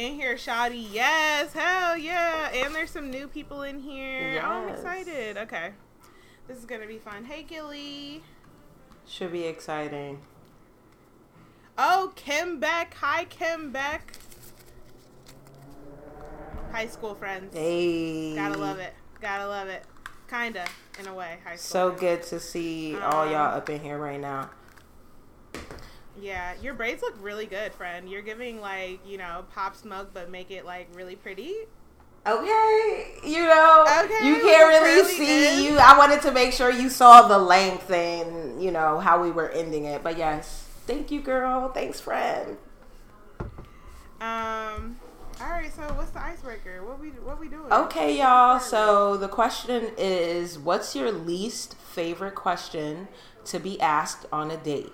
[0.00, 0.88] In here, Shoddy.
[0.92, 2.50] Yes, hell yeah.
[2.52, 4.40] And there's some new people in here.
[4.42, 5.36] Oh, I'm excited.
[5.36, 5.72] Okay.
[6.48, 7.24] This is gonna be fun.
[7.24, 8.22] Hey Gilly.
[9.06, 10.20] Should be exciting.
[11.78, 12.94] Oh, Kim Beck.
[12.94, 14.12] Hi, Kim Beck.
[16.72, 17.54] High school friends.
[17.54, 18.34] Hey.
[18.34, 18.94] Gotta love it.
[19.20, 19.84] Gotta love it.
[20.28, 20.64] Kinda,
[20.98, 21.38] in a way.
[21.44, 21.58] High school.
[21.58, 22.00] So friends.
[22.00, 24.50] good to see all Um, y'all up in here right now.
[26.20, 28.08] Yeah, your braids look really good, friend.
[28.08, 31.54] You're giving like, you know, pop smoke, but make it like really pretty.
[32.26, 35.78] Okay, you know, Okay, you can't really see you.
[35.78, 39.48] I wanted to make sure you saw the length and you know how we were
[39.48, 40.02] ending it.
[40.02, 41.72] But yes, thank you, girl.
[41.72, 42.58] Thanks, friend.
[44.20, 44.98] Um.
[45.40, 45.72] All right.
[45.74, 46.84] So what's the icebreaker?
[46.84, 47.72] What we what we doing?
[47.72, 48.60] Okay, y'all.
[48.60, 53.08] So the question is, what's your least favorite question
[53.46, 54.92] to be asked on a date,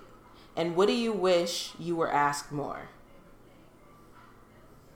[0.57, 2.89] and what do you wish you were asked more?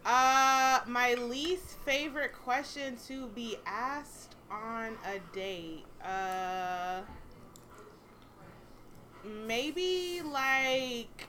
[0.04, 5.84] Uh, my least favorite question to be asked on a date.
[6.02, 7.02] Uh,
[9.46, 11.28] maybe like.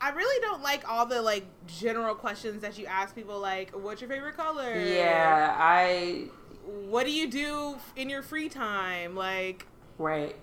[0.00, 4.00] I really don't like all the like general questions that you ask people like what's
[4.00, 4.76] your favorite color?
[4.76, 6.26] Yeah, I
[6.64, 9.14] What do you do in your free time?
[9.14, 9.64] Like
[9.98, 10.34] right.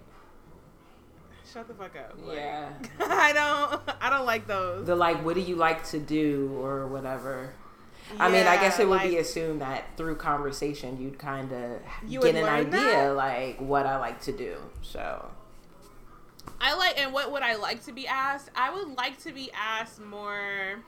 [1.53, 2.15] Shut the fuck up.
[2.25, 2.69] Like, Yeah.
[2.99, 4.85] I don't I don't like those.
[4.85, 7.53] the like what do you like to do or whatever
[8.19, 12.19] i mean i guess it would be assumed that through conversation you'd kind of You
[12.21, 13.09] get an idea that?
[13.15, 15.29] like what i like to do so
[16.59, 18.49] I like, and what would I like to be asked?
[18.55, 20.79] I would like to be asked more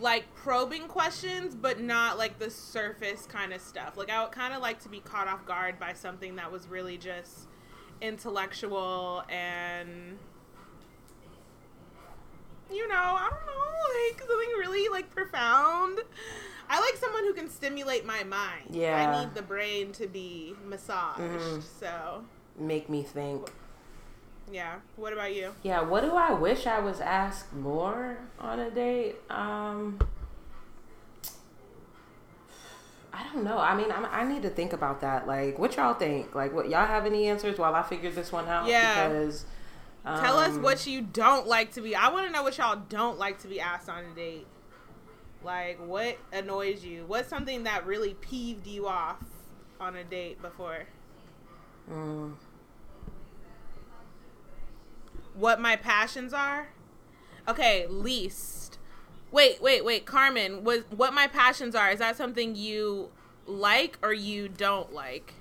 [0.00, 3.96] like probing questions, but not like the surface kind of stuff.
[3.96, 6.68] Like, I would kind of like to be caught off guard by something that was
[6.68, 7.47] really just
[8.00, 10.18] intellectual and.
[12.70, 16.00] You know, I don't know, like something really like profound.
[16.68, 18.68] I like someone who can stimulate my mind.
[18.70, 19.10] Yeah.
[19.10, 21.20] I need the brain to be massaged.
[21.20, 21.62] Mhm.
[21.80, 22.24] So,
[22.58, 23.50] make me think
[24.52, 24.76] yeah.
[24.96, 25.52] What about you?
[25.62, 29.98] yeah what do i wish i was asked more on a date um
[33.18, 33.58] I don't know.
[33.58, 35.26] I mean, I'm, I need to think about that.
[35.26, 36.34] Like, what y'all think?
[36.34, 38.68] Like, what y'all have any answers while I figure this one out?
[38.68, 39.08] Yeah.
[39.08, 39.44] Because
[40.04, 41.94] Tell us um, what you don't like to be.
[41.96, 44.46] I want to know what y'all don't like to be asked on a date.
[45.42, 47.04] Like, what annoys you?
[47.06, 49.22] What's something that really peeved you off
[49.80, 50.86] on a date before?
[51.90, 52.32] mm,
[55.34, 56.68] What my passions are?
[57.46, 58.67] Okay, least.
[59.30, 60.64] Wait, wait, wait, Carmen.
[60.64, 61.90] Was what my passions are?
[61.90, 63.10] Is that something you
[63.46, 65.34] like or you don't like?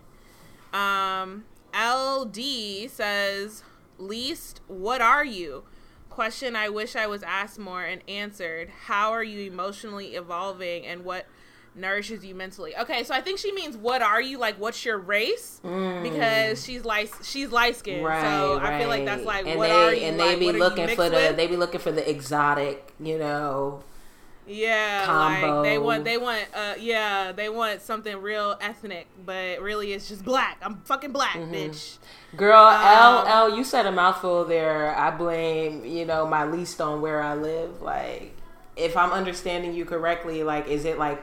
[0.74, 3.64] Um, LD says,
[3.97, 4.62] least.
[4.68, 5.64] What are you?
[6.09, 8.70] Question I wish I was asked more and answered.
[8.88, 11.28] How are you emotionally evolving and what
[11.78, 12.76] nourishes you mentally?
[12.78, 14.38] Okay, so I think she means what are you?
[14.38, 15.60] Like, what's your race?
[15.64, 18.74] Because she's like she's light skinned, Right, so right.
[18.74, 20.02] I feel like that's like and what they, are you?
[20.04, 21.38] And like, they be what are you looking for the with?
[21.38, 23.84] they be looking for the exotic, you know.
[24.50, 25.56] Yeah, combo.
[25.58, 30.08] like they want they want uh yeah, they want something real ethnic, but really it's
[30.08, 30.58] just black.
[30.62, 31.53] I'm fucking black, Mm-hmm.
[31.53, 31.97] bitch.
[32.35, 34.96] Girl, L Um, L, you said a mouthful there.
[34.96, 37.82] I blame you know my least on where I live.
[37.82, 38.38] Like,
[38.78, 41.22] if I'm understanding you correctly, like, is it like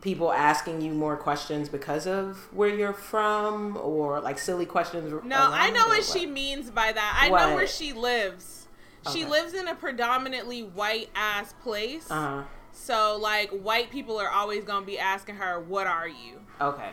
[0.00, 5.12] people asking you more questions because of where you're from, or like silly questions?
[5.24, 7.18] No, I know or what she means by that.
[7.20, 8.66] I know where she lives.
[9.12, 9.30] She Okay.
[9.30, 12.10] lives in a predominantly white ass place.
[12.10, 16.40] Uh So like white people are always gonna be asking her, What are you?
[16.60, 16.90] Okay.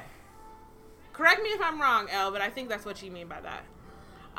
[1.14, 3.64] Correct me if I'm wrong, Elle, but I think that's what you mean by that.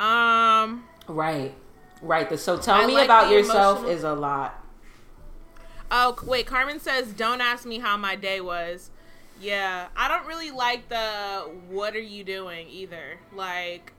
[0.03, 1.55] Um Right.
[2.03, 2.29] Right.
[2.29, 4.63] The, so tell I me like about yourself emotional- is a lot.
[5.91, 8.91] Oh wait, Carmen says, "Don't ask me how my day was."
[9.41, 13.19] Yeah, I don't really like the "What are you doing?" either.
[13.35, 13.93] Like,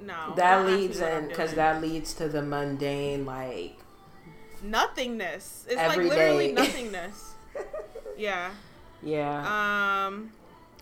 [0.00, 3.76] no, that don't ask me leads in because that leads to the mundane like
[4.62, 5.66] nothingness.
[5.68, 6.52] It's like literally day.
[6.52, 7.34] nothingness.
[8.16, 8.50] yeah.
[9.02, 10.06] Yeah.
[10.06, 10.32] Um,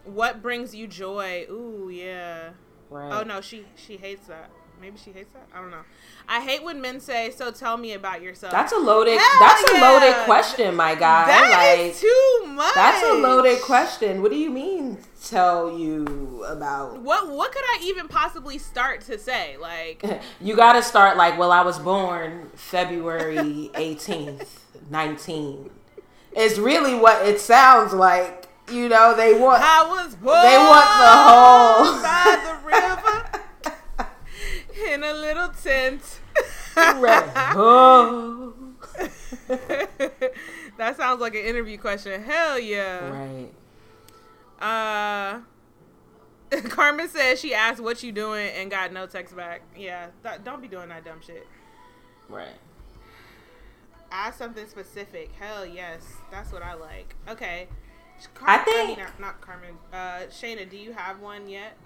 [0.05, 1.47] what brings you joy?
[1.51, 2.51] Ooh, yeah.
[2.91, 3.13] right.
[3.13, 4.51] Oh no, she she hates that.
[4.85, 5.47] Maybe she hates that.
[5.55, 5.81] I don't know.
[6.29, 9.19] I hate when men say, "So tell me about yourself." That's a loaded.
[9.19, 11.25] Hell that's a loaded question, my guy.
[11.27, 12.75] That like is too much.
[12.75, 14.21] that's a loaded question.
[14.21, 14.99] What do you mean?
[15.27, 17.01] Tell you about?
[17.01, 19.57] What what could I even possibly start to say?
[19.59, 20.05] Like,
[20.43, 25.71] You got to start like, well, I was born February eighteenth, nineteen.
[26.37, 28.49] Is really what it sounds like.
[28.71, 29.63] You know, they want.
[29.65, 33.41] I was born They want the whole- by the river
[34.93, 36.21] in a little tent.
[36.77, 37.31] Right.
[37.57, 38.53] Oh.
[40.79, 42.23] that sounds like an interview question.
[42.23, 43.09] Hell yeah.
[43.11, 43.51] right.
[44.61, 45.41] Uh,
[46.69, 49.63] Carmen says she asked what you doing and got no text back.
[49.77, 51.47] Yeah, that, don't be doing that dumb shit.
[52.29, 52.49] Right.
[54.11, 55.31] Ask something specific.
[55.39, 57.15] Hell yes, that's what I like.
[57.29, 57.69] Okay.
[58.41, 59.75] I Car- think- mean, not, not Carmen.
[59.93, 61.77] Uh, Shayna, do you have one yet?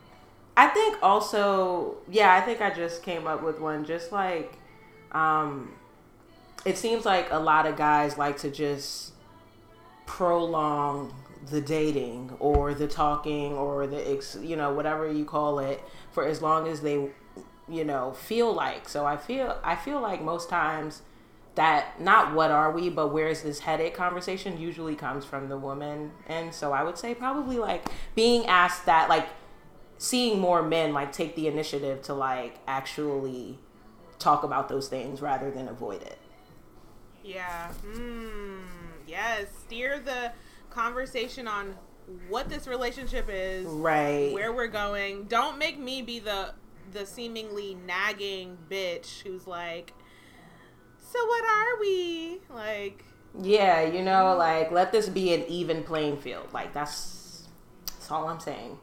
[0.58, 3.84] I think also, yeah, I think I just came up with one.
[3.84, 4.58] Just like,
[5.12, 5.70] um,
[6.64, 9.12] it seems like a lot of guys like to just
[10.05, 11.14] prolong
[11.49, 16.26] the dating or the talking or the ex, you know, whatever you call it, for
[16.26, 17.08] as long as they,
[17.69, 18.88] you know, feel like.
[18.88, 21.02] So I feel, I feel like most times
[21.54, 25.56] that not what are we, but where is this headache conversation usually comes from the
[25.56, 26.11] woman.
[26.26, 29.28] And so I would say probably like being asked that, like
[29.99, 33.59] seeing more men like take the initiative to like actually
[34.19, 36.19] talk about those things rather than avoid it.
[37.25, 37.73] Yeah.
[37.85, 38.61] Mm,
[39.06, 39.47] yes.
[39.67, 40.33] Steer the
[40.71, 41.75] conversation on
[42.29, 44.33] what this relationship is, Right.
[44.33, 45.25] where we're going.
[45.25, 46.55] Don't make me be the
[46.91, 49.93] the seemingly nagging bitch who's like,
[50.99, 53.05] "So what are we?" Like,
[53.39, 56.50] yeah, you know, like let this be an even playing field.
[56.55, 57.47] Like that's
[57.87, 58.79] that's all I'm saying.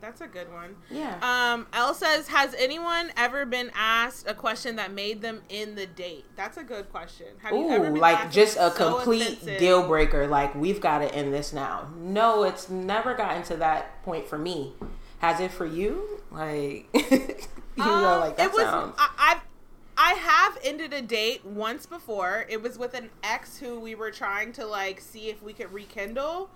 [0.00, 0.76] That's a good one.
[0.90, 1.16] Yeah.
[1.22, 5.86] Um, Elle says, "Has anyone ever been asked a question that made them in the
[5.86, 7.26] date?" That's a good question.
[7.42, 9.58] Have you ever Ooh, like just a so complete offensive?
[9.58, 10.26] deal breaker.
[10.26, 11.88] Like we've got to end this now.
[11.96, 14.72] No, it's never gotten to that point for me.
[15.18, 16.20] Has it for you?
[16.30, 17.36] Like you
[17.76, 17.84] know,
[18.14, 18.62] Um, like that it was.
[18.62, 18.94] sounds.
[18.98, 19.40] I, I've
[20.00, 22.46] I have ended a date once before.
[22.48, 25.72] It was with an ex who we were trying to like see if we could
[25.72, 26.50] rekindle.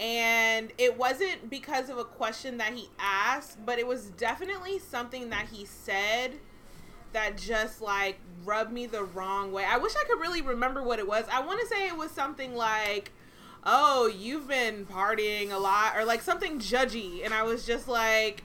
[0.00, 5.30] And it wasn't because of a question that he asked, but it was definitely something
[5.30, 6.32] that he said
[7.12, 9.64] that just like rubbed me the wrong way.
[9.64, 11.24] I wish I could really remember what it was.
[11.32, 13.12] I want to say it was something like,
[13.62, 18.42] "Oh, you've been partying a lot," or like something judgy, and I was just like,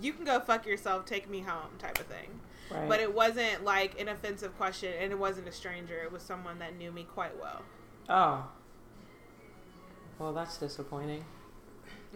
[0.00, 2.40] "You can go fuck yourself, take me home," type of thing.
[2.70, 2.88] right.
[2.88, 6.00] But it wasn't like an offensive question, and it wasn't a stranger.
[6.00, 7.62] It was someone that knew me quite well.
[8.08, 8.46] oh.
[10.18, 11.24] Well, that's disappointing.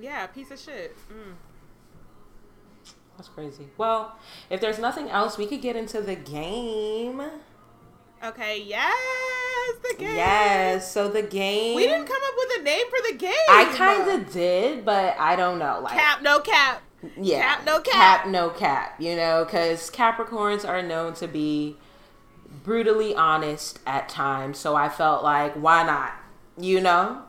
[0.00, 0.96] Yeah, piece of shit.
[1.08, 1.34] Mm.
[3.16, 3.68] That's crazy.
[3.76, 4.16] Well,
[4.50, 7.22] if there's nothing else, we could get into the game.
[8.24, 8.94] Okay, yes,
[9.82, 10.16] the game.
[10.16, 10.90] Yes.
[10.90, 11.76] So the game.
[11.76, 13.32] We didn't come up with a name for the game.
[13.48, 15.80] I kind of did, but I don't know.
[15.82, 16.82] Like, cap, no cap.
[17.20, 17.92] yeah, cap, no cap.
[17.92, 19.00] cap, no cap.
[19.00, 21.76] You know, because Capricorns are known to be
[22.64, 24.58] brutally honest at times.
[24.58, 26.12] So I felt like, why not?
[26.58, 27.22] You know.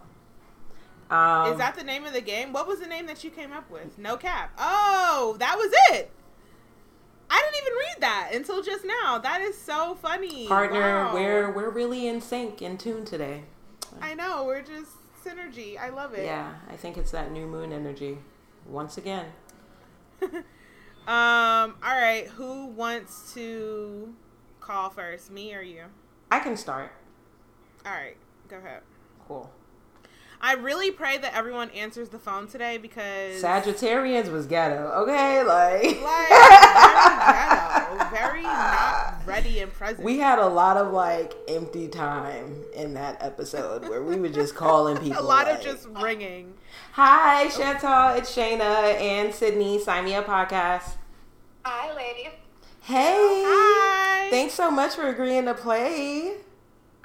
[1.14, 2.54] Um, Is that the name of the game?
[2.54, 4.00] What was the name that you came up with?
[4.00, 4.52] No cap.
[4.58, 6.10] Oh, that was it.
[7.30, 9.20] I didn't even read that until just now.
[9.20, 10.48] That is so funny.
[10.48, 10.80] partner?
[10.80, 11.14] Wow.
[11.14, 13.44] We're we're really in sync, in tune today.
[14.02, 14.44] I know.
[14.46, 14.90] We're just
[15.24, 15.80] synergy.
[15.80, 16.26] I love it.
[16.26, 18.18] Yeah, I think it's that new moon energy.
[18.68, 19.28] Once again.
[21.06, 21.76] Um.
[21.84, 22.28] All right.
[22.38, 24.14] Who wants to
[24.62, 25.32] call first?
[25.32, 25.84] Me or you?
[26.32, 26.94] I can start.
[27.86, 28.16] All right.
[28.48, 28.84] Go ahead.
[29.28, 29.52] Cool.
[30.46, 35.42] I really pray that everyone answers the phone today because Sagittarians was ghetto, okay?
[35.42, 40.04] Like, like very ghetto, very not ready and present.
[40.04, 44.54] we had a lot of like empty time in that episode where we were just
[44.54, 45.18] calling people.
[45.20, 46.56] a lot of just ringing.
[46.92, 49.80] Hi, Chantal, it's Shayna and Sydney.
[49.80, 50.96] Sign me up podcast.
[51.64, 52.34] Hi, ladies.
[52.82, 53.16] Hey,
[53.48, 54.30] Hi.
[54.30, 56.34] thanks so much for agreeing to play.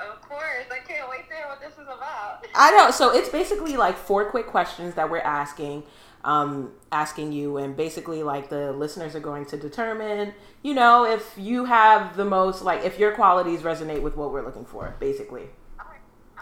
[0.00, 0.66] Of course.
[0.72, 2.44] I can't wait to hear what this is about.
[2.58, 2.90] I know.
[2.90, 5.84] So it's basically like four quick questions that we're asking,
[6.24, 11.34] um, asking you, and basically like the listeners are going to determine, you know, if
[11.36, 15.44] you have the most like if your qualities resonate with what we're looking for, basically,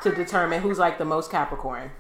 [0.03, 1.91] to determine who's like the most Capricorn.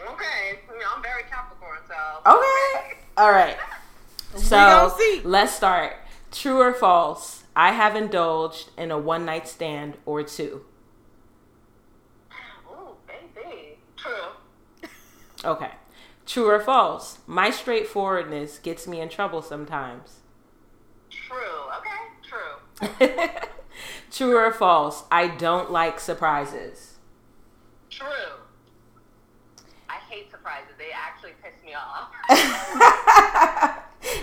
[0.00, 0.58] Okay.
[0.94, 2.30] I'm very Capricorn, so.
[2.30, 2.98] Okay.
[3.16, 3.56] All right.
[4.34, 5.94] So let's start.
[6.30, 7.44] True or false?
[7.54, 10.64] I have indulged in a one night stand or two.
[12.66, 13.76] Ooh, baby.
[14.02, 14.88] True.
[15.44, 15.70] Okay.
[16.26, 17.18] True or false?
[17.26, 20.20] My straightforwardness gets me in trouble sometimes.
[21.10, 21.70] True.
[21.78, 21.88] Okay.
[22.22, 22.58] True.
[24.10, 25.04] True or false?
[25.10, 26.98] I don't like surprises.
[27.90, 28.06] True.
[29.88, 30.72] I hate surprises.
[30.78, 32.10] They actually piss me off.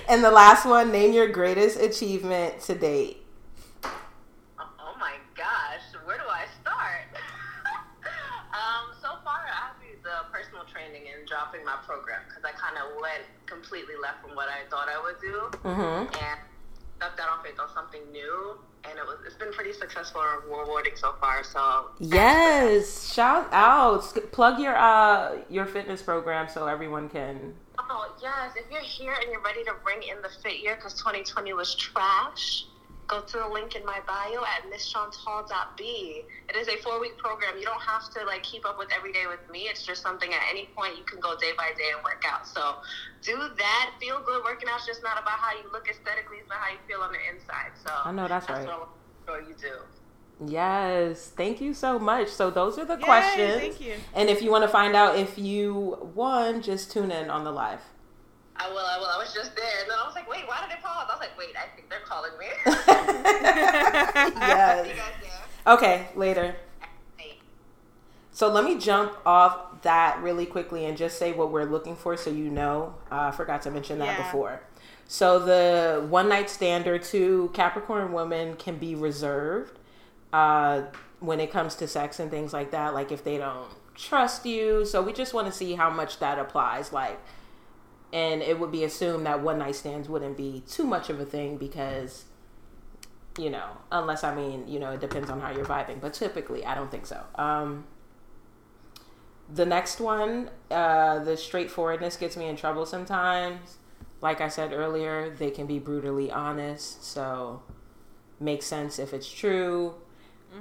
[0.09, 3.18] and the last one, name your greatest achievement to date.
[11.39, 15.01] Dropping my program because I kind of went completely left from what I thought I
[15.01, 16.13] would do, Mm-hmm.
[16.23, 16.39] and
[16.97, 20.43] stepped out on faith on something new, and it was it's been pretty successful and
[20.51, 21.43] rewarding so far.
[21.43, 24.01] So Yes, shout out.
[24.33, 27.53] Plug your uh your fitness program so everyone can.
[27.79, 30.93] Oh yes, if you're here and you're ready to bring in the fit year because
[30.95, 32.65] 2020 was trash,
[33.09, 36.23] go to the link in my bio at misshantall.b.
[36.47, 37.57] It is a four week program.
[37.57, 39.61] You don't have to like keep up with every day with me.
[39.61, 42.47] It's just something at any point you can go day by day and work out.
[42.47, 42.75] So
[43.21, 43.91] do that.
[43.99, 44.43] Feel good.
[44.43, 44.75] Working out.
[44.75, 47.19] out's just not about how you look aesthetically, it's about how you feel on the
[47.33, 47.71] inside.
[47.83, 48.65] So I know that's right.
[48.67, 48.89] what
[49.25, 49.79] sure you do.
[50.47, 52.29] Yes, thank you so much.
[52.29, 53.55] So those are the Yay, questions.
[53.55, 53.95] thank you.
[54.15, 57.51] And if you want to find out if you won, just tune in on the
[57.51, 57.81] live.
[58.59, 59.05] I will, I will.
[59.07, 59.81] I was just there.
[59.81, 61.07] And then I was like, wait, why did they pause?
[61.09, 62.45] I was like, wait, I think they're calling me.
[64.39, 64.87] yes.
[64.87, 65.73] you guys there?
[65.73, 66.55] Okay, later.
[68.31, 72.15] So let me jump off that really quickly and just say what we're looking for
[72.15, 72.95] so you know.
[73.11, 74.23] Uh, I forgot to mention that Yeah.
[74.25, 74.61] before.
[75.07, 79.77] So the one night stand or two Capricorn women can be reserved
[80.31, 80.83] uh,
[81.19, 82.93] when it comes to sex and things like that.
[82.93, 84.85] Like if they don't trust you.
[84.85, 86.93] So we just want to see how much that applies.
[86.93, 87.19] Like,
[88.11, 91.25] and it would be assumed that one night stands wouldn't be too much of a
[91.25, 92.25] thing because
[93.37, 96.65] you know, unless I mean, you know, it depends on how you're vibing, but typically
[96.65, 97.23] I don't think so.
[97.35, 97.85] Um,
[99.51, 103.77] the next one, uh, the straightforwardness gets me in trouble sometimes.
[104.21, 107.63] Like I said earlier, they can be brutally honest, so
[108.39, 109.95] makes sense if it's true.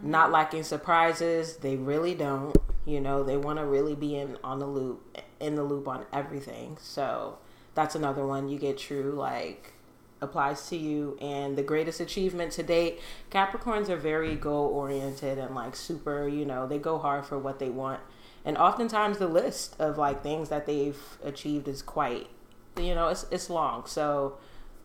[0.03, 2.57] Not lacking surprises, they really don't.
[2.89, 6.07] You know, they want to really be in on the loop, in the loop on
[6.11, 6.79] everything.
[6.81, 7.39] So
[7.75, 9.13] that's another one you get true.
[9.13, 9.75] Like
[10.23, 11.19] applies to you.
[11.21, 16.45] And the greatest achievement to date capricorns are very goal oriented and like super you
[16.45, 18.01] know they go hard for what they want.
[18.43, 22.29] And oftentimes the list of like things that they've achieved is quite
[22.79, 23.85] you know it's, it's long.
[23.85, 24.39] So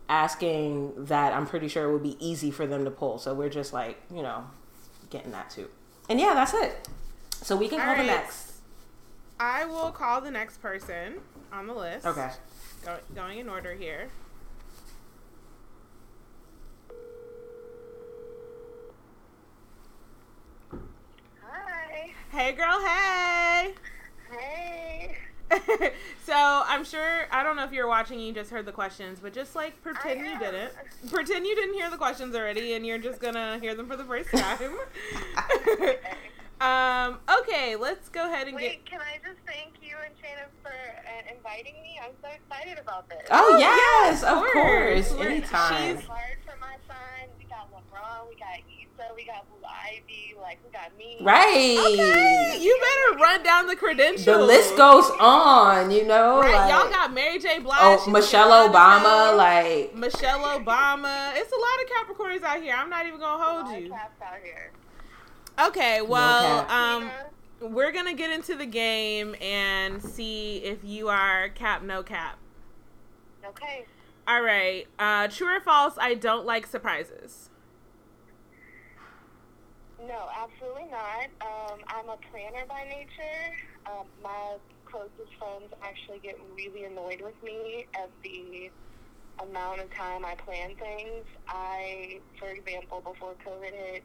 [0.10, 3.18] asking that i'm pretty sure it would be easy for them to pull.
[3.18, 4.44] So we're just like you know
[5.10, 5.70] getting that too.
[6.10, 6.90] And yeah that's it
[7.44, 8.52] so we can All call the next
[9.40, 11.16] I will call the next person
[11.52, 12.06] on the list.
[12.06, 12.30] okay
[12.86, 14.10] Go, going in order here.
[21.42, 22.12] Hi.
[22.30, 22.82] Hey, girl.
[22.86, 23.74] Hey.
[24.30, 25.18] Hey.
[26.26, 28.20] so I'm sure I don't know if you're watching.
[28.20, 30.74] You just heard the questions, but just like pretend you didn't.
[31.10, 34.04] Pretend you didn't hear the questions already, and you're just gonna hear them for the
[34.04, 34.76] first time.
[36.62, 37.20] um.
[37.42, 37.76] Okay.
[37.76, 38.70] Let's go ahead and get.
[38.72, 42.00] Wait, can I just thank you and Shannon for uh, inviting me?
[42.04, 43.22] I'm so excited about this.
[43.32, 45.12] oh, Oh, yes, yes, of of course, course.
[45.20, 47.30] We're- anytime she's- Hard for my son.
[47.38, 48.30] We got LeBron.
[48.30, 49.14] We got Issa.
[49.16, 50.36] We got Blue Ivy.
[50.42, 51.18] Like we got me.
[51.22, 54.26] right Okay, you better run down the credentials.
[54.26, 56.40] the list goes on, you know.
[56.42, 57.60] Right, like, y'all got Mary J.
[57.60, 57.78] Blige.
[57.82, 61.32] oh Michelle Obama, like Michelle Obama.
[61.36, 62.76] It's a lot of Capricorns out here.
[62.78, 63.90] I'm not even gonna A hold lot of you.
[63.90, 64.72] cats out here.
[65.60, 66.72] Okay, well, cap.
[66.72, 67.02] um,
[67.60, 72.38] Tina, we're gonna get into the game and see if you are cap no cap.
[73.46, 73.86] okay.
[74.28, 75.96] All right, uh, true or false?
[76.00, 77.50] I don't like surprises.
[80.08, 81.26] No, absolutely not.
[81.42, 83.56] Um, I'm a planner by nature.
[83.86, 84.56] Um, my
[84.86, 88.70] closest friends actually get really annoyed with me at the
[89.42, 91.26] amount of time I plan things.
[91.48, 94.04] I, for example, before COVID hit,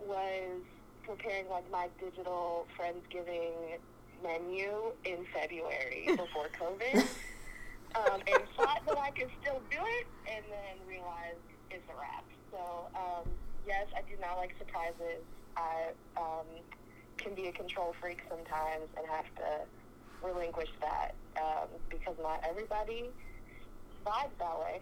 [0.00, 0.62] was
[1.04, 3.78] preparing like my digital Friendsgiving
[4.22, 7.06] menu in February before COVID.
[7.96, 12.26] um, and thought that I could still do it, and then realized it's a wrap.
[12.52, 13.24] So, um,
[13.66, 15.24] yes, I do not like surprises.
[15.56, 16.46] I um,
[17.16, 19.66] can be a control freak sometimes and have to
[20.22, 23.10] relinquish that um, because not everybody
[24.06, 24.80] vibes that way.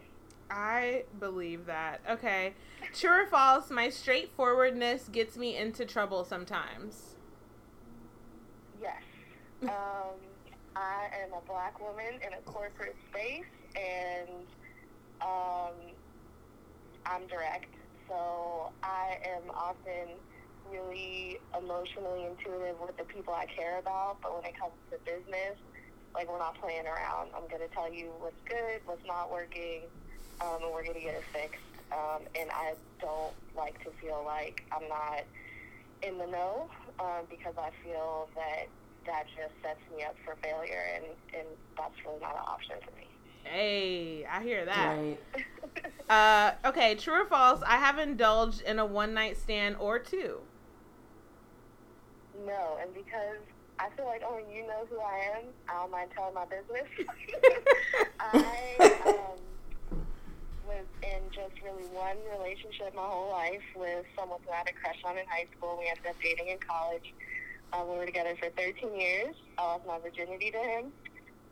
[0.49, 2.01] I believe that.
[2.09, 2.53] Okay,
[2.93, 3.69] true or false?
[3.69, 7.15] My straightforwardness gets me into trouble sometimes.
[8.81, 9.01] Yes.
[9.63, 10.15] Um,
[10.75, 13.43] I am a black woman in a corporate space,
[13.75, 14.45] and
[15.21, 15.73] um,
[17.05, 17.73] I'm direct.
[18.07, 20.15] so I am often
[20.71, 24.17] really emotionally intuitive with the people I care about.
[24.21, 25.57] But when it comes to business,
[26.13, 27.29] like we're not playing around.
[27.35, 29.81] I'm gonna tell you what's good, what's not working,
[30.41, 31.61] um, and we're gonna get it fixed.
[31.91, 35.23] Um, and I don't like to feel like I'm not
[36.03, 38.67] in the know um, because I feel that
[39.05, 42.91] that just sets me up for failure, and, and that's really not an option for
[42.97, 43.07] me.
[43.43, 44.97] Hey, I hear that.
[44.97, 45.19] Right.
[46.09, 47.61] Uh, okay, true or false?
[47.67, 50.39] I have indulged in a one night stand or two.
[52.45, 53.39] No, and because
[53.77, 56.87] I feel like only you know who I am, I don't mind telling my business.
[58.21, 59.39] I um, was
[61.03, 64.99] in just really one relationship my whole life with someone who I had a crush
[65.05, 65.77] on in high school.
[65.79, 67.07] We ended up dating in college.
[67.73, 69.35] Um, we were together for 13 years.
[69.57, 70.83] I lost my virginity to him.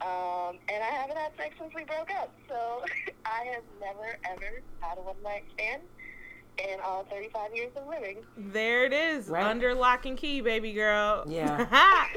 [0.04, 2.32] Um, and I haven't had sex since we broke up.
[2.48, 2.84] So
[3.26, 5.84] I have never, ever had a one night stand
[6.58, 8.18] in all 35 years of living.
[8.38, 9.46] There it is, Right.
[9.46, 11.24] under lock and key, baby girl.
[11.28, 11.66] Yeah.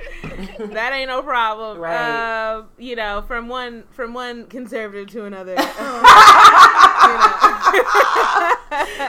[0.58, 1.78] that ain't no problem.
[1.78, 1.94] Right.
[1.96, 5.56] Uh, you know, from one from one conservative to another.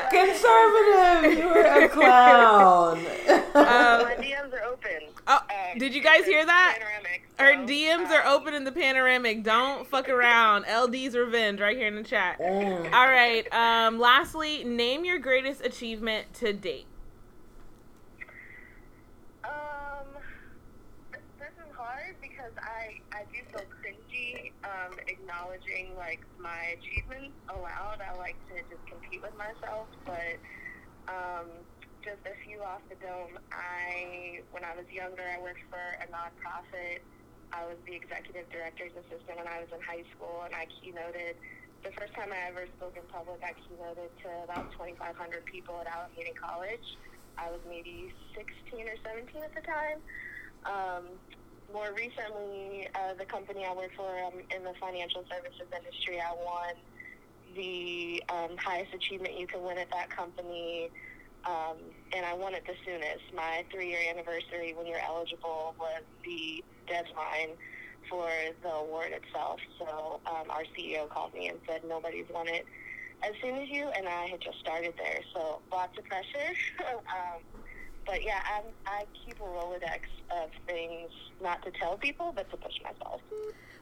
[0.10, 3.04] Conservative, you were a clown.
[3.54, 5.09] my DMs are open.
[5.32, 6.80] Oh, Um, did you guys hear that?
[6.80, 9.44] Panoramic, Our so, DMs are um, open in the panoramic.
[9.44, 10.66] Don't fuck around.
[10.66, 12.40] LD's revenge right here in the chat.
[12.40, 12.92] Mm.
[12.92, 13.46] All right.
[13.54, 14.00] Um.
[14.00, 16.88] Lastly, name your greatest achievement to date.
[19.44, 20.08] Um,
[21.12, 27.36] th- this is hard because I I do feel cringy um, acknowledging like my achievements
[27.50, 28.00] aloud.
[28.02, 30.38] I like to just compete with myself, but
[31.08, 31.46] um,
[32.04, 33.38] just a few off the dome.
[33.52, 37.00] I when I was younger, I worked for a nonprofit.
[37.52, 41.36] I was the executive director's assistant when I was in high school, and I keynoted.
[41.84, 45.88] The first time I ever spoke in public, I keynoted to about 2,500 people at
[45.88, 46.84] Alameda College.
[47.38, 50.00] I was maybe 16 or 17 at the time.
[50.66, 51.06] Um,
[51.72, 56.34] more recently, uh, the company I work for um, in the financial services industry, I
[56.34, 56.76] won
[57.56, 60.92] the um, highest achievement you can win at that company,
[61.46, 61.78] um,
[62.16, 63.34] and I won it the soonest.
[63.36, 67.56] My three-year anniversary, when you're eligible, was the deadline
[68.10, 68.30] for
[68.64, 69.60] the award itself.
[69.78, 72.66] So um, our CEO called me and said nobody's won it
[73.24, 75.20] as soon as you, and I had just started there.
[75.34, 76.54] So lots of pressure.
[76.90, 77.42] um,
[78.06, 82.58] but yeah, I'm, I keep a Rolodex of things not to tell people, but to
[82.58, 83.22] push myself.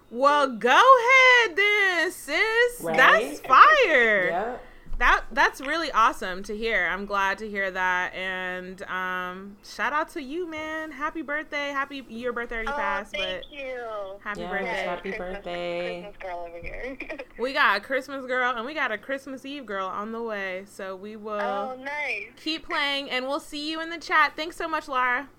[0.10, 2.82] Well, go ahead then, sis.
[2.82, 2.98] Right?
[2.98, 4.28] That's fire.
[4.28, 4.58] Yeah.
[5.00, 6.88] That that's really awesome to hear.
[6.88, 8.16] I'm glad to hear that.
[8.16, 10.92] And um, shout out to you, man.
[10.92, 11.70] Happy birthday.
[11.70, 13.84] Happy your birthday already oh, passed, thank but you.
[14.24, 14.84] happy Yes, birthday.
[14.84, 16.02] happy Christmas, birthday.
[16.02, 16.98] Christmas girl over here.
[17.40, 20.64] We got a Christmas girl and we got a Christmas Eve girl on the way.
[20.66, 22.30] So we will oh, nice.
[22.36, 24.34] keep playing and we'll see you in the chat.
[24.36, 25.30] Thanks so much, Lara.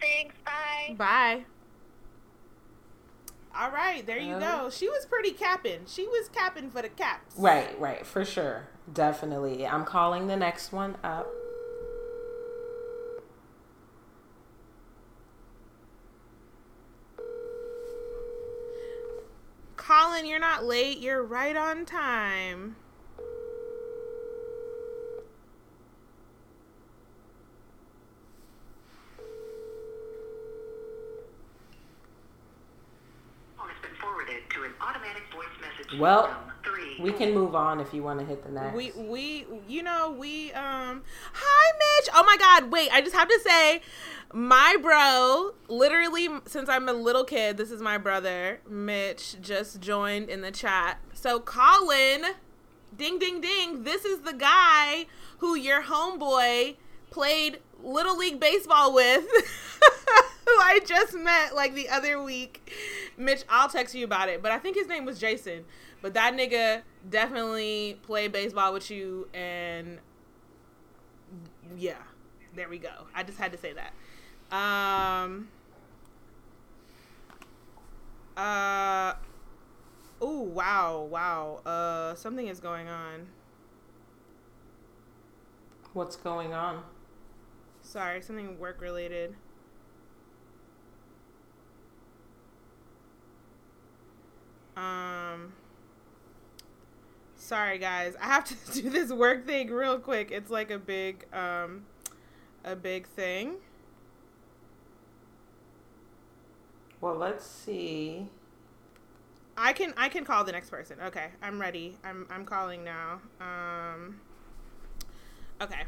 [0.00, 0.34] Thanks.
[0.44, 0.94] Bye.
[0.96, 1.44] Bye.
[3.58, 4.70] All right, there you Um, go.
[4.70, 5.80] She was pretty capping.
[5.86, 7.34] She was capping for the caps.
[7.36, 8.68] Right, right, for sure.
[8.92, 9.66] Definitely.
[9.66, 11.28] I'm calling the next one up.
[19.76, 20.98] Colin, you're not late.
[20.98, 22.76] You're right on time.
[33.78, 36.34] has been forwarded to an automatic voice message Well.
[36.64, 38.74] Three, We can move on if you want to hit the next.
[38.74, 42.08] We we you know we um hi Mitch.
[42.12, 43.80] Oh my god, wait, I just have to say
[44.32, 50.28] my bro, literally since I'm a little kid, this is my brother, Mitch just joined
[50.28, 50.98] in the chat.
[51.14, 52.34] So Colin,
[52.94, 55.06] ding ding ding, this is the guy
[55.38, 56.76] who your homeboy
[57.10, 59.24] played little league baseball with.
[60.48, 62.72] who I just met like the other week.
[63.16, 65.64] Mitch, I'll text you about it, but I think his name was Jason.
[66.00, 69.98] But that nigga definitely played baseball with you, and
[71.76, 71.96] yeah,
[72.54, 72.92] there we go.
[73.14, 74.56] I just had to say that.
[74.56, 75.48] Um.
[78.36, 79.14] Uh.
[80.20, 81.60] Oh wow, wow.
[81.66, 83.26] Uh, something is going on.
[85.94, 86.84] What's going on?
[87.82, 89.34] Sorry, something work related.
[94.78, 95.52] Um
[97.36, 98.14] Sorry guys.
[98.20, 100.30] I have to do this work thing real quick.
[100.30, 101.86] It's like a big um
[102.64, 103.56] a big thing.
[107.00, 108.28] Well, let's see.
[109.56, 110.98] I can I can call the next person.
[111.06, 111.96] Okay, I'm ready.
[112.04, 113.20] I'm I'm calling now.
[113.40, 114.20] Um
[115.60, 115.82] Okay.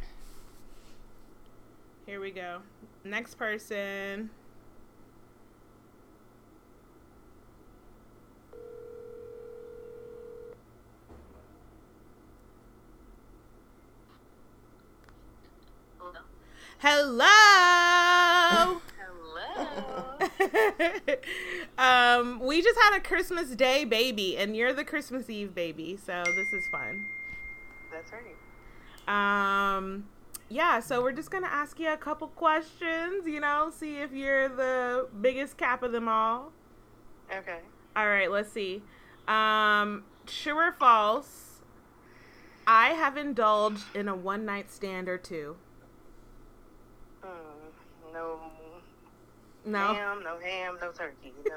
[2.06, 2.62] Here we go.
[3.04, 4.30] Next person.
[16.82, 18.80] Hello.
[18.96, 20.16] Hello.
[21.78, 26.22] um, we just had a Christmas Day baby, and you're the Christmas Eve baby, so
[26.24, 27.04] this is fun.
[27.92, 29.76] That's right.
[29.76, 30.06] Um,
[30.48, 34.48] yeah, so we're just gonna ask you a couple questions, you know, see if you're
[34.48, 36.50] the biggest cap of them all.
[37.30, 37.58] Okay.
[37.94, 38.80] All right, let's see.
[39.28, 41.60] Um, true or false?
[42.66, 45.56] I have indulged in a one night stand or two.
[48.20, 48.40] No
[49.64, 49.94] No.
[49.94, 51.32] ham, no ham, no turkey.
[51.46, 51.56] No.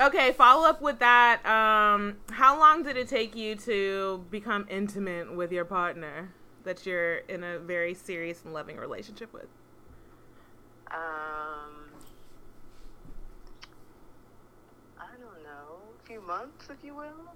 [0.06, 1.44] okay, follow up with that.
[1.46, 6.30] Um, how long did it take you to become intimate with your partner
[6.64, 9.46] that you're in a very serious and loving relationship with?
[10.92, 11.88] um,
[14.98, 15.78] I don't know.
[16.02, 17.32] A few months, if you will.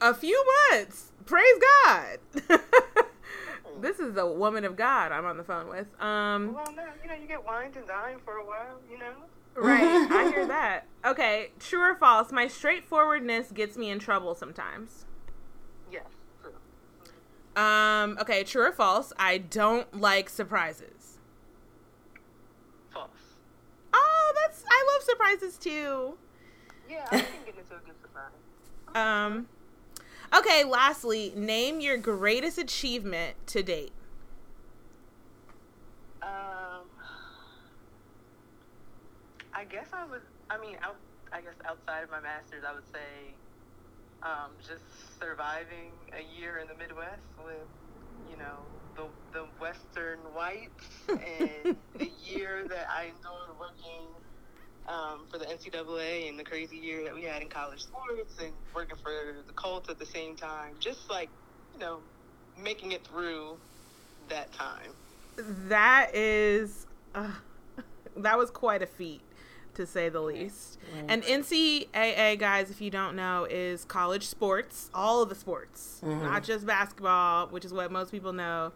[0.00, 1.12] A few months.
[1.26, 1.44] Praise
[1.84, 2.18] God.
[3.80, 5.86] this is a woman of God I'm on the phone with.
[6.00, 9.12] Um, Well, no, you know, you get wine and dine for a while, you know.
[9.56, 9.82] right.
[10.10, 10.86] I hear that.
[11.04, 12.32] Okay, true or false?
[12.32, 15.04] My straightforwardness gets me in trouble sometimes.
[15.90, 16.04] Yes.
[16.42, 17.62] True.
[17.62, 19.12] Um, okay, true or false?
[19.18, 21.18] I don't like surprises.
[22.90, 23.10] False.
[23.92, 26.16] Oh, that's I love surprises too.
[26.88, 28.32] Yeah, I can get into a good surprise.
[28.94, 29.46] Um,
[30.34, 33.92] okay, lastly, name your greatest achievement to date.
[36.22, 36.84] Um,
[39.54, 40.22] I guess I would.
[40.50, 40.96] I mean, out.
[41.32, 43.34] I guess outside of my masters, I would say,
[44.22, 44.84] um, just
[45.20, 47.68] surviving a year in the Midwest with,
[48.30, 48.56] you know,
[48.96, 54.06] the the Western whites, and the year that I enjoyed working.
[54.88, 58.52] Um, for the NCAA and the crazy year that we had in college sports and
[58.74, 61.28] working for the Colts at the same time, just like,
[61.74, 61.98] you know,
[62.62, 63.58] making it through
[64.30, 64.90] that time.
[65.36, 67.32] That is, uh,
[68.16, 69.20] that was quite a feat,
[69.74, 70.78] to say the least.
[71.06, 76.44] And NCAA, guys, if you don't know, is college sports, all of the sports, not
[76.44, 78.72] just basketball, which is what most people know.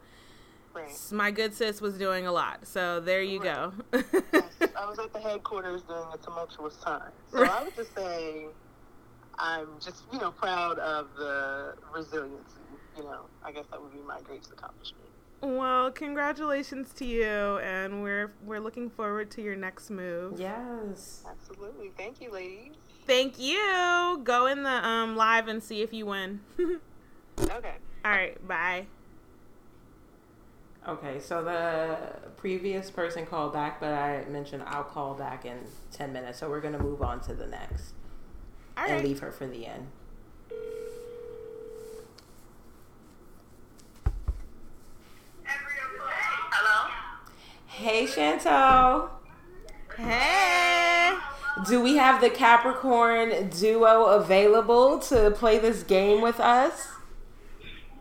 [0.74, 0.98] Right.
[1.12, 3.72] My good sis was doing a lot, so there you go.
[3.92, 7.10] I was at the headquarters during a tumultuous time.
[7.30, 8.46] So I would just say
[9.38, 12.60] I'm just, you know, proud of the resiliency.
[12.96, 15.04] You know, I guess that would be my greatest accomplishment.
[15.40, 20.38] well, congratulations to you, and we're we're looking forward to your next move.
[20.38, 21.24] Yes.
[21.28, 21.90] Absolutely.
[21.96, 22.74] Thank you, ladies.
[23.06, 24.20] Thank you.
[24.24, 26.40] Go in the um live and see if you win.
[27.40, 27.74] Okay.
[28.04, 28.86] All right, bye.
[30.86, 31.96] Okay, so the
[32.36, 35.58] previous person called back, but I mentioned I'll call back in
[35.92, 36.38] 10 minutes.
[36.40, 37.92] So we're going to move on to the next
[38.76, 39.04] All and right.
[39.04, 39.86] leave her for the end.
[45.44, 46.90] Hello?
[47.66, 49.08] Hey, Chantel.
[49.96, 51.12] Hey.
[51.68, 56.88] Do we have the Capricorn duo available to play this game with us?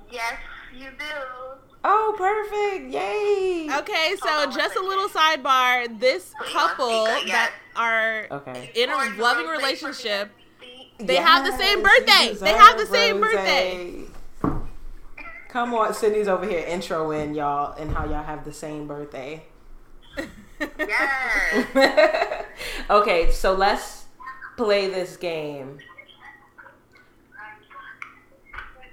[0.10, 0.34] Yes,
[0.74, 1.51] you do.
[1.84, 2.94] Oh, perfect.
[2.94, 3.68] Yay.
[3.80, 6.00] Okay, so Hold on one just a little sidebar.
[6.00, 8.72] This couple that are Okay.
[8.76, 10.92] in a Or loving relationship, me.
[11.00, 12.34] they have the same birthday.
[12.40, 13.34] They have the same rose.
[13.34, 14.04] birthday.
[15.50, 19.44] Come on, Sydney's over here introing y'all and how y'all have the same birthday.
[20.78, 22.46] Yes.
[22.90, 24.06] okay, so let's
[24.56, 25.80] play this game.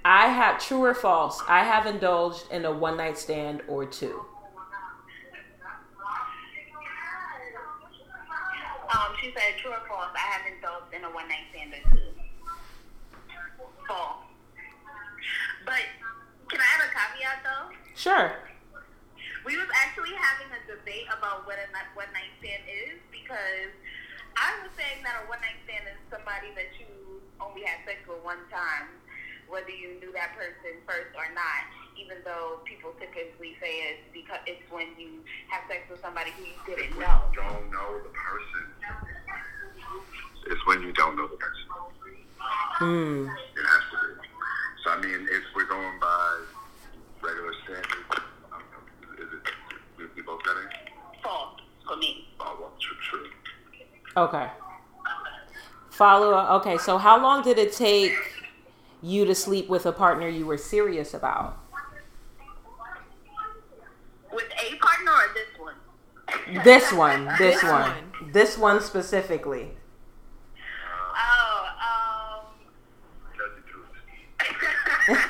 [0.09, 1.39] I have true or false.
[1.47, 4.25] I have indulged in a one night stand or two.
[8.89, 10.09] Um, she said true or false.
[10.17, 12.09] I have indulged in a one night stand or two.
[13.85, 14.25] False.
[15.63, 15.85] But
[16.49, 17.69] can I add a caveat though?
[17.93, 18.33] Sure.
[19.45, 23.69] We was actually having a debate about what a one night stand is because
[24.33, 28.01] I was saying that a one night stand is somebody that you only had sex
[28.09, 28.89] with one time,
[29.49, 31.61] whether you knew that person first or not.
[31.97, 36.45] Even though people typically say it's because it's when you have sex with somebody who
[36.45, 37.21] you didn't when know.
[37.33, 38.63] you don't know the person.
[40.47, 41.65] It's when you don't know the person.
[42.79, 43.27] Hmm.
[43.27, 44.27] It has to be.
[44.85, 46.45] So I mean, if we're going by
[47.21, 48.61] regular standards, um,
[49.19, 49.51] is it
[49.97, 50.71] we, we both got it?
[51.21, 52.29] False for me.
[52.39, 53.27] Oh well, true, true.
[54.15, 54.47] Okay.
[55.91, 56.61] Follow up.
[56.61, 58.13] Okay, so how long did it take
[59.01, 61.57] you to sleep with a partner you were serious about?
[64.31, 65.75] With a partner or this one?
[66.63, 67.81] This one, this, This one.
[67.81, 68.31] one.
[68.31, 69.71] this one specifically.
[71.15, 72.45] Oh, um.
[73.35, 75.25] Tell the truth.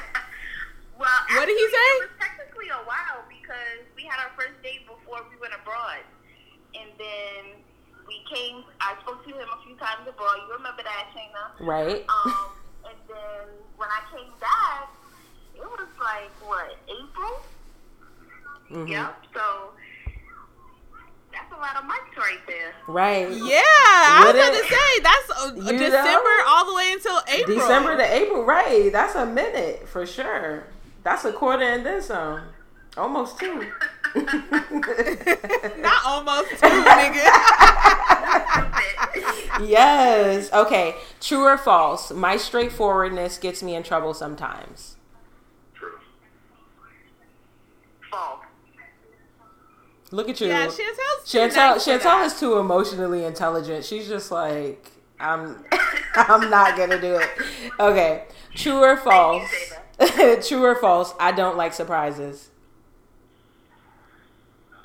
[0.99, 1.77] well, What did he say?
[1.77, 6.03] It was technically a while because we had our first date before we went abroad,
[6.75, 7.61] and then
[8.07, 8.63] we came.
[8.81, 10.35] I spoke to him a few times abroad.
[10.47, 11.65] You remember that, Shayna?
[11.65, 12.05] Right?
[12.09, 12.35] Um,
[13.29, 14.89] and when I came back,
[15.55, 17.41] it was like what April?
[18.71, 18.89] Mhm.
[18.89, 19.15] Yep.
[19.33, 19.41] So
[21.31, 22.73] that's a lot of months right there.
[22.87, 23.29] Right.
[23.31, 26.43] Yeah, I was going to say that's uh, You December know?
[26.47, 27.57] all the way until April.
[27.57, 28.91] December to April, right?
[28.91, 30.65] That's a minute for sure.
[31.03, 32.41] That's a quarter and then some.
[32.97, 33.65] Almost two.
[34.15, 37.29] Not almost two, nigga.
[39.61, 40.51] yes.
[40.51, 40.95] Okay.
[41.19, 42.11] True or false?
[42.11, 44.95] My straightforwardness gets me in trouble sometimes.
[45.73, 45.99] True.
[48.09, 48.41] Fall.
[50.11, 50.47] Look at you.
[50.47, 52.25] yeah, Chantel's Chantel, nice Chantel that.
[52.25, 53.85] is too emotionally intelligent.
[53.85, 55.63] She's just like, I'm,
[56.15, 57.29] I'm not gonna do it.
[57.79, 58.23] Okay,
[58.55, 59.51] true or false?
[60.47, 61.13] true or false?
[61.19, 62.49] I don't like surprises.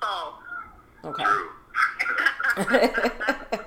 [0.03, 0.39] Fall.
[1.05, 1.25] Okay.
[2.57, 3.61] Definitely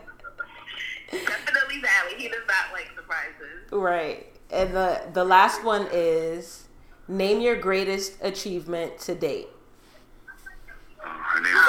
[1.82, 2.18] valid.
[2.18, 3.72] He does not like surprises.
[3.72, 4.26] right.
[4.50, 6.66] And the the last one is
[7.08, 9.48] name your greatest achievement to date.
[11.04, 11.68] Uh, her name is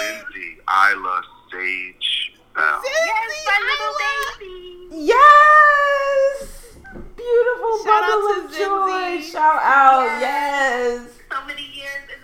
[0.00, 2.80] Lindsay Isla Sage Bell.
[2.84, 3.94] Yes, my little
[4.40, 5.06] baby.
[5.06, 6.76] Yes.
[7.16, 9.20] Beautiful Shout out bundle to of joy.
[9.22, 10.20] Shout out.
[10.20, 11.00] Yes.
[11.32, 12.23] So many years in the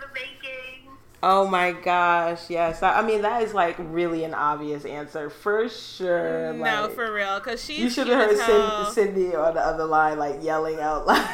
[1.23, 2.81] Oh my gosh, yes.
[2.81, 6.51] I, I mean, that is like really an obvious answer for sure.
[6.53, 8.85] Mm, no, like, for real, because she's You should have heard as hell.
[8.85, 11.27] Cyd- Sydney on the other line, like yelling out loud.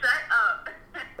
[0.00, 0.10] Shut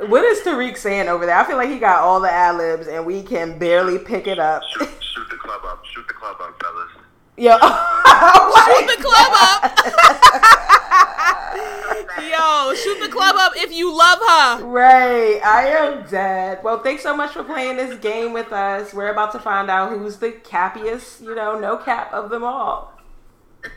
[0.00, 0.08] up.
[0.08, 1.36] what is Tariq saying over there?
[1.38, 4.38] I feel like he got all the ad libs and we can barely pick it
[4.38, 4.62] up.
[4.72, 5.84] Shoot, shoot the club up.
[5.94, 6.90] Shoot the club up, fellas.
[7.36, 10.10] Yo, Shoot the club up.
[12.30, 14.64] Yo, shoot the club up if you love her.
[14.64, 16.60] Right, I am dead.
[16.62, 18.94] Well, thanks so much for playing this game with us.
[18.94, 22.92] We're about to find out who's the cappiest, you know, no cap of them all.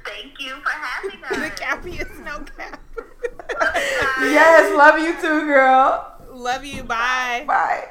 [0.05, 1.29] Thank you for having us.
[1.37, 2.81] The cappiest no cap.
[4.21, 6.13] Yes, love you too, girl.
[6.31, 6.83] Love you.
[6.83, 7.43] Bye.
[7.47, 7.87] Bye.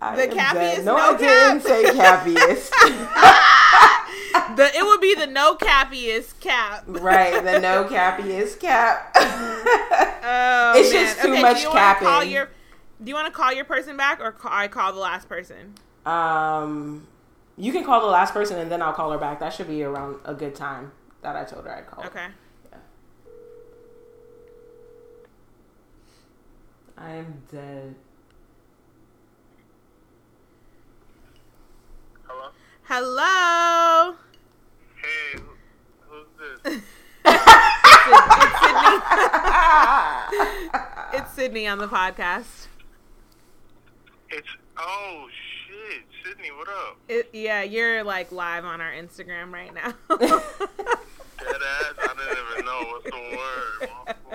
[0.00, 0.84] I The cappiest.
[0.84, 1.68] No, no I didn't cap.
[1.68, 2.70] say cappiest.
[4.56, 6.84] The it would be the no cappiest cap.
[6.86, 9.10] right, the no cappiest cap.
[9.16, 11.04] Oh, It's man.
[11.06, 12.30] just too okay, much do you wanna Call capping.
[12.30, 12.50] your,
[13.02, 15.74] do you want to call your person back or call, I call the last person?
[16.04, 17.06] um,
[17.56, 19.40] you can call the last person and then I'll call her back.
[19.40, 22.04] That should be around a good time that I told her I'd call.
[22.04, 22.26] Okay.
[26.98, 27.94] I am dead.
[32.88, 34.14] Hello?
[34.94, 35.40] Hey,
[36.08, 36.26] who's
[36.62, 36.82] this?
[38.08, 39.00] It's, Sydney.
[41.18, 42.68] it's Sydney on the podcast.
[44.30, 44.46] It's,
[44.78, 45.26] oh
[45.66, 46.04] shit.
[46.24, 46.96] Sydney, what up?
[47.08, 49.94] It, yeah, you're like live on our Instagram right now.
[50.16, 51.94] Dead ass?
[51.98, 52.84] I didn't even know.
[52.92, 54.14] What's the word?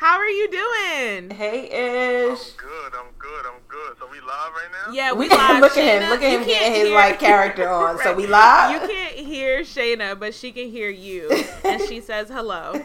[0.00, 0.10] My fault.
[0.10, 1.30] How are you doing?
[1.30, 2.28] hey, Ish.
[2.28, 2.50] I'm Ish.
[2.52, 2.92] good.
[2.94, 3.46] I'm good.
[3.46, 3.96] I'm good.
[3.98, 4.92] So we live right now?
[4.92, 5.60] Yeah, we We live.
[5.60, 6.10] look at him.
[6.10, 7.98] Look at him getting his like character on.
[8.02, 8.70] So we live.
[8.82, 11.30] You can't hear Shayna, but she can hear you,
[11.64, 12.72] and she says hello.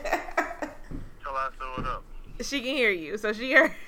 [1.23, 2.03] Tell I said what up.
[2.41, 3.71] She can hear you, so she heard.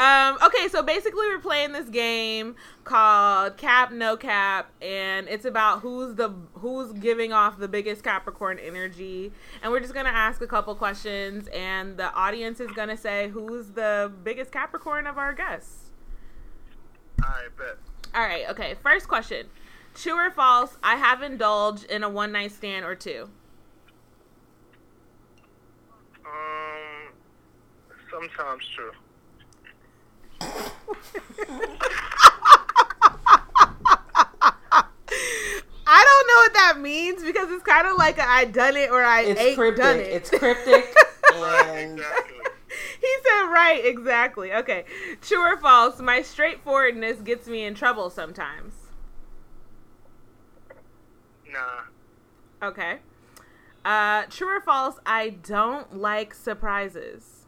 [0.00, 5.80] um, okay, so basically, we're playing this game called Cap No Cap, and it's about
[5.80, 9.30] who's the who's giving off the biggest Capricorn energy,
[9.62, 13.68] and we're just gonna ask a couple questions, and the audience is gonna say who's
[13.68, 15.92] the biggest Capricorn of our guests.
[17.22, 17.78] I bet.
[18.16, 18.74] All right, okay.
[18.82, 19.46] First question:
[19.94, 20.76] True or false?
[20.82, 23.28] I have indulged in a one night stand or two.
[26.24, 26.71] Um,
[28.12, 28.92] sometimes true.
[35.84, 38.90] I don't know what that means because it's kind of like a I done it
[38.90, 39.82] or I It's ain't cryptic.
[39.82, 40.06] done it.
[40.12, 40.94] It's cryptic.
[41.34, 42.36] and Exactly.
[43.00, 44.52] he said right, exactly.
[44.52, 44.84] Okay,
[45.20, 45.98] true or false?
[46.00, 48.74] My straightforwardness gets me in trouble sometimes.
[51.50, 52.66] Nah.
[52.68, 52.98] Okay.
[53.84, 54.98] Uh, true or false?
[55.04, 57.41] I don't like surprises.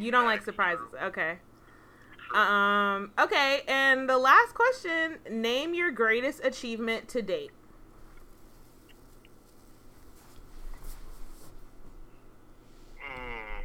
[0.00, 0.86] You don't like surprises.
[1.02, 1.38] Okay.
[2.34, 3.12] Um.
[3.18, 7.50] Okay, and the last question: Name your greatest achievement to date.
[13.00, 13.62] Mm.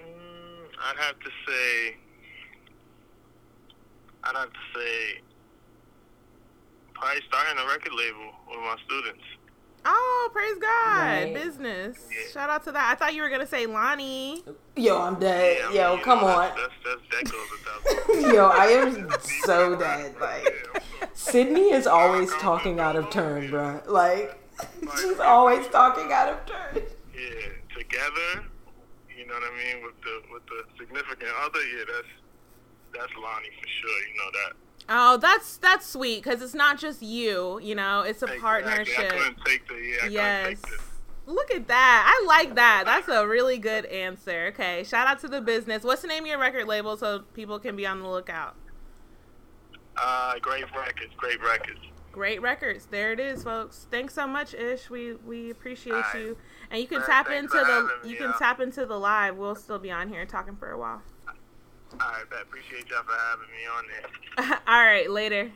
[0.00, 1.96] Mm, I'd have to say.
[4.24, 5.20] I'd have to say.
[6.94, 9.24] Probably starting a record label with my students.
[9.88, 10.98] Oh, praise God!
[10.98, 11.32] Right.
[11.32, 12.08] Business.
[12.10, 12.32] Yeah.
[12.32, 12.90] Shout out to that.
[12.90, 14.42] I thought you were gonna say Lonnie.
[14.74, 15.58] Yo, I'm dead.
[15.60, 16.50] Yeah, I Yo, mean, you come know, on.
[16.56, 18.32] That's, that's, that's, that goes.
[18.34, 19.08] Yo, I am
[19.44, 20.16] so dead.
[20.20, 20.82] Like,
[21.14, 23.80] Sydney is always talking out of turn, bro.
[23.86, 24.36] Like,
[24.98, 26.82] she's always talking out of turn.
[27.14, 28.44] Yeah, together,
[29.16, 32.08] you know what I mean, with the with the significant other, yeah, that's
[32.92, 34.08] that's Lonnie for sure.
[34.08, 34.65] You know that.
[34.88, 37.58] Oh, that's that's sweet because it's not just you.
[37.60, 38.40] You know, it's a Exactly.
[38.40, 39.12] partnership.
[39.12, 39.96] I couldn't take the yeah.
[40.04, 40.44] I Yes.
[40.60, 40.78] couldn't take
[41.26, 42.04] the, Look at that.
[42.06, 42.84] I like that.
[42.86, 44.46] That's a really good answer.
[44.54, 44.84] Okay.
[44.84, 45.82] Shout out to the business.
[45.82, 48.54] What's the name of your record label so people can be on the lookout?
[49.96, 51.80] uh, great records, great records.
[52.12, 52.86] Great records.
[52.86, 53.86] There it is, folks.
[53.90, 54.88] Thanks so much, Ish.
[54.88, 56.14] We we appreciate Alright.
[56.14, 56.36] you.
[56.70, 59.36] And you can Alright, tap into the you can tap into the live.
[59.36, 61.02] We'll still be on here talking for a while.
[61.92, 62.42] All right, bet.
[62.42, 63.84] Appreciate y'all for having me on
[64.48, 64.60] there.
[64.66, 65.50] All right, later.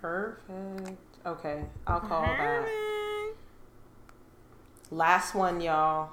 [0.00, 0.98] Perfect.
[1.24, 2.68] Okay, I'll call that.
[4.90, 6.10] Last one, y'all.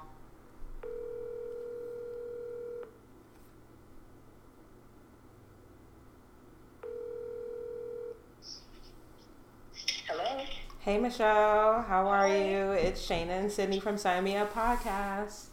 [10.06, 10.44] Hello.
[10.80, 11.82] Hey, Michelle.
[11.82, 12.72] How are you?
[12.72, 15.49] It's Shayna and Sydney from Sign Me Up Podcast.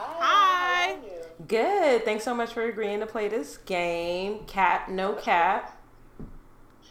[0.00, 0.92] Hi.
[0.92, 1.46] You?
[1.46, 2.04] Good.
[2.04, 4.44] Thanks so much for agreeing to play this game.
[4.46, 5.80] Cap, no cap.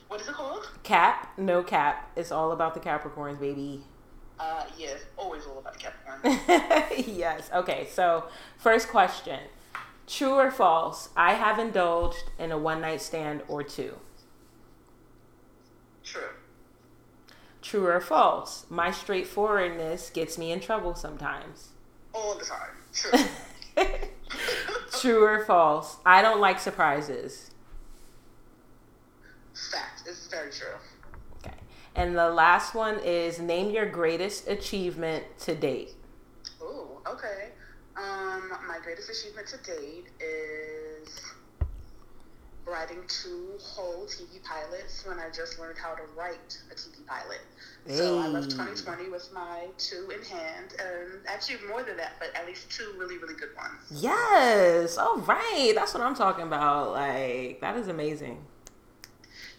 [0.07, 0.69] What is it called?
[0.83, 2.11] Cap, no cap.
[2.15, 3.83] It's all about the Capricorns, baby.
[4.39, 6.39] Uh, yes, always all about the Capricorn.
[7.17, 7.49] yes.
[7.53, 7.87] Okay.
[7.91, 8.25] So,
[8.57, 9.39] first question
[10.05, 11.09] True or false?
[11.15, 13.97] I have indulged in a one night stand or two.
[16.03, 16.29] True.
[17.61, 18.65] True or false?
[18.69, 21.69] My straightforwardness gets me in trouble sometimes.
[22.13, 22.76] All the time.
[25.01, 25.23] True.
[25.23, 25.97] Or false?
[26.05, 27.51] I don't like surprises.
[29.71, 30.03] Fact.
[30.05, 30.67] It's very true.
[31.37, 31.55] Okay.
[31.95, 35.93] And the last one is name your greatest achievement to date.
[36.61, 37.49] Ooh, okay.
[37.95, 41.21] Um, my greatest achievement to date is
[42.65, 47.41] writing two whole TV pilots when I just learned how to write a TV pilot.
[47.89, 52.29] So I left 2020 with my two in hand, and actually more than that, but
[52.35, 54.01] at least two really, really good ones.
[54.01, 54.97] Yes.
[54.97, 55.71] All right.
[55.73, 56.91] That's what I'm talking about.
[56.91, 58.43] Like, that is amazing.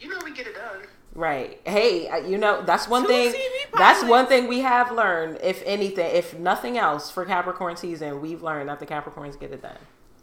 [0.01, 0.83] You know we get it done.
[1.14, 1.61] Right.
[1.64, 3.35] Hey, uh, you know, that's one Two thing.
[3.77, 5.38] That's one thing we have learned.
[5.43, 9.62] If anything, if nothing else for Capricorn season, we've learned that the Capricorns get it
[9.62, 9.79] done.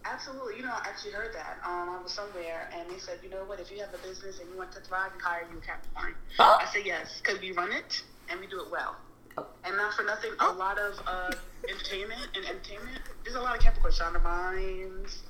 [0.05, 0.57] Absolutely.
[0.57, 1.57] You know, I actually heard that.
[1.65, 4.39] Um, I was somewhere, and they said, you know what, if you have a business
[4.39, 6.13] and you want to thrive, we hire you a Capricorn.
[6.39, 6.57] Oh.
[6.61, 8.95] I said yes, because we run it and we do it well.
[9.37, 9.47] Oh.
[9.65, 11.31] And not for nothing, a lot of uh,
[11.67, 12.99] entertainment and entertainment.
[13.23, 13.93] There's a lot of Capricorn.
[13.93, 15.23] Shonda Rhimes,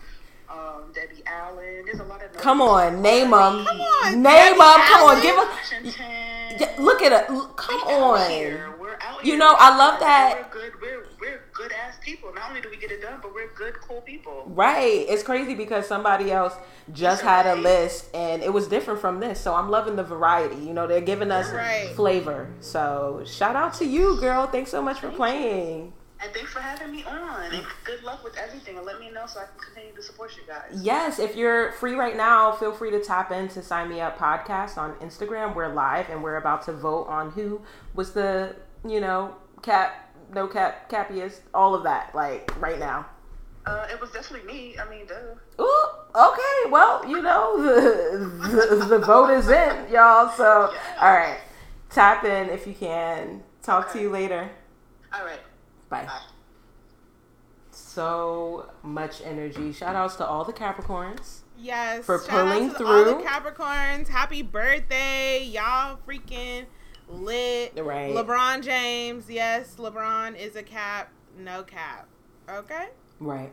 [0.49, 1.83] um, Debbie Allen.
[1.85, 2.33] There's a lot of.
[2.33, 3.65] Come on, name them.
[3.65, 4.79] Come on, name them.
[4.91, 5.73] Come on, give us.
[6.59, 7.27] Yeah, look at it.
[7.27, 8.29] Come We out on.
[8.29, 8.75] Here.
[8.79, 10.73] We're out You know, I love that- We're good.
[10.81, 11.04] We're we're good ass
[12.05, 12.31] people.
[12.33, 14.43] Not only do we get it done, but we're good, cool people.
[14.47, 15.05] Right.
[15.09, 16.53] It's crazy because somebody else
[16.93, 19.41] just had a list and it was different from this.
[19.41, 20.55] So I'm loving the variety.
[20.57, 21.91] You know, they're giving us Right.
[21.95, 22.47] flavor.
[22.59, 24.47] So shout out to you, girl.
[24.47, 25.93] Thanks so much for playing.
[26.23, 27.51] And thanks for having me on.
[27.53, 28.77] And good luck with everything.
[28.77, 30.79] And let me know so I can continue to support you guys.
[30.81, 34.17] Yes, if you're free right now, feel free to tap in to Sign Me Up
[34.17, 35.53] podcast on Instagram.
[35.55, 37.61] We're live and we're about to vote on who
[37.93, 38.55] was the,
[38.87, 43.05] you know, cap, no cap, cappiest, all of that, like right now.
[43.65, 44.77] Uh, it was definitely me.
[44.77, 45.61] I mean, duh.
[45.63, 46.69] Ooh, okay.
[46.69, 50.29] Well, you know, the, the, the vote is in, y'all.
[50.29, 50.71] So,
[51.01, 51.39] all right.
[51.89, 53.43] Tap in if you can.
[53.63, 54.51] Talk to you later.
[55.13, 55.39] All right.
[55.89, 56.05] Bye.
[56.05, 56.19] Bye.
[57.71, 59.71] So much energy.
[59.71, 61.39] Shout outs to all the Capricorns.
[61.57, 62.05] Yes.
[62.05, 63.23] For shout out pulling to all the through.
[63.23, 64.09] Capricorns.
[64.09, 65.43] Happy birthday.
[65.43, 66.65] Y'all freaking
[67.09, 67.73] lit.
[67.77, 68.13] Right.
[68.13, 69.29] LeBron James.
[69.29, 71.11] Yes, LeBron is a cap.
[71.37, 72.07] No cap.
[72.49, 72.87] Okay.
[73.19, 73.51] Right.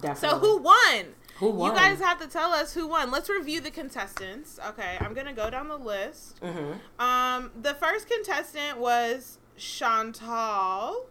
[0.00, 0.28] Definitely.
[0.28, 1.14] So who won?
[1.36, 1.70] Who won?
[1.70, 3.10] You guys have to tell us who won.
[3.10, 4.58] Let's review the contestants.
[4.68, 6.40] Okay, I'm gonna go down the list.
[6.40, 7.02] Mm-hmm.
[7.02, 11.06] Um, the first contestant was Chantal.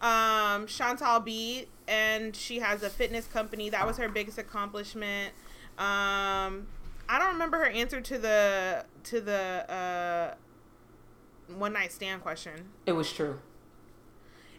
[0.00, 3.70] Um, Chantal B, and she has a fitness company.
[3.70, 5.32] That was her biggest accomplishment.
[5.78, 6.66] Um,
[7.08, 10.34] I don't remember her answer to the to the uh,
[11.48, 12.68] one night stand question.
[12.86, 13.38] It was true.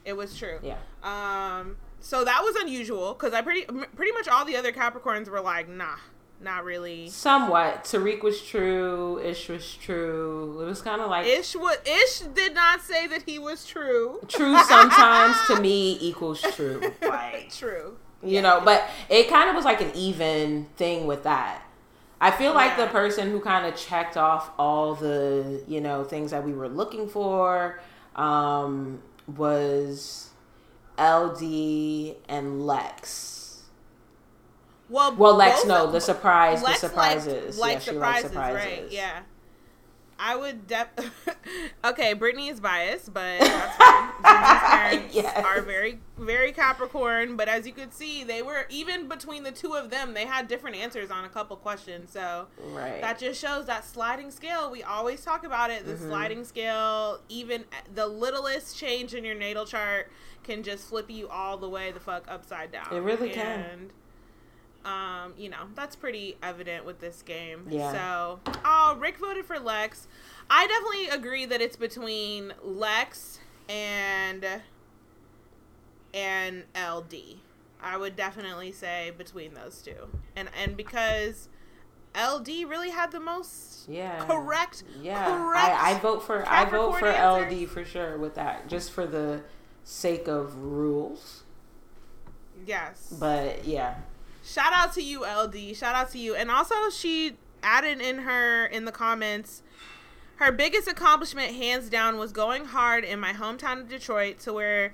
[0.06, 0.60] It was true.
[0.62, 0.78] Yeah.
[1.02, 5.30] Um, so that was unusual because I pretty m- pretty much all the other Capricorns
[5.30, 5.96] were like, nah,
[6.42, 7.08] not really.
[7.10, 7.86] Somewhat.
[7.86, 9.20] Tariq was true.
[9.24, 10.60] Ish was true.
[10.62, 14.20] It was kind of like Ish what Ish did not say that he was true.
[14.28, 16.82] true sometimes to me equals true.
[17.02, 17.98] Like True.
[18.22, 21.63] you know, but it kind of was like an even thing with that.
[22.24, 26.32] I feel like the person who kind of checked off all the, you know, things
[26.32, 27.82] that we were looking for
[28.16, 29.02] um,
[29.36, 30.30] was
[30.98, 33.64] LD and Lex.
[34.88, 37.60] Well, Well, Lex, no, the surprise, Lex the surprises.
[37.60, 38.86] Like, yeah, like she surprises, liked right?
[38.90, 39.20] Yeah.
[40.20, 40.88] I would def.
[41.86, 44.10] okay, Brittany is biased, but that's fine.
[44.22, 45.46] Parents Yes.
[45.46, 47.36] are very, very Capricorn.
[47.36, 50.48] But as you could see, they were even between the two of them, they had
[50.48, 52.12] different answers on a couple questions.
[52.12, 53.02] So Right.
[53.02, 54.72] that just shows that sliding scale.
[54.72, 55.82] We always talk about it.
[55.84, 55.92] Mm-hmm.
[55.92, 60.12] The sliding scale, even the littlest change in your natal chart
[60.44, 62.88] can just flip you all the way the fuck upside down.
[62.92, 63.92] It really can.
[64.86, 67.68] Um, you know, that's pretty evident with this game.
[67.70, 67.92] Yeah.
[67.92, 70.08] So, oh, Rick voted for Lex.
[70.50, 74.46] I definitely agree that it's between Lex and
[76.14, 77.16] and LD.
[77.82, 80.10] I would definitely say between those two.
[80.36, 81.50] And and because
[82.16, 84.26] LD really had the most yeah.
[84.26, 85.26] correct Yeah.
[85.26, 89.06] correct I, I vote for I vote for LD for sure with that, just for
[89.06, 89.42] the
[89.84, 91.44] sake of rules.
[92.66, 93.16] Yes.
[93.20, 93.96] But yeah.
[94.44, 95.76] Shout out to you, LD.
[95.76, 96.36] Shout out to you.
[96.36, 99.64] And also, she added in her in the comments,
[100.36, 104.94] her biggest accomplishment, hands down, was going hard in my hometown of Detroit, to where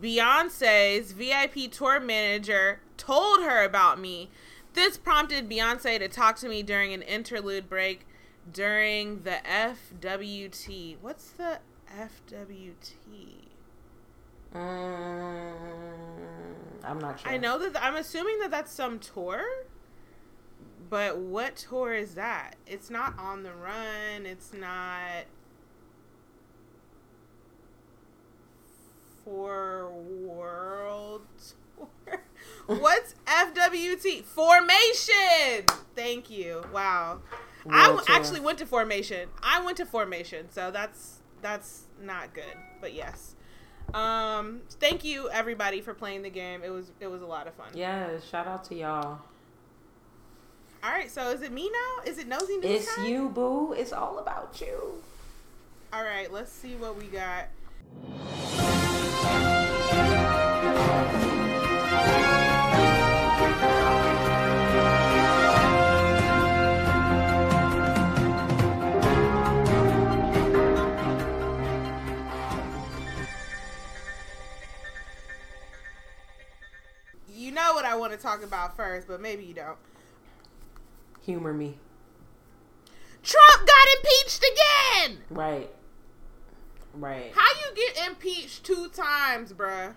[0.00, 4.30] Beyonce's VIP tour manager told her about me.
[4.74, 8.06] This prompted Beyonce to talk to me during an interlude break
[8.52, 10.96] during the FWT.
[11.00, 11.58] What's the
[11.90, 13.48] FWT?
[14.54, 15.54] Mm,
[16.84, 17.30] I'm not sure.
[17.30, 19.42] I know that I'm assuming that that's some tour,
[20.88, 22.56] but what tour is that?
[22.66, 24.24] It's not on the run.
[24.26, 25.24] It's not
[29.24, 31.22] for world
[31.76, 31.88] tour.
[32.66, 34.24] What's FWT?
[34.24, 35.64] Formation.
[35.94, 36.62] Thank you.
[36.72, 37.20] Wow.
[37.68, 38.16] I World w- tour.
[38.16, 39.28] actually went to formation.
[39.42, 42.44] I went to formation, so that's that's not good.
[42.80, 43.34] But yes.
[43.94, 46.62] Um, thank you everybody for playing the game.
[46.64, 47.68] It was it was a lot of fun.
[47.74, 49.18] Yeah, shout out to y'all.
[50.82, 52.10] All right, so is it me now?
[52.10, 53.06] Is it nosy news It's time?
[53.06, 53.72] you, boo.
[53.74, 55.02] It's all about you.
[55.92, 57.48] All right, let's see what we got.
[77.90, 79.76] I want to talk about first, but maybe you don't.
[81.22, 81.78] Humor me.
[83.22, 85.18] Trump got impeached again.
[85.28, 85.70] Right.
[86.94, 87.32] Right.
[87.34, 89.94] How you get impeached two times, bruh?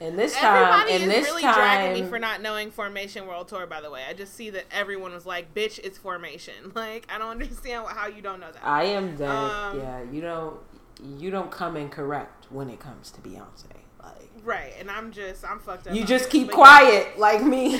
[0.00, 3.26] And this time, Everybody and is this really time, dragging me for not knowing Formation
[3.26, 3.66] World Tour.
[3.66, 7.18] By the way, I just see that everyone was like, "Bitch, it's Formation." Like, I
[7.18, 8.64] don't understand how you don't know that.
[8.64, 9.28] I am dead.
[9.28, 10.56] Um, yeah, you don't,
[11.18, 13.64] you don't come in correct when it comes to Beyonce.
[14.02, 15.94] Like, right, and I'm just, I'm fucked up.
[15.94, 17.76] you just keep quiet, like me.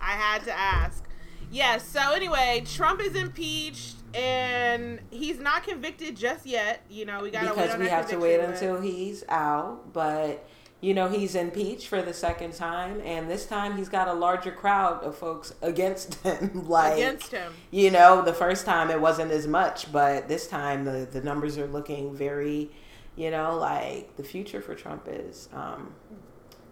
[0.00, 1.02] I had to ask.
[1.50, 1.86] Yes.
[1.86, 6.82] so anyway, Trump is impeached, and he's not convicted just yet.
[6.88, 9.92] You know, we gotta wait because on we have to wait until he's out.
[9.92, 10.46] But
[10.86, 14.52] you know, he's impeached for the second time, and this time he's got a larger
[14.52, 16.68] crowd of folks against him.
[16.68, 17.52] like against him.
[17.72, 21.58] you know, the first time it wasn't as much, but this time the the numbers
[21.58, 22.70] are looking very,
[23.16, 25.92] you know, like the future for Trump is um,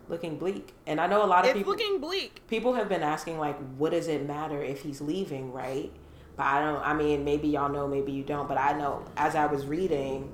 [0.08, 0.74] looking bleak.
[0.86, 2.40] And I know a lot of It's people looking bleak.
[2.46, 5.90] people have been asking like, what does it matter if he's leaving, right?
[6.36, 6.82] But I don't.
[6.86, 8.46] I mean, maybe y'all know, maybe you don't.
[8.46, 10.30] But I know as I was reading,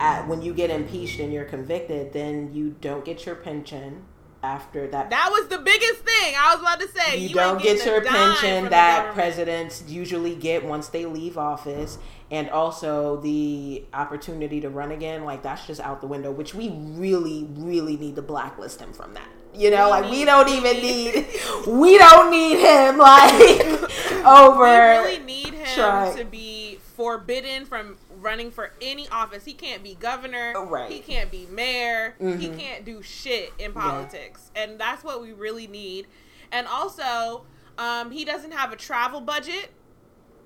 [0.00, 4.02] at when you get impeached and you're convicted, then you don't get your pension
[4.42, 5.10] after that.
[5.10, 6.34] That was the biggest thing.
[6.38, 7.18] I was about to say.
[7.18, 11.06] you, You, don't get your a dime from pension that presidents usually get once they
[11.06, 11.98] leave office,
[12.30, 15.24] and also the opportunity to run again.
[15.24, 16.30] Like that's just out the window.
[16.30, 19.28] Which we really, really need to blacklist him from that.
[19.54, 21.26] You know, We like we don't we even need- need,
[21.66, 23.66] we don't need him like
[24.26, 24.64] over.
[24.64, 26.55] We really need him try- to be
[26.96, 29.44] forbidden from running for any office.
[29.44, 30.54] He can't be governor.
[30.66, 30.90] Right.
[30.90, 32.14] He can't be mayor.
[32.18, 32.58] He Mhm.
[32.58, 34.50] can't do shit in politics.
[34.56, 36.06] And that's what we really need.
[36.50, 37.44] And also,
[37.76, 39.70] um, he doesn't have a travel budget.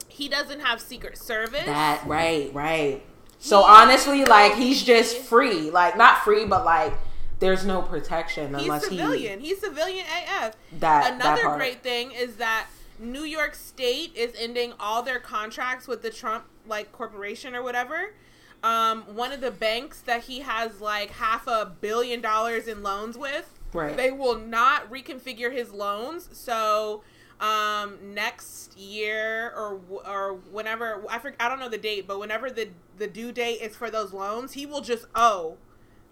[0.09, 1.67] He doesn't have Secret Service.
[1.67, 3.03] That right, right.
[3.39, 6.93] So He- honestly, like he's just free, like not free, but like
[7.39, 9.41] there's no protection unless He's civilian.
[9.41, 10.55] He's civilian AF.
[10.81, 12.67] that Another that great thing is that
[13.01, 18.15] New York State is ending all their contracts with the Trump like corporation or whatever.
[18.63, 23.17] Um, one of the banks that he has like half a billion dollars in loans
[23.17, 23.97] with, Right.
[23.97, 26.29] they will not reconfigure his loans.
[26.33, 27.03] So
[27.41, 32.51] um, next year or or whenever I forget, I don't know the date, but whenever
[32.51, 35.57] the the due date is for those loans, he will just owe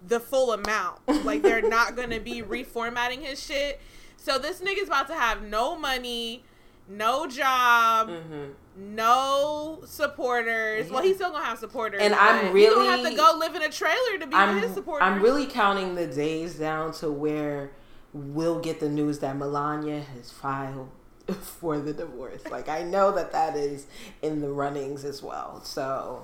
[0.06, 1.00] the full amount.
[1.26, 3.78] Like they're not gonna be reformatting his shit.
[4.16, 6.44] So this nigga's about to have no money,
[6.88, 8.54] no job, Mhm.
[8.76, 10.90] no supporters.
[10.90, 13.54] Well, he's still gonna have supporters, And I'm he gonna have really- to go live
[13.54, 15.06] in a trailer to be with I'm his supporters.
[15.06, 17.72] I'm really counting the days down to where
[18.14, 20.88] we'll get the news that Melania has filed
[21.40, 22.40] for the divorce.
[22.50, 23.86] Like I know that that is
[24.22, 25.60] in the runnings as well.
[25.64, 26.22] So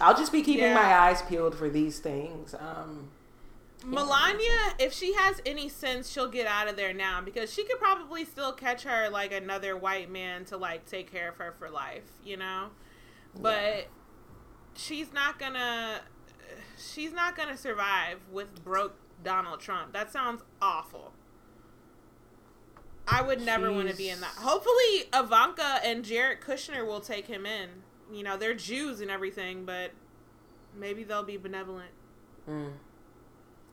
[0.00, 0.74] I'll just be keeping Yeah.
[0.74, 2.54] my eyes peeled for these things.
[2.54, 3.10] Um,
[3.84, 7.78] Melania, if she has any sense, she'll get out of there now because she could
[7.78, 11.70] probably still catch her like another white man to like take care of her for
[11.70, 12.68] life, you know.
[13.40, 13.88] But
[14.74, 16.00] she's not gonna.
[16.78, 19.92] She's not gonna survive with broke Donald Trump.
[19.92, 21.12] That sounds awful.
[23.06, 24.34] I would never want to be in that.
[24.36, 27.68] Hopefully, Ivanka and Jared Kushner will take him in.
[28.12, 29.90] You know, they're Jews and everything, but
[30.76, 31.90] maybe they'll be benevolent.
[32.48, 32.72] mm.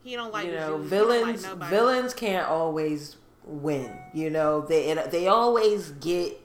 [0.02, 0.90] He don't like you know, Jews.
[0.90, 3.92] Don't like villains villains can't always win.
[4.14, 6.40] You know, they it, they always get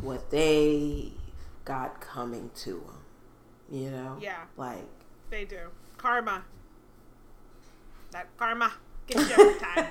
[0.00, 1.12] what they
[1.64, 2.98] got coming to them.
[3.70, 4.42] You know, Yeah.
[4.56, 4.84] like
[5.30, 5.58] They do.
[5.96, 6.42] Karma.
[8.10, 8.72] That karma
[9.06, 9.86] gets you every time.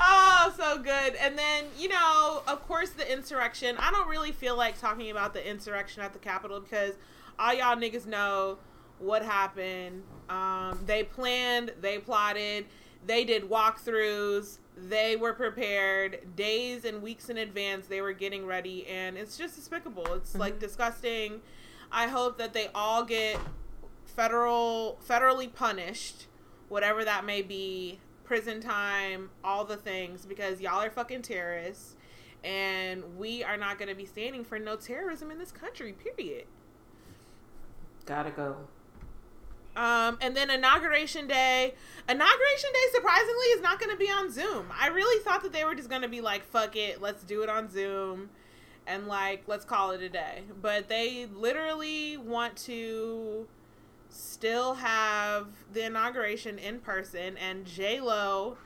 [0.00, 1.14] oh, so good.
[1.16, 3.76] And then, you know, of course, the insurrection.
[3.78, 6.94] I don't really feel like talking about the insurrection at the Capitol because
[7.38, 8.58] all y'all niggas know
[9.02, 10.02] what happened.
[10.28, 12.66] Um, they planned, they plotted,
[13.06, 17.86] they did walkthroughs, they were prepared days and weeks in advance.
[17.86, 20.14] They were getting ready, and it's just despicable.
[20.14, 21.42] It's like disgusting.
[21.90, 23.38] I hope that they all get
[24.06, 26.26] federal federally punished,
[26.68, 31.96] whatever that may be, prison time, all the things, because y'all are fucking terrorists,
[32.42, 35.92] and we are not going to be standing for no terrorism in this country.
[35.92, 36.46] Period.
[38.06, 38.56] gotta go.
[39.74, 41.74] Um, and then inauguration day.
[42.08, 44.66] Inauguration day, surprisingly, is not going to be on Zoom.
[44.78, 47.42] I really thought that they were just going to be like, "Fuck it, let's do
[47.42, 48.28] it on Zoom,"
[48.86, 50.42] and like, let's call it a day.
[50.60, 53.46] But they literally want to
[54.10, 58.58] still have the inauguration in person, and J Lo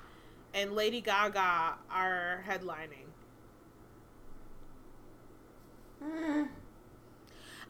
[0.52, 3.06] and Lady Gaga are headlining.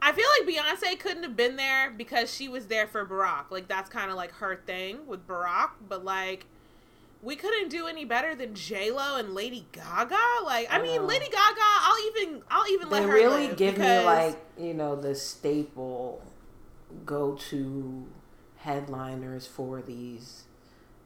[0.01, 3.45] I feel like Beyonce couldn't have been there because she was there for Barack.
[3.49, 6.45] Like that's kind of like her thing with Barack, but like
[7.21, 10.15] we couldn't do any better than J Lo and Lady Gaga.
[10.45, 11.07] Like I mean, know.
[11.07, 15.15] Lady Gaga, I'll even I'll even let her really give me like you know the
[15.15, 16.21] staple
[17.05, 18.05] go to
[18.57, 20.43] headliners for these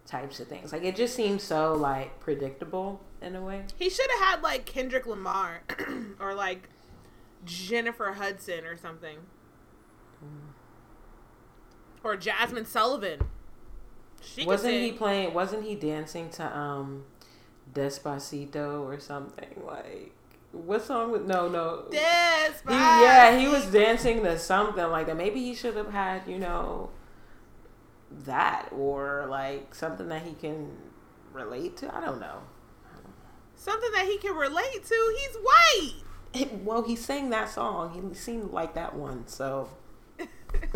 [0.05, 0.71] types of things.
[0.73, 3.63] Like it just seems so like predictable in a way.
[3.77, 5.61] he should have had like Kendrick Lamar
[6.19, 6.69] or like
[7.45, 9.17] Jennifer Hudson or something,
[12.03, 13.21] or Jazmine Sullivan.
[14.21, 15.33] She wasn't he playing?
[15.33, 17.05] Wasn't he dancing to um
[17.73, 19.61] Despacito or something?
[19.65, 20.13] Like
[20.51, 21.11] what song?
[21.11, 21.85] Was, no, no.
[21.89, 22.69] He, Despacito.
[22.71, 25.17] yeah, he was dancing to something like that.
[25.17, 26.89] Maybe he should have had, you know,
[28.25, 30.69] that or like something that he can
[31.33, 31.95] relate to.
[31.95, 32.39] I don't know.
[33.55, 35.15] something that he can relate to.
[35.19, 36.03] He's white.
[36.63, 38.09] Well, he sang that song.
[38.09, 39.27] He seemed like that one.
[39.27, 39.69] So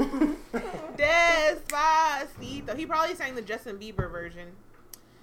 [0.98, 2.78] Despacito.
[2.78, 4.50] He probably sang the Justin Bieber version.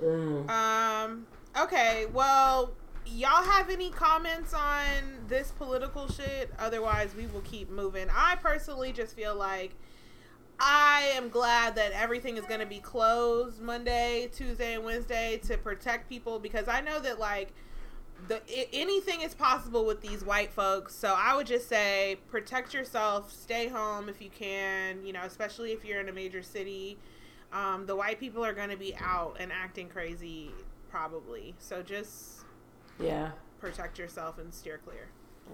[0.02, 0.48] Mm.
[0.48, 1.26] Um.
[1.60, 2.06] Okay.
[2.12, 2.72] Well,
[3.06, 6.52] y'all have any comments on this political shit?
[6.58, 8.08] Otherwise, we will keep moving.
[8.10, 9.74] I personally just feel like
[10.58, 15.58] I am glad that everything is going to be closed Monday, Tuesday, and Wednesday to
[15.58, 17.52] protect people because I know that like
[18.28, 20.94] the i- anything is possible with these white folks.
[20.94, 25.04] So I would just say protect yourself, stay home if you can.
[25.04, 26.98] You know, especially if you're in a major city.
[27.52, 30.50] Um, the white people are going to be out and acting crazy
[30.90, 31.54] probably.
[31.58, 32.40] So just
[33.00, 35.08] yeah, protect yourself and steer clear.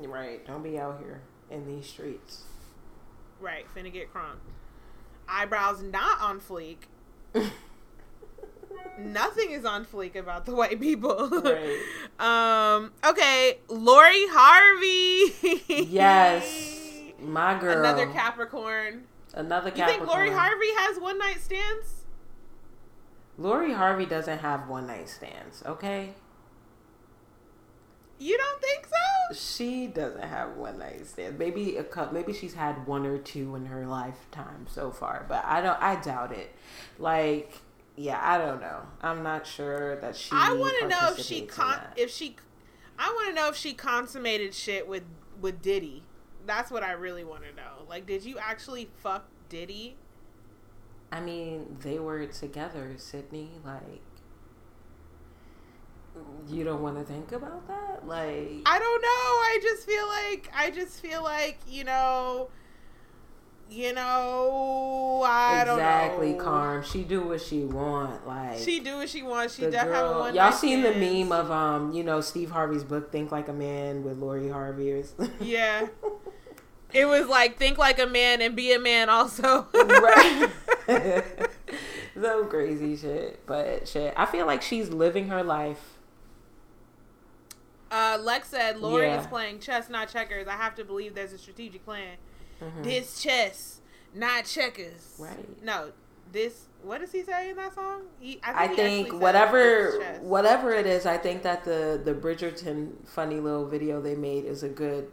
[0.09, 0.45] right.
[0.47, 2.43] Don't be out here in these streets.
[3.41, 4.39] Right, finna get crunk.
[5.29, 6.79] Eyebrows not on fleek.
[8.99, 11.29] Nothing is on fleek about the white people.
[11.31, 11.79] Right.
[12.19, 12.93] um.
[13.07, 15.85] Okay, Lori Harvey.
[15.91, 17.79] yes, my girl.
[17.79, 19.05] Another Capricorn.
[19.35, 19.99] Another You Capricorn.
[20.07, 22.05] think Lori Harvey has one night stands?
[23.37, 25.63] Lori Harvey doesn't have one night stands.
[25.65, 26.15] Okay,
[28.19, 29.35] You don't think so?
[29.37, 31.39] she doesn't have one night stands.
[31.39, 32.15] Maybe a couple.
[32.15, 35.81] Maybe she's had one or two in her lifetime so far, but I don't.
[35.81, 36.53] I doubt it.
[36.99, 37.53] Like,
[37.99, 38.83] yeah, I don't know.
[39.03, 40.31] I'm not sure that she.
[40.33, 42.37] I want to know if she con- if she.
[42.97, 45.03] I want to know if she consummated shit with
[45.41, 46.05] with Diddy.
[46.47, 47.85] That's what I really want to know.
[47.89, 49.97] Like, did you actually fuck Diddy?
[51.11, 53.51] I mean, they were together, Sydney.
[53.65, 54.03] Like,
[56.47, 58.07] you don't want to think about that?
[58.07, 59.09] Like, I don't know.
[59.09, 62.49] I just feel like I just feel like you know,
[63.71, 65.23] you know.
[65.25, 66.45] I exactly, don't know.
[66.45, 66.85] Carm.
[66.85, 68.27] She do what she want.
[68.27, 69.55] Like, She do what she wants.
[69.57, 70.19] She definitely have girl.
[70.21, 70.35] one.
[70.35, 74.03] Y'all seen the meme of um, you know, Steve Harvey's book, Think Like a Man,
[74.05, 75.05] with Lori Harvey or.
[75.41, 75.87] Yeah.
[76.91, 79.67] It was like think like a man and be a man also.
[79.75, 80.49] right.
[82.19, 84.15] so crazy shit, but shit.
[84.17, 85.99] I feel like she's living her life.
[87.91, 89.21] Uh, Lex said Lori Yeah.
[89.21, 90.49] is playing chess, not checkers.
[90.49, 92.17] I have to believe there's a strategic plan.
[92.61, 92.83] Mhm.
[92.85, 93.81] This chess,
[94.15, 95.15] not checkers.
[95.19, 95.63] Right.
[95.63, 95.93] No,
[96.33, 96.67] this.
[96.83, 98.03] What does he say in that song?
[98.21, 102.15] He, I think actually said, whatever chess." whatever it is, I think that the the
[102.15, 105.11] Bridgerton funny little video they made is a good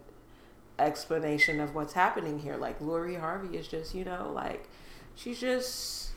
[0.78, 2.58] explanation of what's happening here.
[2.58, 4.68] Like Lori Harvey is just, you know, like
[5.16, 6.12] she's just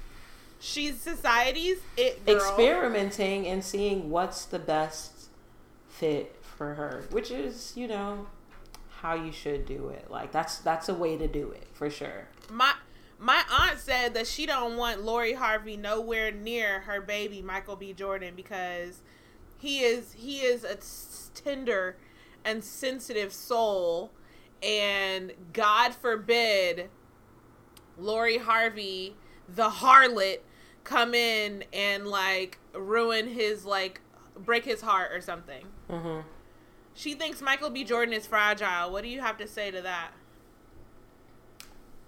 [0.60, 2.34] She's society's it girl.
[2.36, 5.28] experimenting and seeing what's the best
[5.88, 8.26] fit for her, which is, you know,
[9.00, 10.10] how you should do it.
[10.10, 12.28] Like that's that's a way to do it for sure.
[12.50, 12.72] My
[13.18, 17.92] my aunt said that she don't want Lori Harvey nowhere near her baby Michael B.
[17.92, 19.02] Jordan because
[19.56, 20.78] he is he is a
[21.34, 21.96] tender
[22.44, 24.12] and sensitive soul,
[24.62, 26.90] and God forbid
[27.96, 29.16] Lori Harvey,
[29.48, 30.38] the harlot,
[30.84, 34.00] come in and like ruin his like
[34.36, 35.66] break his heart or something.
[35.88, 36.20] hmm
[36.98, 37.84] She thinks Michael B.
[37.84, 38.90] Jordan is fragile.
[38.90, 40.10] What do you have to say to that?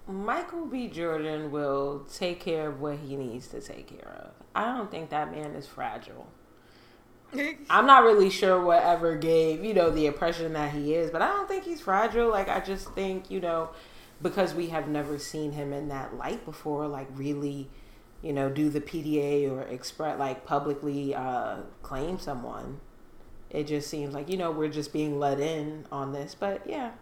[0.08, 0.88] Michael B.
[0.88, 4.32] Jordan will take care of what he needs to take care of.
[4.52, 6.26] I don't think that man is fragile.
[7.70, 11.28] I'm not really sure whatever gave, you know, the impression that he is, but I
[11.28, 12.28] don't think he's fragile.
[12.28, 13.70] Like, I just think, you know,
[14.20, 17.70] because we have never seen him in that light before, like, really,
[18.22, 22.80] you know, do the PDA or express, like, publicly uh, claim someone.
[23.50, 26.92] It just seems like, you know, we're just being let in on this, but yeah.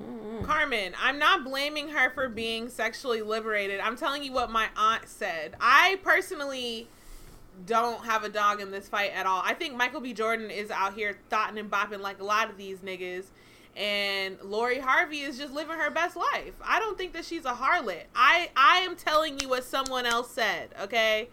[0.00, 0.44] Mm-hmm.
[0.44, 3.80] Carmen, I'm not blaming her for being sexually liberated.
[3.80, 5.54] I'm telling you what my aunt said.
[5.60, 6.88] I personally
[7.66, 9.42] don't have a dog in this fight at all.
[9.44, 10.14] I think Michael B.
[10.14, 13.26] Jordan is out here thotting and bopping like a lot of these niggas.
[13.76, 16.52] And Lori Harvey is just living her best life.
[16.62, 18.04] I don't think that she's a harlot.
[18.14, 21.28] I I am telling you what someone else said, okay?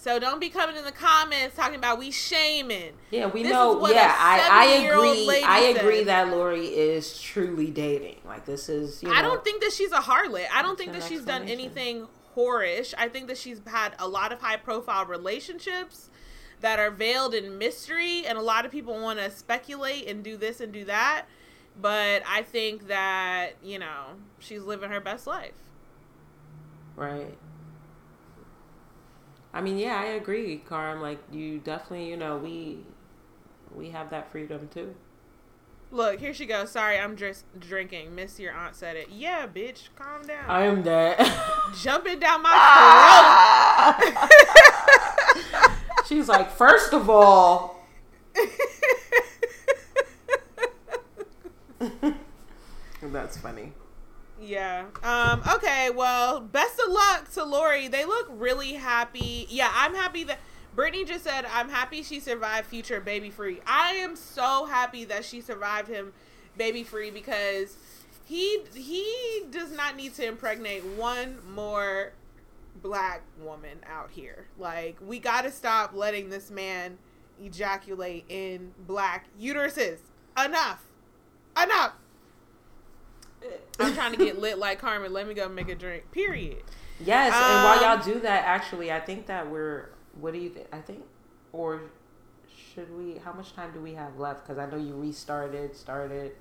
[0.00, 2.92] So don't be coming in the comments talking about we shaming.
[3.10, 3.86] Yeah, we This know.
[3.86, 5.42] Yeah, I, I agree.
[5.44, 6.06] I agree said.
[6.06, 8.16] that Lori is truly dating.
[8.24, 9.02] Like this is.
[9.02, 10.46] You know, I don't think that she's a harlot.
[10.50, 12.94] I don't think that she's done anything whorish.
[12.96, 16.08] I think that she's had a lot of high profile relationships
[16.62, 20.38] that are veiled in mystery, and a lot of people want to speculate and do
[20.38, 21.26] this and do that.
[21.78, 25.52] But I think that, you know, she's living her best life.
[26.96, 27.36] Right.
[29.52, 31.00] I mean, yeah, I agree, Carm.
[31.00, 32.78] Like you definitely, you know, we
[33.74, 34.94] we have that freedom too.
[35.92, 36.70] Look, here she goes.
[36.70, 38.14] Sorry, I'm just drinking.
[38.14, 39.08] Miss your aunt said it.
[39.10, 40.48] Yeah, bitch, calm down.
[40.48, 41.18] I am that.
[41.82, 43.98] Jumping down my ah!
[43.98, 45.70] throat.
[46.06, 47.84] She's like, first of all,
[53.02, 53.72] that's funny.
[54.40, 54.86] Yeah.
[55.02, 57.88] Um, okay, well, best of luck to Lori.
[57.88, 59.46] They look really happy.
[59.50, 60.38] Yeah, I'm happy that
[60.74, 63.60] Brittany just said I'm happy she survived future baby free.
[63.66, 66.12] I am so happy that she survived him
[66.56, 67.76] baby free because
[68.24, 72.12] he he does not need to impregnate one more
[72.82, 74.46] black woman out here.
[74.58, 76.98] Like we got to stop letting this man
[77.42, 79.98] ejaculate in black uteruses.
[80.42, 80.84] Enough.
[81.60, 81.92] Enough.
[83.78, 85.12] I'm trying to get lit like Carmen.
[85.12, 86.10] Let me go make a drink.
[86.12, 86.62] Period.
[86.98, 89.90] Yes, and while Um, y'all do that, actually, I think that we're.
[90.20, 90.66] What do you think?
[90.72, 91.04] I think,
[91.52, 91.80] or
[92.74, 93.18] should we?
[93.18, 94.46] How much time do we have left?
[94.46, 96.32] Because I know you restarted, started.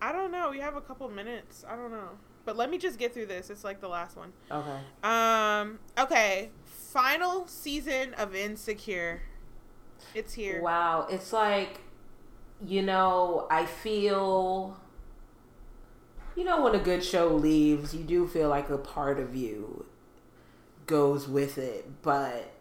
[0.00, 0.50] I don't know.
[0.50, 1.64] We have a couple minutes.
[1.68, 2.08] I don't know.
[2.44, 3.50] But let me just get through this.
[3.50, 4.32] It's like the last one.
[4.50, 4.78] Okay.
[5.04, 5.78] Um.
[5.96, 6.50] Okay.
[6.64, 9.22] Final season of Insecure.
[10.14, 10.60] It's here.
[10.60, 11.78] Wow, it's like,
[12.66, 14.76] you know, I feel,
[16.36, 19.86] you know, when a good show leaves, you do feel like a part of you
[20.86, 22.52] goes with it, but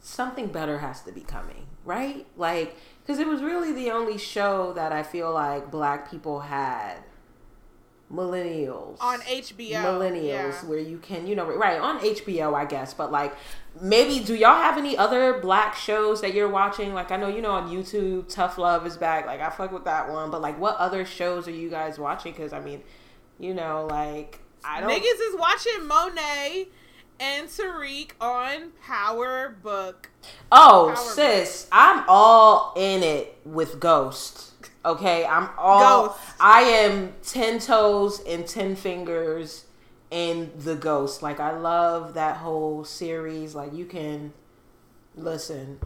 [0.00, 2.26] something better has to be coming, right?
[2.36, 6.98] Like, because it was really the only show that I feel like black people had
[8.12, 9.82] millennials On HBO.
[9.82, 10.64] millennials yeah.
[10.66, 13.34] where you can you know right on hbo i guess but like
[13.80, 17.40] maybe do y'all have any other black shows that you're watching like i know you
[17.40, 20.58] know on youtube tough love is back like i fuck with that one but like
[20.60, 22.82] what other shows are you guys watching because i mean
[23.38, 26.68] you know like i don't Niggas is watching Monet
[27.18, 30.10] and Tariq on Power Book.
[30.50, 34.51] oh Power sis i'm all in it with ghost
[34.84, 36.20] okay i'm all Ghost.
[36.40, 39.66] i am 10 toes and 10 fingers
[40.10, 44.32] in the ghost like i love that whole series like you can
[45.16, 45.78] listen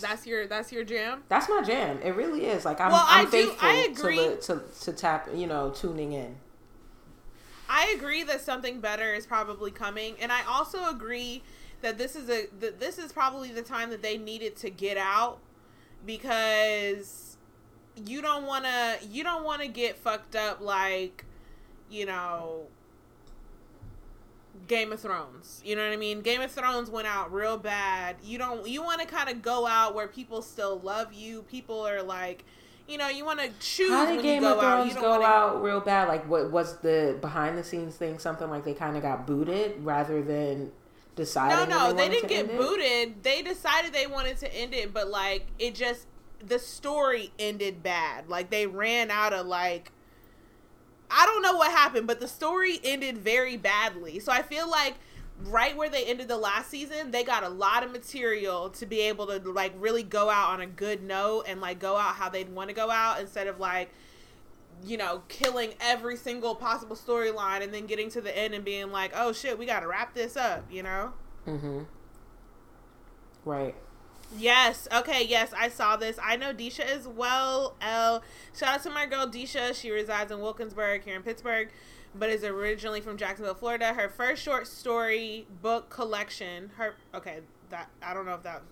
[0.00, 1.24] That's your that's your jam.
[1.28, 1.98] That's my jam.
[2.02, 2.64] It really is.
[2.64, 4.16] Like I'm, Well, I I'm do- I agree.
[4.16, 6.36] To, to to tap, you know, tuning in.
[7.68, 11.42] I agree that something better is probably coming, and I also agree
[11.82, 14.96] that this is a that this is probably the time that they needed to get
[14.96, 15.38] out
[16.04, 17.36] because
[18.06, 21.24] you don't want to you don't want to get fucked up like
[21.90, 22.66] you know
[24.66, 25.62] Game of Thrones.
[25.64, 26.20] You know what I mean?
[26.20, 28.16] Game of Thrones went out real bad.
[28.22, 31.42] You don't you want to kind of go out where people still love you.
[31.42, 32.44] People are like,
[32.86, 34.60] you know, you want to choose How did you Game of out.
[34.60, 36.08] Thrones don't go wanna, out real bad?
[36.08, 38.18] Like, what was the behind the scenes thing?
[38.18, 40.72] Something like they kind of got booted rather than
[41.18, 41.68] deciding.
[41.68, 42.58] No, no, they wanted didn't get end it?
[42.58, 43.22] booted.
[43.22, 46.06] They decided they wanted to end it, but like it just
[46.40, 48.28] the story ended bad.
[48.28, 49.92] Like they ran out of like
[51.10, 54.18] I don't know what happened, but the story ended very badly.
[54.20, 54.94] So I feel like
[55.44, 59.00] right where they ended the last season, they got a lot of material to be
[59.00, 62.28] able to like really go out on a good note and like go out how
[62.28, 63.90] they'd want to go out instead of like
[64.84, 68.90] you know, killing every single possible storyline and then getting to the end and being
[68.90, 71.12] like, "Oh shit, we got to wrap this up," you know?
[71.46, 71.80] Mm-hmm.
[73.44, 73.74] Right.
[74.36, 74.86] Yes.
[74.94, 75.24] Okay.
[75.24, 76.18] Yes, I saw this.
[76.22, 77.76] I know Deesha as well.
[77.80, 78.22] L.
[78.56, 79.74] Shout out to my girl Deesha.
[79.74, 81.70] She resides in Wilkinsburg here in Pittsburgh,
[82.14, 83.94] but is originally from Jacksonville, Florida.
[83.94, 86.70] Her first short story book collection.
[86.76, 87.40] Her okay.
[87.70, 88.62] That I don't know if that.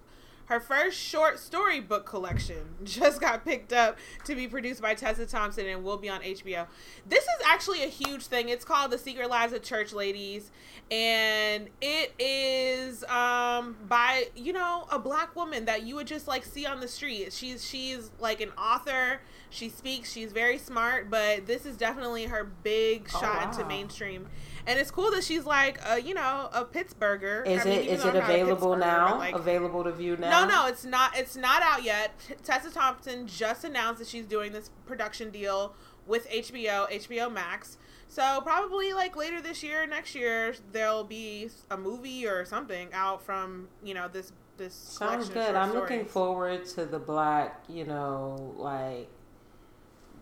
[0.47, 5.26] Her first short story book collection just got picked up to be produced by Tessa
[5.26, 6.66] Thompson and will be on HBO.
[7.07, 8.49] This is actually a huge thing.
[8.49, 10.51] It's called The Secret Lives of Church Ladies
[10.88, 16.44] and it is um by you know a black woman that you would just like
[16.44, 17.32] see on the street.
[17.32, 19.20] She's she's like an author.
[19.51, 20.12] She speaks.
[20.12, 24.28] She's very smart but this is definitely her big Oh, shot into mainstream
[24.67, 27.87] and it's cool that she's like a you know a pittsburgher Is I mean, it
[27.87, 29.19] is it available now?
[29.19, 30.45] like, available to view now?
[30.45, 31.17] no, no, it's not.
[31.17, 32.12] It's not out yet.
[32.45, 35.75] Tessa Thompson just announced that she's doing this production deal
[36.07, 37.79] with HBO, HBO Max.
[38.09, 43.23] So probably like later this year, next year, there'll be a movie or something out
[43.23, 44.75] from you know this this.
[44.75, 45.55] Sounds good.
[45.55, 49.09] I'm looking forward to the black, you know, like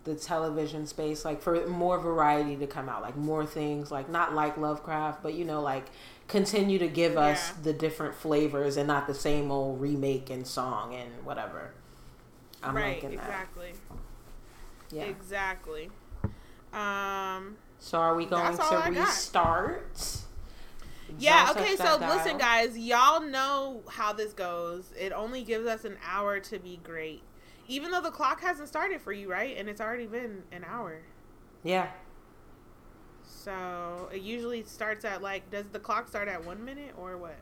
[0.05, 4.35] the television space, like for more variety to come out, like more things, like not
[4.35, 5.87] like Lovecraft, but you know, like
[6.29, 7.63] continue to give us Yeah.
[7.65, 11.73] the different flavors and not the same old remake and song and whatever.
[12.63, 13.25] I'm right, liking that.
[13.25, 13.73] exactly,
[14.91, 15.03] Yeah.
[15.05, 15.91] exactly.
[16.73, 17.57] Um.
[17.79, 20.21] So are we going to restart?
[21.19, 24.93] Yeah, okay, so that listen, guys, y'all know how this goes.
[24.99, 27.23] It only gives us an hour to be great.
[27.67, 29.57] Even though the clock hasn't started for you, right?
[29.57, 31.01] And it's already been an hour.
[31.63, 31.89] Yeah.
[33.23, 37.37] So it usually starts at like, does the clock start at one minute or what?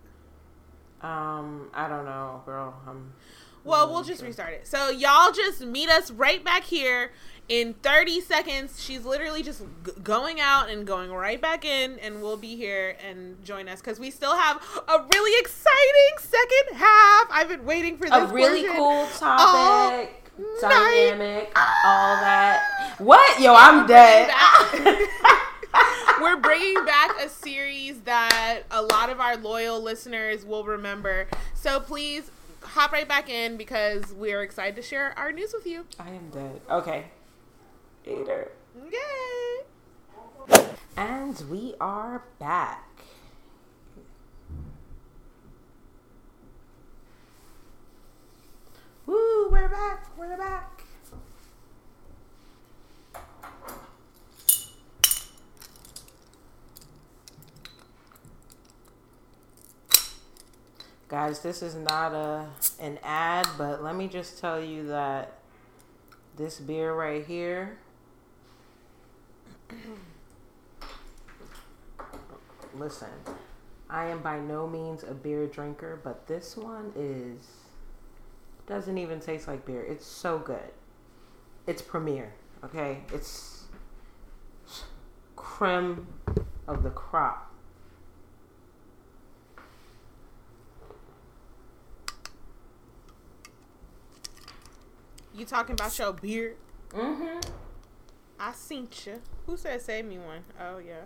[1.07, 2.75] Um, I don't know, girl.
[2.87, 3.13] I'm
[3.65, 4.67] Well, we'll just restart it.
[4.67, 7.13] So y'all just meet us right back here
[7.49, 8.83] in 30 seconds.
[8.83, 12.97] She's literally just g- going out and going right back in, and we'll be here
[13.07, 14.57] and join us because we still have
[14.89, 17.27] a really exciting second half.
[17.31, 18.13] I've been waiting for this.
[18.13, 20.61] a really cool all topic, night.
[20.61, 22.95] dynamic, all that.
[22.99, 23.41] What?
[23.41, 24.31] Yo, I'm dead.
[26.21, 31.27] We're bringing back a series that a lot of our loyal listeners will remember.
[31.55, 32.31] So please
[32.63, 35.85] hop right back in because we're excited to share our news with you.
[35.99, 36.61] I am dead.
[36.71, 37.07] Okay
[38.07, 38.51] later.
[38.91, 40.59] Yay!
[40.97, 42.89] And we are back.
[49.07, 50.85] Woo, we're back, we're back.
[61.09, 62.47] Guys, this is not a
[62.81, 65.41] an ad, but let me just tell you that
[66.37, 67.77] this beer right here
[72.75, 73.09] Listen,
[73.91, 77.47] I am by no means a beer drinker, but this one is
[78.67, 79.83] doesn't even taste like beer.
[79.83, 80.71] It's so good.
[81.67, 82.33] It's premier,
[82.65, 83.03] okay?
[83.13, 83.65] It's
[85.37, 86.07] creme
[86.67, 87.53] of the crop.
[95.35, 96.57] You talking about your beard?
[96.91, 97.41] Mm-hmm.
[98.43, 99.23] I seen you.
[99.47, 100.43] Who said save me one?
[100.61, 101.05] Oh yeah.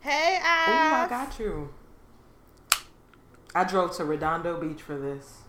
[0.00, 0.64] Hey, I.
[0.66, 1.72] Oh, I got you.
[3.54, 5.42] I drove to Redondo Beach for this.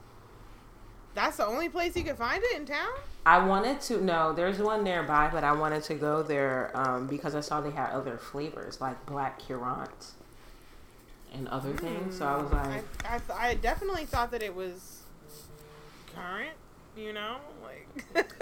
[1.16, 2.94] That's the only place you can find it in town.
[3.26, 7.34] I wanted to no, there's one nearby, but I wanted to go there um, because
[7.34, 10.12] I saw they had other flavors like black currant
[11.34, 12.18] and other things.
[12.18, 15.02] So I was like, I, th- I definitely thought that it was
[16.14, 16.58] current.
[16.96, 17.88] You know, like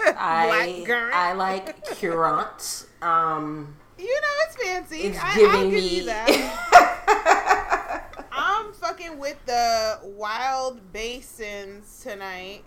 [0.00, 0.84] I.
[1.12, 2.86] I like currant.
[3.00, 4.98] Um, you know, it's fancy.
[5.02, 6.08] it's I, giving me.
[8.32, 12.62] I'm fucking with the wild basins tonight.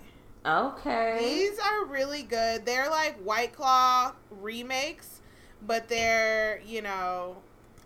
[0.46, 1.18] okay.
[1.20, 2.66] These are really good.
[2.66, 5.22] They're like White Claw remakes,
[5.62, 7.38] but they're, you know,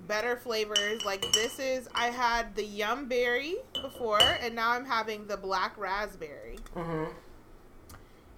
[0.07, 1.03] better flavors.
[1.05, 5.77] Like this is I had the yum berry before and now I'm having the black
[5.77, 6.57] raspberry.
[6.73, 7.05] hmm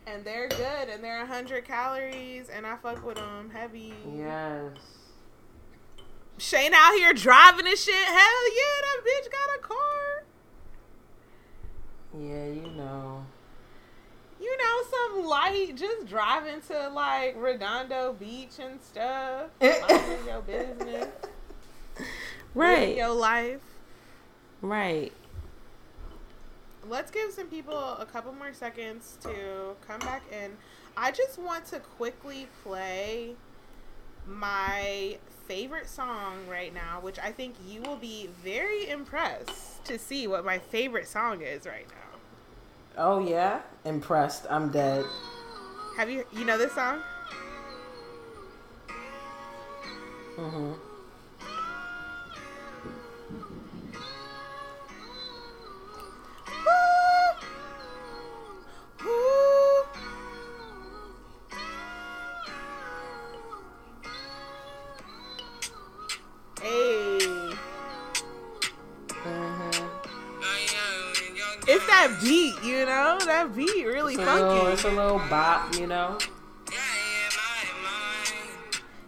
[0.08, 3.94] And they're good and they're 100 calories and I fuck with them heavy.
[4.16, 4.72] Yes.
[6.38, 7.94] Shane out here driving and shit.
[7.94, 10.24] Hell yeah, that bitch got a car.
[12.20, 13.26] Yeah, you know.
[14.42, 19.52] You know, some light, just driving to like Redondo Beach and stuff.
[19.62, 20.80] Your business.
[20.80, 22.08] living
[22.56, 22.98] Right.
[22.98, 23.62] your life.
[24.62, 25.14] Right.
[26.92, 30.52] Let's give some people a couple more seconds to come back in.
[30.98, 33.36] I just want to quickly play
[34.28, 35.18] my
[35.48, 40.44] favorite song right now, which I think you will be very impressed to see what
[40.44, 42.20] my favorite song is right now.
[42.98, 43.62] Oh yeah.
[43.86, 44.46] Impressed.
[44.50, 45.06] I'm dead.
[45.96, 47.00] Have you you know this song?
[50.36, 50.91] hmm
[66.62, 67.18] Hey.
[71.68, 73.18] It's that beat, you know?
[73.26, 76.18] That beat really It's a little, it's a little bop, you know.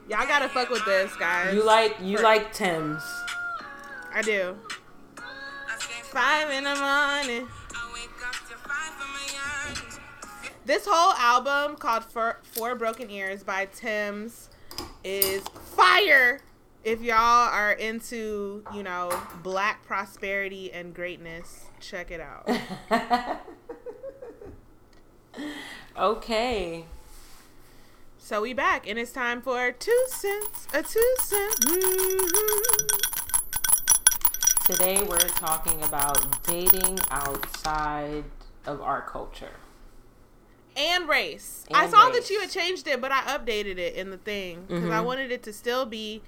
[0.10, 1.54] Y'all gotta fuck with this, guys.
[1.54, 3.04] You like you For- like Tems.
[4.14, 4.56] I do.
[6.12, 7.48] Five in the morning.
[10.66, 14.50] This whole album called Four, For Broken Ears by Tems
[15.04, 15.44] is
[15.76, 16.40] fire.
[16.86, 19.12] If y'all are into, you know,
[19.42, 22.50] black prosperity and greatness, check it out.
[25.98, 26.86] okay.
[28.18, 31.56] so we back, and it's time for two cents, a two cent.
[34.66, 38.24] Today we're talking about dating outside
[38.66, 39.52] of our culture.
[40.76, 41.66] And race.
[41.74, 44.66] I And saw that you had changed it, but I updated it in the thing
[44.68, 45.06] because I Mhm.
[45.06, 46.22] wanted it to still be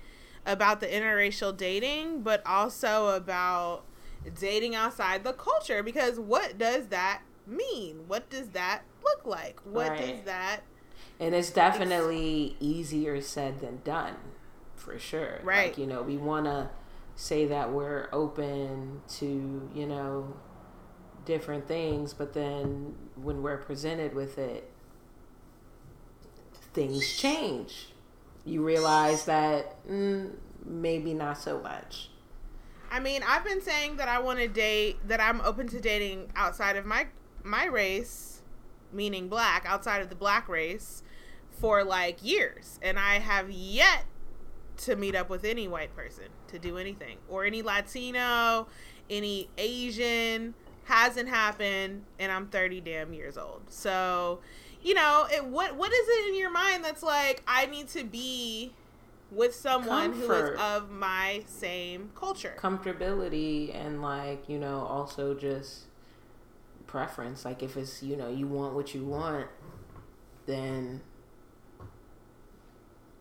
[0.46, 3.84] about the interracial dating, but also about
[4.40, 5.82] dating outside the culture.
[5.84, 8.08] Because what does that mean?
[8.08, 9.60] What does that look like?
[9.64, 10.16] What Right.
[10.18, 10.64] does that?
[11.20, 14.16] And it's definitely easier said than done,
[14.76, 15.40] for sure.
[15.44, 15.70] Right.
[15.70, 16.70] Like, you know, we want to
[17.16, 20.36] say that we're open to, you know,
[21.24, 24.70] different things, but then when we're presented with it,
[26.74, 27.90] things change.
[28.46, 30.32] You realize that mm,
[30.64, 32.10] maybe not so much.
[32.92, 36.32] I mean, I've been saying that I want to date, that I'm open to dating
[36.36, 37.08] outside of my
[37.44, 38.42] my race,
[38.92, 41.04] meaning black, outside of the black race,
[41.52, 44.06] for like years, and I have yet
[44.78, 48.68] to meet up with any white person to do anything, or any Latino,
[49.10, 50.54] any Asian.
[50.86, 53.62] Hasn't happened, and I'm 30 damn years old.
[53.70, 54.40] So,
[54.82, 58.04] you know, it, what what is it in your mind that's like I need to
[58.04, 58.74] be
[59.32, 60.54] with someone who Comfort.
[60.54, 62.56] is of my same culture?
[62.58, 65.86] Comfortability and, like, you know, also just
[66.88, 67.46] preference.
[67.46, 69.48] Like, if it's, you know, you want what you want,
[70.46, 71.02] then,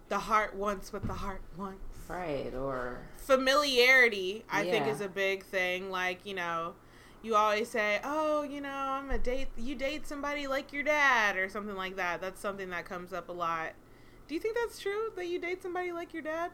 [0.09, 1.81] the heart wants what the heart wants.
[2.09, 2.99] right, or.
[3.17, 5.91] Familiarity, I think, is a big thing.
[5.91, 6.75] Like, you know,
[7.25, 9.49] you always say, "Oh, you know, I'm a date.
[9.57, 13.29] You date somebody like your dad, or something like that." That's something that comes up
[13.29, 13.73] a lot.
[14.29, 16.51] Do you think that's true that you date somebody like your dad?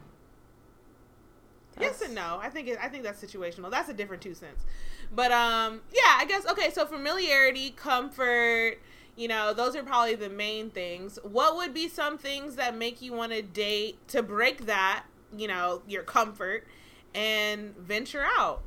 [1.80, 2.38] yes and no.
[2.40, 3.70] I think it, I think that's situational.
[3.70, 4.64] That's a different two cents.
[5.12, 6.70] But um, yeah, I guess okay.
[6.70, 8.78] So familiarity, comfort.
[9.16, 11.18] You know, those are probably the main things.
[11.22, 15.04] What would be some things that make you want to date to break that?
[15.36, 16.66] You know, your comfort
[17.14, 18.62] and venture out.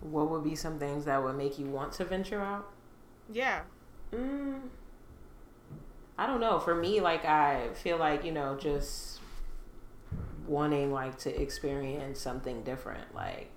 [0.00, 2.70] What would be some things that would make you want to venture out?
[3.32, 3.62] Yeah.
[4.12, 4.60] Mm,
[6.18, 6.58] I don't know.
[6.58, 9.20] For me, like I feel like you know, just
[10.46, 13.14] wanting like to experience something different.
[13.14, 13.50] Like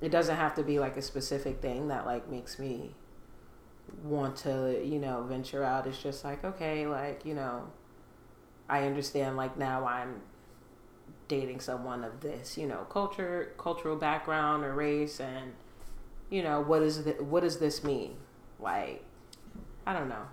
[0.00, 2.94] it doesn't have to be like a specific thing that like makes me
[4.02, 5.86] want to you know venture out.
[5.86, 7.68] It's just like okay, like you know,
[8.68, 9.36] I understand.
[9.36, 10.22] Like now I'm
[11.32, 15.54] dating someone of this you know culture cultural background or race and
[16.28, 18.14] you know what is the, what does this mean
[18.60, 19.02] like
[19.86, 20.26] i don't know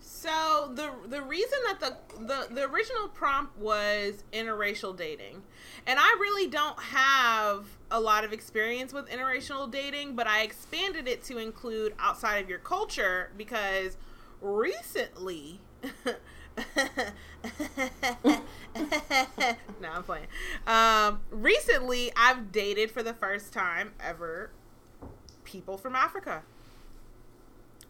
[0.00, 5.42] So the the reason that the, the the original prompt was interracial dating,
[5.86, 11.06] and I really don't have a lot of experience with interracial dating, but I expanded
[11.08, 13.98] it to include outside of your culture because
[14.40, 15.60] recently.
[18.24, 20.26] no, I'm playing.
[20.66, 24.50] Um, recently, I've dated for the first time ever
[25.44, 26.42] people from Africa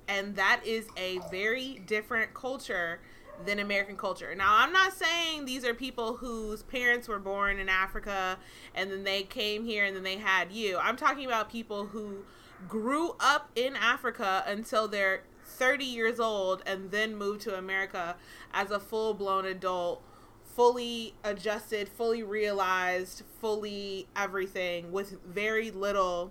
[0.08, 3.00] and that is a very different culture
[3.44, 4.34] than American culture.
[4.34, 8.38] Now, I'm not saying these are people whose parents were born in Africa
[8.74, 10.78] and then they came here and then they had you.
[10.78, 12.24] I'm talking about people who
[12.68, 15.24] grew up in Africa until they're
[15.56, 18.16] 30 years old and then moved to America
[18.52, 20.02] as a full blown adult,
[20.44, 26.30] fully adjusted, fully realized, fully everything with very little,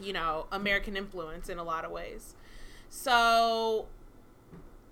[0.00, 2.34] you know, American influence in a lot of ways.
[2.90, 3.86] So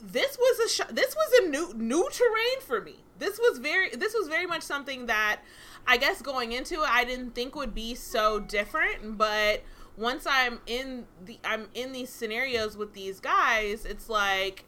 [0.00, 2.96] this was a sh- this was a new new terrain for me.
[3.18, 5.40] This was very this was very much something that
[5.86, 9.62] I guess going into it I didn't think would be so different, but
[9.97, 14.64] once I'm in the I'm in these scenarios with these guys, it's like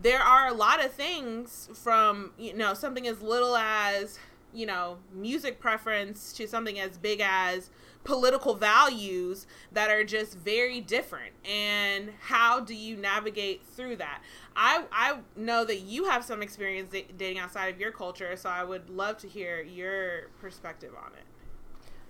[0.00, 4.18] there are a lot of things from you know something as little as
[4.52, 7.70] you know music preference to something as big as
[8.04, 11.32] political values that are just very different.
[11.44, 14.22] And how do you navigate through that?
[14.54, 18.62] I i know that you have some experience dating outside of your culture so i
[18.62, 21.24] would love to hear your perspective on it.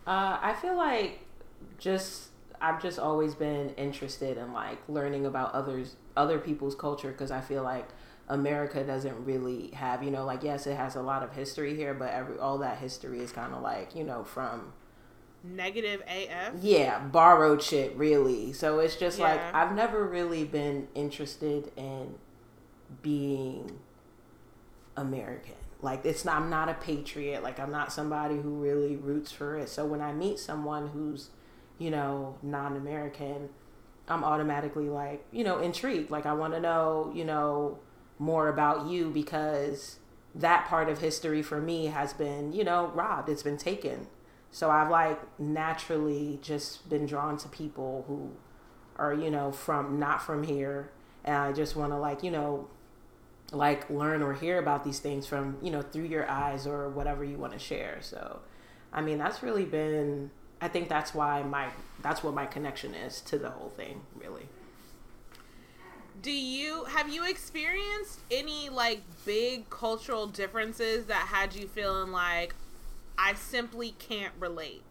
[0.04, 1.20] Uh, I feel like
[1.78, 2.28] just
[2.60, 7.40] I've just always been interested in like learning about others other people's culture because I
[7.40, 7.88] feel like
[8.28, 11.92] America doesn't really have you know like yes it has a lot of history here
[11.94, 14.72] but every all that history is kind of like you know from
[15.44, 21.72] negative af yeah borrowed shit really so it's just like I've never really been interested
[21.76, 22.14] in
[23.02, 23.80] being
[24.96, 25.54] American.
[25.80, 27.42] Like it's not, I'm not a patriot.
[27.42, 29.68] Like I'm not somebody who really roots for it.
[29.68, 31.30] So when I meet someone who's,
[31.82, 33.48] you know, non-American,
[34.08, 36.10] I'm automatically like, you know, intrigued.
[36.10, 37.78] Like I want to know, you know,
[38.18, 39.98] more about you because
[40.34, 43.28] that part of history for me has been, you know, robbed.
[43.28, 44.06] It's been taken.
[44.52, 48.30] So I've like naturally just been drawn to people who
[48.96, 50.92] are, you know, from not from here
[51.24, 52.68] and I just want to like, you know,
[53.50, 57.22] like learn or hear about these things from you know through your eyes or whatever
[57.22, 58.40] you want to share so
[58.94, 60.30] i mean that's really been
[60.62, 61.68] i think that's why my
[62.02, 64.48] that's what my connection is to the whole thing really
[66.20, 72.54] do you have you experienced any like big cultural differences that had you feeling like
[73.18, 74.84] i simply can't relate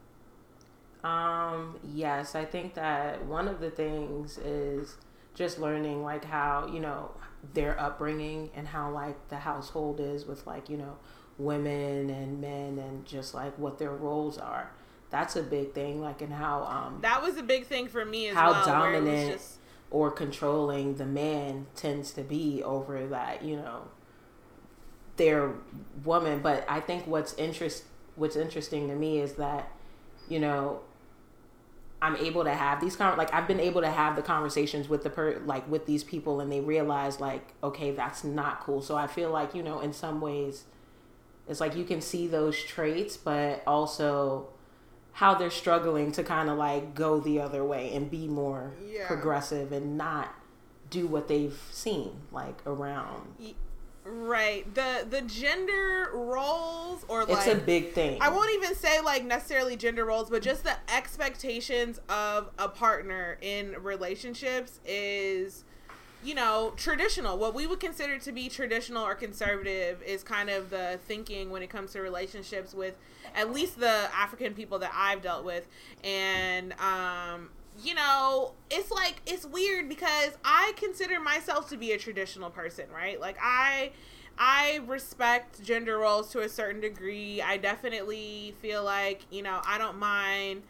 [1.04, 4.98] Um, yes, I think that one of the things is
[5.34, 7.12] just learning like how, you know,
[7.54, 10.98] their upbringing and how like the household is with like, you know,
[11.38, 14.72] women and men and just like what their roles are.
[15.12, 18.30] That's a big thing, like and how um that was a big thing for me
[18.30, 19.58] as how well dominant just
[19.92, 23.82] or controlling the man tends to be over that, you know,
[25.18, 25.52] their
[26.06, 26.40] woman.
[26.40, 27.84] But I think what's interest
[28.16, 29.70] what's interesting to me is that,
[30.30, 30.80] you know,
[32.02, 35.04] I'm able to have these con like I've been able to have the conversations with
[35.04, 38.82] the per like with these people and they realize like okay that's not cool.
[38.82, 40.64] So I feel like you know in some ways
[41.48, 44.48] it's like you can see those traits but also
[45.14, 49.08] how they're struggling to kind of like go the other way and be more Yeah.
[49.08, 50.34] progressive and not
[50.90, 53.36] do what they've seen like around.
[54.04, 54.74] Right.
[54.74, 58.18] The the gender roles or like It's a big thing.
[58.20, 63.38] I won't even say like necessarily gender roles, but just the expectations of a partner
[63.42, 65.64] in relationships is
[66.24, 67.36] you know, traditional.
[67.40, 71.64] What we would consider to be traditional or conservative is kind of the thinking when
[71.64, 72.94] it comes to relationships with
[73.36, 75.68] at least the African people that I've dealt with.
[76.04, 77.50] And um
[77.82, 82.86] you know, it's like it's weird because I consider myself to be a traditional person,
[82.94, 83.20] right?
[83.20, 83.92] Like I
[84.38, 87.42] I respect gender roles to a certain degree.
[87.42, 90.64] I definitely feel like, you know, I don't mind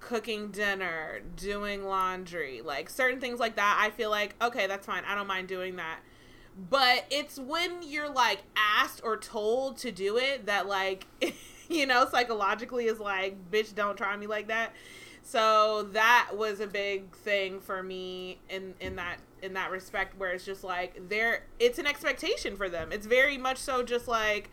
[0.00, 3.78] cooking dinner, doing laundry, like certain things like that.
[3.80, 5.04] I feel like, okay, that's fine.
[5.06, 6.00] I don't mind doing that.
[6.70, 11.06] But it's when you're like asked or told to do it that, like,
[11.78, 14.72] you know, psychologically is like, bitch, don't try me like that.
[15.24, 20.30] So that was a big thing for me in in that in that respect where
[20.30, 22.90] it's just like there it's an expectation for them.
[22.92, 24.50] It's very much so just like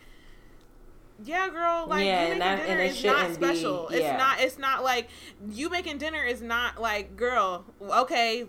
[1.22, 3.88] yeah, girl, like Yeah, you and making and dinner is not shouldn't be- special.
[3.90, 3.96] yeah.
[3.98, 5.10] It's not it's not like
[5.50, 8.46] you making dinner is not like, girl, okay,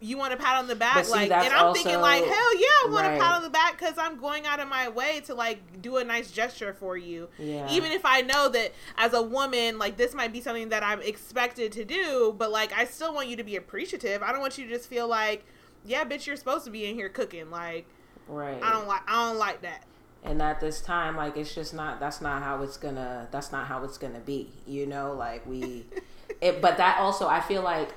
[0.00, 1.06] you want a pat on the back.
[1.06, 3.20] See, like, and I'm thinking like, hell yeah, I want a Right.
[3.20, 6.04] pat on the back because I'm going out of my way to like do a
[6.04, 7.70] nice gesture for you, Yeah.
[7.70, 11.00] even if I know that as a woman, like this might be something that I'm
[11.00, 14.22] expected to do, but like I still want you to be appreciative.
[14.22, 15.44] I don't want you to just feel like,
[15.84, 17.50] yeah, bitch, you're supposed to be in here cooking.
[17.50, 17.86] Like
[18.28, 18.62] right.
[18.62, 19.84] I don't like I don't like that.
[20.24, 23.66] and at this time like it's just not that's not how it's gonna that's not
[23.68, 25.86] how it's gonna be you know like we
[26.40, 27.90] it but that also i feel like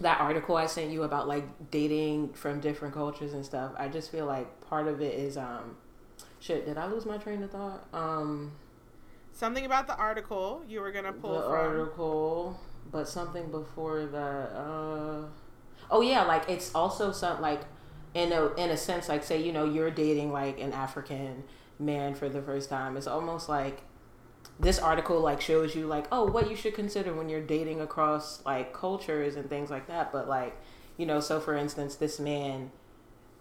[0.00, 4.10] that article i sent you about like dating from different cultures and stuff i just
[4.10, 5.76] feel like part of it is um
[6.40, 8.50] shit did i lose my train of thought um
[9.32, 11.52] Something about the article you were gonna pull the from.
[11.52, 15.22] article but something before that uh
[15.90, 17.60] oh yeah like it's also some like
[18.14, 21.44] in a in a sense like say you know you're dating like an african
[21.78, 23.82] man for the first time it's almost like
[24.60, 28.44] this article like shows you like oh what you should consider when you're dating across
[28.44, 30.12] like cultures and things like that.
[30.12, 30.56] But like
[30.96, 32.70] you know so for instance this man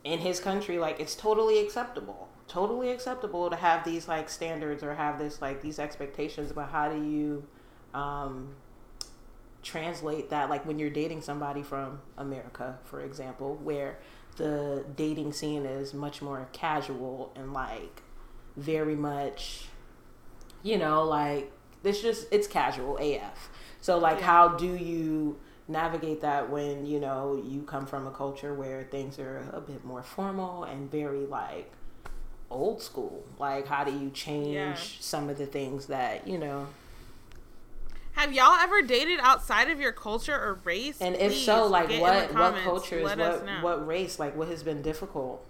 [0.03, 4.95] in his country like it's totally acceptable totally acceptable to have these like standards or
[4.95, 6.51] have this like these expectations.
[6.51, 7.45] But how do you
[7.93, 8.55] um
[9.61, 13.99] translate that like when you're dating somebody from America for example where
[14.37, 18.01] the dating scene is much more casual and like
[18.55, 19.68] very much
[20.63, 21.51] you know like
[21.83, 23.49] it's just it's casual AF
[23.81, 24.25] so like Yeah.
[24.25, 25.37] how do you
[25.67, 29.85] navigate that when you know you come from a culture where things are a bit
[29.85, 31.71] more formal and very like
[32.49, 34.75] old school like how do you change Yeah.
[34.99, 36.67] some of the things that you know
[38.13, 40.97] Have y'all ever dated outside of your culture or race?
[40.99, 43.59] And if Please so, like what what cultures, what know.
[43.61, 45.45] what race, like what has been difficult?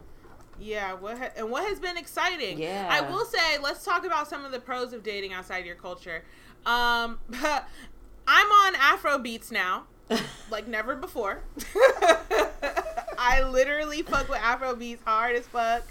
[0.60, 2.60] Yeah, what ha- and what has been exciting?
[2.60, 2.88] Yeah.
[2.90, 6.24] I will say, let's talk about some of the pros of dating outside your culture.
[6.66, 7.20] Um,
[8.28, 9.86] I'm on Afro beats now,
[10.52, 11.44] like never before.
[13.18, 15.84] I literally fuck with Afro beats hard as fuck.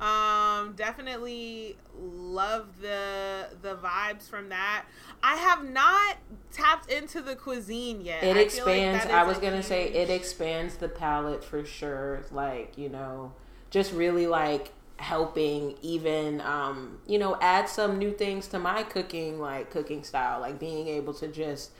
[0.00, 4.84] Um, definitely love the the vibes from that.
[5.22, 6.16] I have not
[6.50, 8.24] tapped into the cuisine yet.
[8.24, 9.06] It I like expands.
[9.06, 12.22] I was gonna say it expands the palette for sure.
[12.32, 13.32] Like you know,
[13.72, 19.40] just really like helping even um you know add some new things to my cooking
[19.40, 21.72] like cooking style like being able to just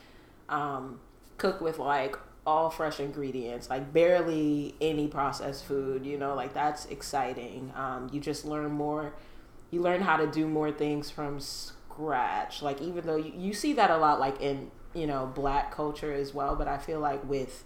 [0.49, 0.99] um
[1.39, 6.87] cook with like all fresh ingredients like barely any processed food you know like that's
[6.87, 7.73] exciting.
[7.77, 9.13] Um you just learn more
[9.71, 12.61] you learn how to do more things from scratch.
[12.61, 16.13] Like even though you, you see that a lot like in you know black culture
[16.13, 17.65] as well but i feel like with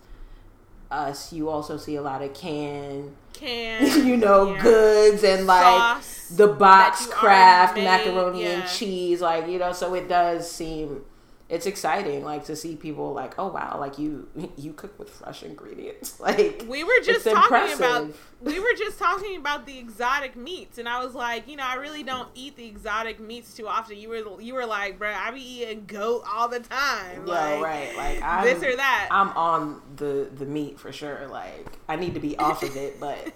[0.90, 4.62] us you also see a lot of canned can you know yeah.
[4.62, 10.08] goods and like Sauce the box Kraft macaroni and cheese like you know so it
[10.08, 11.04] does seem
[11.48, 15.42] it's exciting like to see people like oh wow like you you cook with fresh
[15.42, 16.20] ingredients.
[16.26, 20.88] Like we were just talking about we were just talking about the exotic meats and
[20.88, 23.96] i was like you know i really don't eat the exotic meats too often.
[23.96, 27.62] You were you were like bruh i be eating goat all the time yeah like,
[27.62, 29.08] right like I'm, this or that.
[29.10, 32.98] I'm on the the meat for sure like i need to be off of it
[32.98, 33.32] but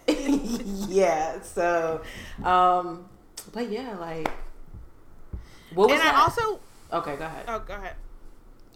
[0.89, 2.01] yeah so
[2.43, 3.09] um
[3.53, 4.31] but yeah like
[5.75, 6.61] what was and i also
[6.93, 7.95] okay go ahead oh go ahead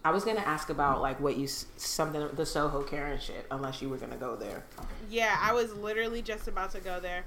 [0.04, 3.88] I was gonna ask about like what you something the Soho Karen shit, unless you
[3.88, 4.62] were gonna go there.
[5.08, 7.24] Yeah, I was literally just about to go there.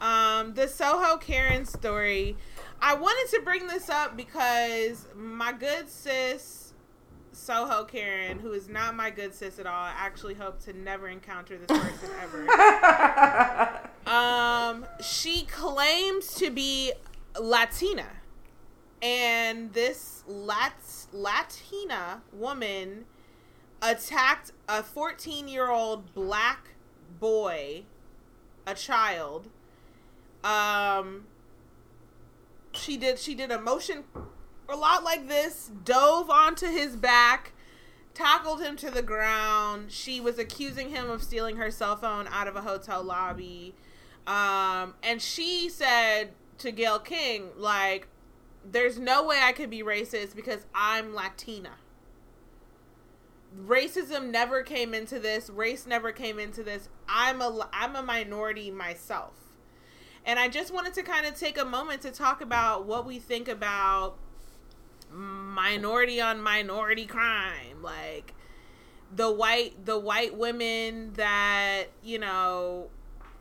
[0.00, 2.38] Um, the Soho Karen story.
[2.80, 6.72] I wanted to bring this up because my good sis,
[7.32, 11.08] Soho Karen, who is not my good sis at all, I actually hope to never
[11.08, 13.80] encounter this person ever.
[14.06, 16.92] Um, she claims to be
[17.40, 18.06] Latina,
[19.04, 23.04] and this Lat- Latina woman
[23.82, 26.70] attacked a 14 year old black
[27.20, 27.84] boy,
[28.66, 29.48] a child.
[30.42, 31.26] Um,
[32.72, 34.04] she did she did a motion
[34.70, 37.52] a lot like this, dove onto his back,
[38.14, 39.92] tackled him to the ground.
[39.92, 43.74] She was accusing him of stealing her cell phone out of a hotel lobby.
[44.26, 48.08] Um, and she said to Gayle King, like,
[48.70, 51.72] there's no way I could be racist because I'm Latina.
[53.66, 55.48] Racism never came into this.
[55.48, 56.88] Race never came into this.
[57.08, 59.34] I'm a I'm a minority myself.
[60.26, 63.18] And I just wanted to kind of take a moment to talk about what we
[63.18, 64.16] think about
[65.10, 68.34] minority on minority crime like
[69.14, 72.88] the white the white women that you know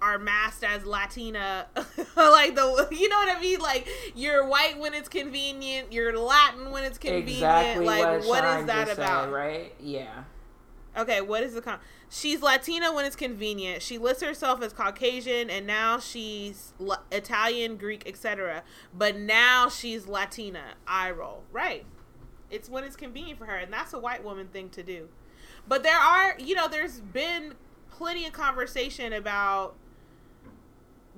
[0.04, 1.66] are masked as latina
[2.16, 6.72] like the you know what i mean like you're white when it's convenient you're latin
[6.72, 9.74] when it's convenient exactly like what, what is that about said, right?
[9.80, 10.24] Yeah.
[10.96, 11.80] Okay, what is the con?
[12.10, 13.82] She's Latina when it's convenient.
[13.82, 18.64] She lists herself as Caucasian, and now she's La- Italian, Greek, etc.
[18.94, 20.76] But now she's Latina.
[20.86, 21.86] I roll right.
[22.52, 25.10] It's when it's convenient for her, and that's a white woman thing to do.
[25.68, 27.56] But there are, you know, there's been
[27.90, 29.76] plenty of conversation about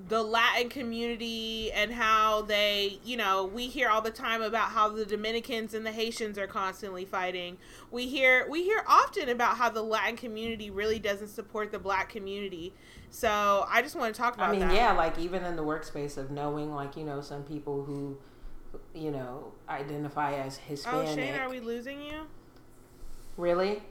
[0.09, 4.89] the Latin community and how they, you know, we hear all the time about how
[4.89, 7.57] the Dominicans and the Haitians are constantly fighting.
[7.91, 12.09] We hear we hear often about how the Latin community really doesn't support the black
[12.09, 12.73] community.
[13.09, 14.73] So I just want to talk about I mean, that.
[14.73, 18.17] yeah, like even in the workspace of knowing, like you know, some people who,
[18.93, 21.15] you know, identify as Oh, Hispanic.
[21.15, 22.27] Shane, are we losing you?
[23.37, 23.81] Really?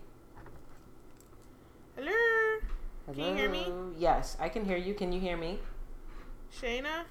[1.97, 2.11] Hello,
[3.07, 3.15] Hello?
[3.15, 3.67] Can you hear me?
[3.97, 4.93] Yes, I can hear you.
[4.93, 5.61] Can you hear me?
[6.61, 7.05] Shayna.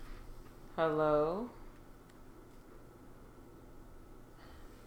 [0.76, 1.50] Hello.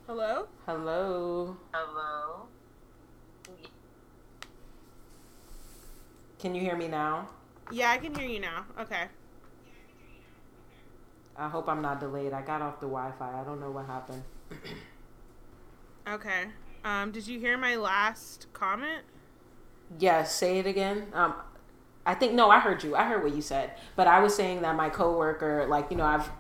[0.07, 0.49] Hello.
[0.67, 1.57] Hello.
[1.75, 2.47] Hello.
[6.39, 7.29] Can you hear me now?
[7.71, 8.65] Yeah, I can hear you now.
[8.81, 9.05] Okay.
[11.37, 12.33] I hope I'm not delayed.
[12.33, 13.41] I got off the Wi-Fi.
[13.41, 14.23] I don't know what happened.
[16.09, 16.45] Okay.
[16.85, 19.03] Um, did you hear my last comment?
[19.99, 21.07] Yes, say it again.
[21.13, 21.35] Um,
[22.07, 22.95] I think no, I heard you.
[22.95, 26.05] I heard what you said, but I was saying that my coworker, like you know,
[26.05, 26.31] I've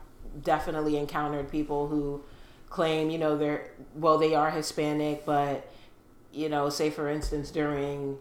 [0.43, 2.23] definitely encountered people who
[2.71, 5.69] claim, you know, they're well, they are Hispanic, but
[6.33, 8.17] you know, say for instance during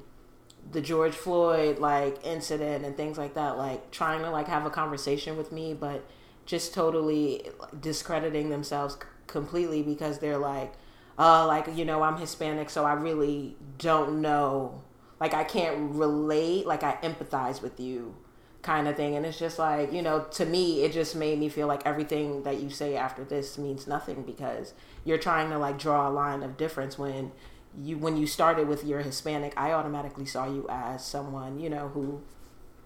[0.71, 4.71] the George Floyd like incident and things like that, like trying to like have a
[4.71, 6.03] conversation with me, but
[6.47, 7.47] just totally
[7.79, 8.97] discrediting themselves
[9.27, 10.73] completely because they're like,
[11.19, 14.81] uh, like you know, I'm Hispanic, so I really don't know
[15.19, 18.15] like I can't relate, like I empathize with you
[18.61, 19.15] kind of thing.
[19.15, 22.43] And it's just like, you know, to me, it just made me feel like everything
[22.43, 24.73] that you say after this means nothing because
[25.03, 27.31] you're trying to like draw a line of difference when
[27.77, 31.89] you when you started with your Hispanic, I automatically saw you as someone, you know,
[31.89, 32.21] who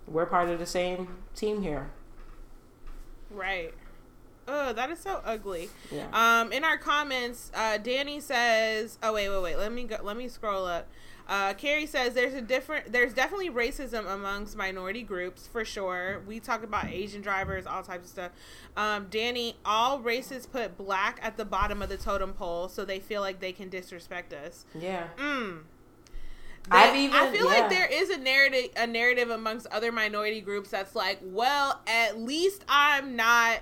[0.08, 1.92] we're part of the same team here.
[3.30, 3.74] Right.
[4.48, 5.70] Oh, that is so ugly.
[5.92, 6.08] Yeah.
[6.12, 9.58] Um, in our comments, uh, Danny says, "Oh wait, wait, wait.
[9.58, 9.98] Let me go.
[10.02, 10.88] Let me scroll up."
[11.30, 12.92] Uh, Carrie says, "There's a different.
[12.92, 16.22] There's definitely racism amongst minority groups for sure.
[16.28, 18.32] We talk about Asian drivers, all types of stuff."
[18.76, 23.00] Um, Danny, all races put black at the bottom of the totem pole, so they
[23.00, 24.66] feel like they can disrespect us.
[24.74, 25.08] Yeah.
[25.18, 25.60] Mm.
[26.72, 27.62] I've even- I feel yeah.
[27.62, 32.20] like there is a narrative, a narrative amongst other minority groups that's like, well, at
[32.20, 33.60] least I'm not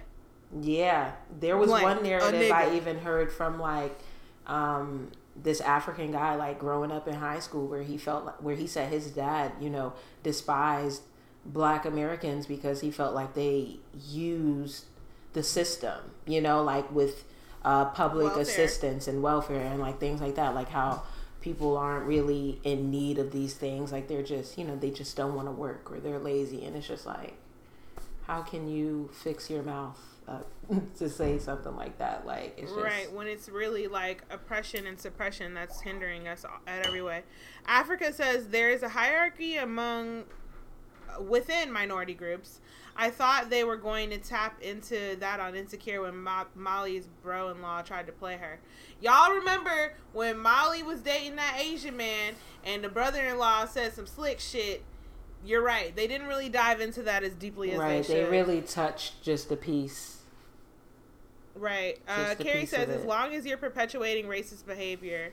[0.61, 3.97] Yeah, there was one narrative I even heard from like
[4.45, 5.11] um,
[5.41, 8.67] this African guy, like growing up in high school, where he felt like, where he
[8.67, 9.93] said his dad, you know,
[10.23, 11.03] despised
[11.45, 13.77] Black Americans because he felt like they
[14.09, 14.85] used
[15.33, 17.23] the system, you know, like with
[17.63, 18.41] uh, public Welfare.
[18.41, 21.03] assistance and welfare and like things like that, like how
[21.41, 25.15] people aren't really in need of these things, like they're just, you know, they just
[25.15, 27.35] don't want to work or they're lazy, and it's just like
[28.27, 32.25] how can you fix your mouth up uh, to say something like that?
[32.25, 36.85] Like it's just right when it's really like oppression and suppression that's hindering us at
[36.85, 37.23] every way.
[37.65, 40.23] Africa says there is a hierarchy among
[41.17, 42.59] uh, within minority groups.
[42.99, 47.83] I thought they were going to tap into that on Insecure when Mo- Molly's bro-in-law
[47.83, 48.59] tried to play her.
[49.01, 52.33] Y'all remember when Molly was dating that Asian man
[52.65, 54.83] and the brother-in-law said some slick shit?
[55.45, 55.95] You're right.
[55.95, 58.03] They didn't really dive into that as deeply as right.
[58.03, 58.31] they They should.
[58.31, 60.16] really touched just a piece.
[61.57, 61.99] Right.
[62.07, 65.31] Uh, Carrie says, as long as you're perpetuating racist behavior,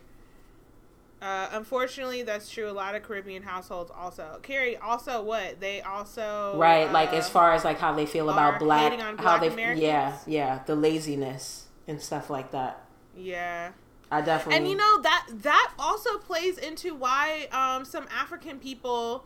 [1.22, 2.68] Uh, unfortunately, that's true.
[2.68, 4.40] A lot of Caribbean households also.
[4.42, 8.28] Carrie, also what they also right like uh, as far as like how they feel
[8.28, 9.80] about black, on how they Americans?
[9.82, 12.84] yeah yeah the laziness and stuff like that
[13.16, 13.70] yeah.
[14.10, 19.24] i definitely And you know that that also plays into why um, some African people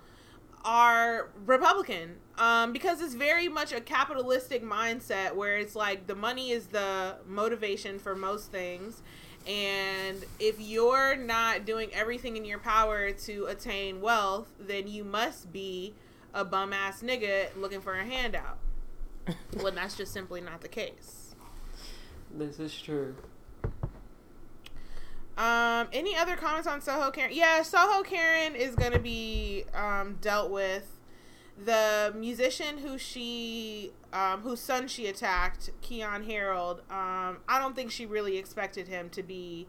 [0.64, 6.50] are Republican um, because it's very much a capitalistic mindset where it's like the money
[6.50, 9.02] is the motivation for most things.
[9.46, 15.52] And if you're not doing everything in your power to attain wealth, then you must
[15.52, 15.94] be
[16.34, 18.58] a bum ass nigga looking for a handout.
[19.60, 21.34] when that's just simply not the case.
[22.34, 23.14] this is true
[25.38, 27.30] Um, any other comments on Soho Karen?
[27.32, 30.98] Yeah, Soho Karen is gonna be um, dealt with.
[31.64, 36.80] The musician who she, um, whose son she attacked, Keyon Harrold.
[36.90, 39.68] Um, I don't think she really expected him to be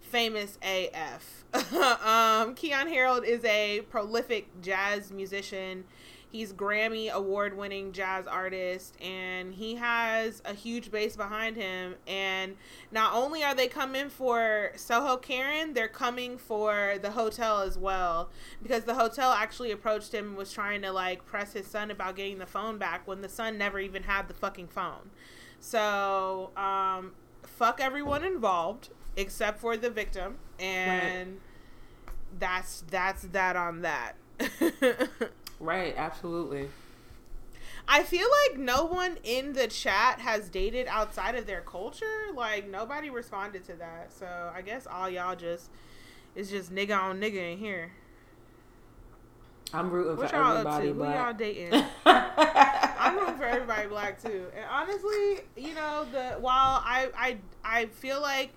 [0.00, 1.44] famous AF.
[1.54, 5.84] um, Keyon Harrold is a prolific jazz musician.
[6.32, 11.94] He's Grammy award winning jazz artist and he has a huge base behind him.
[12.06, 12.56] And
[12.90, 18.28] not only are they coming for Soho Karen, they're coming for the hotel as well.
[18.62, 22.16] Because the hotel actually approached him and was trying to like press his son about
[22.16, 25.10] getting the phone back when the son never even had the fucking phone.
[25.60, 27.12] So, um,
[27.42, 30.36] fuck everyone involved except for the victim.
[30.58, 31.40] And
[32.38, 34.16] that's that's that on that.
[35.60, 36.68] right absolutely
[37.88, 42.04] I feel like no one in the chat has dated outside of their culture.
[42.34, 44.12] Like nobody responded to that.
[44.12, 45.70] So I guess all y'all just
[46.34, 47.92] is just nigga on nigga in here.
[49.72, 50.94] i'm rooting What for y'all up everybody to?
[50.94, 51.84] Who y'all black dating?
[52.06, 54.46] I'm rooting for everybody black too.
[54.56, 58.50] And honestly, you know, the while I I I feel like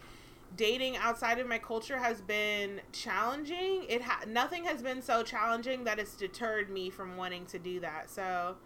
[0.60, 3.86] dating outside of my culture has been challenging.
[3.88, 7.80] It ha- nothing has been so challenging that it's deterred me from wanting to do
[7.80, 8.10] that.
[8.10, 8.57] So,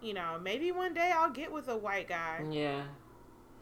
[0.00, 2.42] you know, maybe one day I'll get with a white guy.
[2.50, 2.80] yeah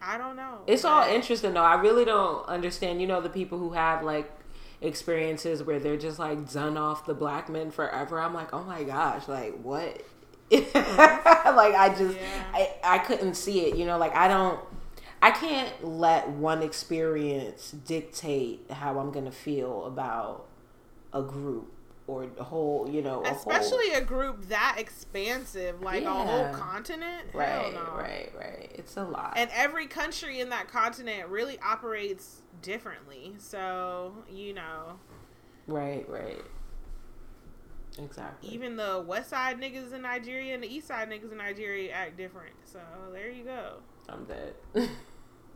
[0.00, 0.58] I don't know.
[0.66, 1.62] It's all interesting though.
[1.62, 3.00] I really don't understand.
[3.00, 4.30] You know, the people who have like
[4.80, 8.20] experiences where they're just like done off the black men forever.
[8.20, 10.04] I'm like, oh my gosh, like what?
[10.52, 12.44] like I just, Yeah.
[12.52, 13.76] I, I couldn't see it.
[13.76, 14.58] You know, like I don't,
[15.22, 20.48] I can't let one experience dictate how I'm gonna feel about
[21.12, 21.72] a group
[22.08, 22.88] or a whole.
[22.90, 27.28] You know, a whole- Especially a group that expansive, like a whole continent.
[27.32, 27.94] Right, no.
[27.96, 28.72] right, right.
[28.74, 29.34] It's a lot.
[29.36, 34.98] and every country in that continent really operates differently so you know
[35.66, 36.42] right, right.
[37.98, 38.48] Exactly.
[38.50, 42.16] even the west side niggas in nigeria and the east side niggas in nigeria act
[42.16, 42.78] different so
[43.12, 43.74] there you go
[44.08, 44.54] I'm dead.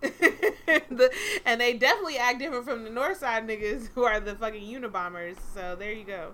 [0.67, 1.11] the,
[1.45, 5.37] and they definitely act different from the north side niggas who are the fucking unibombers
[5.55, 6.33] so there you go.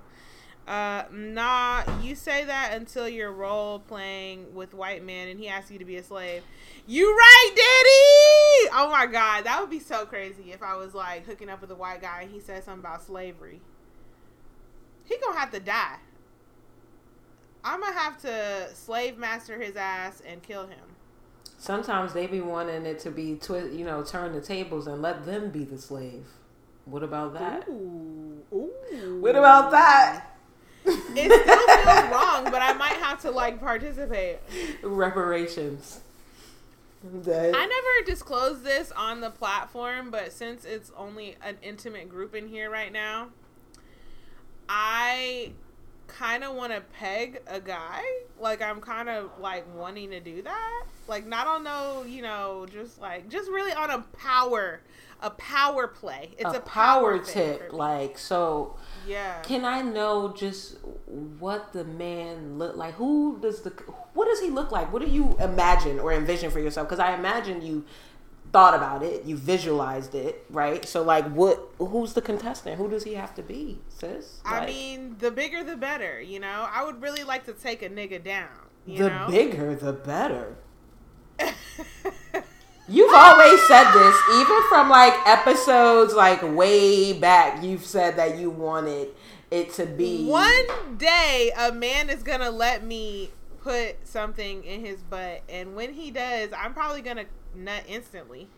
[0.66, 5.70] Uh nah you say that until you're role playing with white man and he asks
[5.70, 6.42] you to be a slave.
[6.86, 11.26] You right daddy oh my god that would be so crazy if i was like
[11.26, 13.60] hooking up with a white guy and he said something about slavery.
[15.04, 15.96] He gonna have to die.
[17.64, 20.91] I'm gonna have to slave master his ass and kill him
[21.62, 25.24] Sometimes they be wanting it to be twi- you know, turn the tables and let
[25.24, 26.26] them be the slave.
[26.86, 27.68] What about that?
[27.68, 29.20] Ooh, ooh.
[29.20, 30.24] What about that?
[30.84, 34.38] It still feels wrong, but I might have to like participate.
[34.82, 36.00] Reparations.
[37.04, 42.34] That- I never disclosed this on the platform, but since it's only an intimate group
[42.34, 43.28] in here right now,
[44.68, 45.52] I
[46.12, 48.02] kind of want to peg a guy.
[48.38, 50.84] Like I'm kind of like wanting to do that.
[51.08, 54.80] Like not on no, you know, just like just really on a power,
[55.20, 56.30] a power play.
[56.38, 58.76] It's a, a power thing tip, like so.
[59.06, 59.40] yeah.
[59.42, 60.78] Can I know just
[61.38, 62.94] what the man look like?
[62.94, 63.70] Who does the
[64.14, 64.92] what does he look like?
[64.92, 66.88] What do you imagine or envision for yourself?
[66.88, 67.84] Because I imagine you
[68.52, 70.84] thought about it, you visualized it, right?
[70.84, 71.70] So like, what?
[71.78, 72.76] Who's the contestant?
[72.76, 74.40] Who does he have to be, sis?
[74.44, 76.20] I mean, the bigger the better.
[76.20, 78.48] You know, I would really like to take a nigga down.
[78.86, 80.56] You the know, bigger, the better.
[82.88, 87.62] You've always said this, even from like episodes like way back.
[87.62, 89.08] You've said that you wanted
[89.50, 93.30] it to be One day, a man is gonna let me
[93.62, 98.48] put something in his butt, and when he does, I'm probably gonna nut instantly.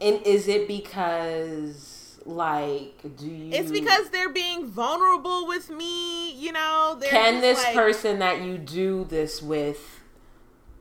[0.00, 3.52] And is it because like do you?
[3.52, 6.32] It's because they're being vulnerable with me.
[6.34, 10.00] You know, can this like- person that you do this with?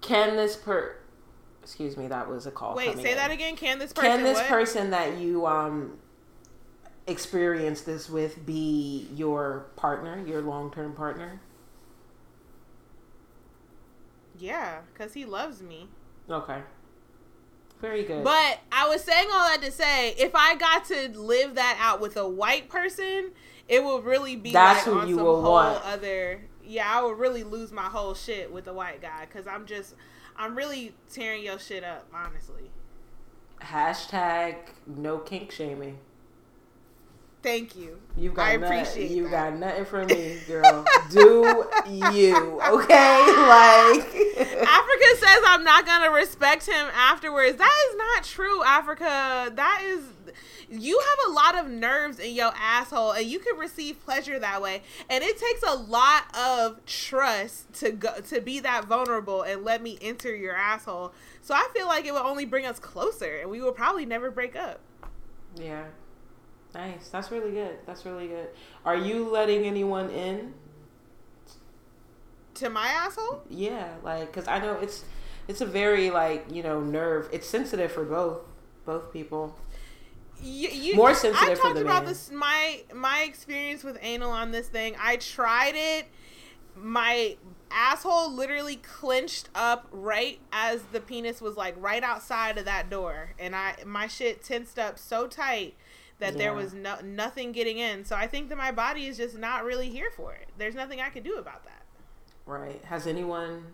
[0.02, 0.96] Can this per?
[1.62, 2.76] Excuse me, that was a call.
[2.76, 3.18] Wait, say in.
[3.18, 3.56] that again.
[3.56, 4.12] Can this person?
[4.12, 4.48] Can this what?
[4.48, 5.98] person that you um
[7.08, 11.40] experience this with be your partner, your long term partner?
[14.38, 15.88] Yeah, because he loves me.
[16.30, 16.62] Okay.
[17.82, 18.24] Very good.
[18.24, 22.00] But I was saying all that to say, if I got to live that out
[22.00, 23.32] with a white person,
[23.68, 25.84] it would really be That's like who on you some will whole want.
[25.84, 26.42] other.
[26.64, 29.96] Yeah, I would really lose my whole shit with a white guy because I'm just,
[30.38, 32.70] I'm really tearing your shit up, honestly.
[33.62, 34.56] Hashtag
[34.86, 35.98] no kink shaming.
[37.44, 38.00] Thank you.
[38.16, 39.52] You got I nothing- appreciate you that.
[39.52, 40.86] got nothing from me, girl.
[41.10, 43.18] Do you okay?
[43.52, 44.06] Like
[44.62, 47.58] Africa says I'm not gonna respect him afterwards.
[47.58, 49.52] That is not true, Africa.
[49.56, 50.04] That is
[50.70, 54.62] you have a lot of nerves in your asshole and you can receive pleasure that
[54.62, 54.84] way.
[55.10, 59.82] And it takes a lot of trust to go to be that vulnerable and let
[59.82, 61.12] me enter your asshole.
[61.42, 64.30] So I feel like it would only bring us closer and we will probably never
[64.32, 64.80] break up.
[65.58, 65.86] Yeah.
[66.74, 67.10] Nice.
[67.10, 67.80] That's really good.
[67.86, 68.48] That's really good.
[68.86, 70.54] Are you letting anyone in?
[72.56, 73.42] To my asshole?
[73.50, 75.04] Yeah, like cuz I know it's
[75.48, 77.28] it's a very like, you know, nerve.
[77.32, 78.42] It's sensitive for both
[78.86, 79.58] both people.
[80.42, 82.14] you, you, More I sensitive for talked the about man.
[82.14, 84.96] this my my experience with anal on this thing.
[85.00, 86.08] I tried it.
[86.76, 87.38] My
[87.70, 93.34] asshole literally clenched up right as the penis was like right outside of that door,
[93.40, 95.76] and I my shit tensed up so tight
[96.22, 98.06] that there was no nothing getting in.
[98.06, 100.48] So I think that my body is just not really here for it.
[100.58, 101.82] There's nothing I can do about that.
[102.46, 102.82] Right.
[102.86, 103.66] Has anyone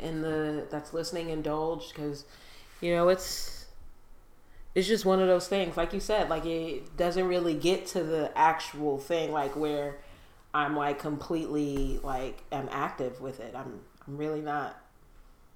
[0.00, 2.24] in the that's listening indulged cuz
[2.80, 3.66] you know, it's
[4.74, 8.04] it's just one of those things like you said like it doesn't really get to
[8.04, 9.96] the actual thing like where
[10.54, 13.54] I'm like completely like I'm active with it.
[13.56, 14.78] I'm I'm really not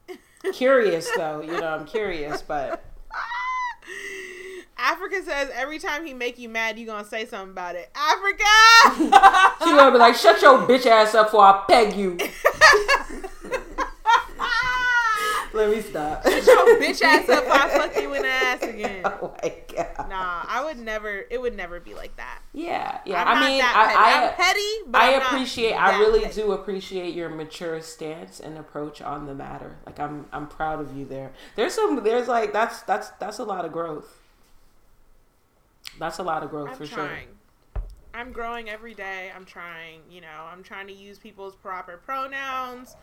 [0.54, 2.82] curious though, you know, I'm curious but
[4.76, 7.90] Africa says every time he make you mad, you gonna say something about it.
[7.94, 8.44] Africa.
[9.64, 12.18] she gonna be like, "Shut your bitch ass up, before I peg you."
[15.54, 16.24] Let me stop.
[16.24, 17.44] Shut your bitch ass up!
[17.46, 19.02] I fuck you in the ass oh again.
[19.04, 20.08] Oh my god.
[20.08, 21.24] Nah, I would never.
[21.30, 22.40] It would never be like that.
[22.54, 23.22] Yeah, yeah.
[23.22, 24.22] I'm I mean, that I.
[24.22, 25.74] I, I'm petty, but I I'm appreciate.
[25.74, 26.40] I really petty.
[26.40, 29.76] do appreciate your mature stance and approach on the matter.
[29.84, 31.32] Like, I'm, I'm proud of you there.
[31.54, 32.02] There's some.
[32.02, 34.21] There's like that's that's that's a lot of growth.
[35.98, 37.28] That's a lot of growth I'm for trying.
[38.14, 39.30] I'm growing every day.
[39.34, 40.00] I'm trying.
[40.10, 42.96] You know, I'm trying to use people's proper pronouns.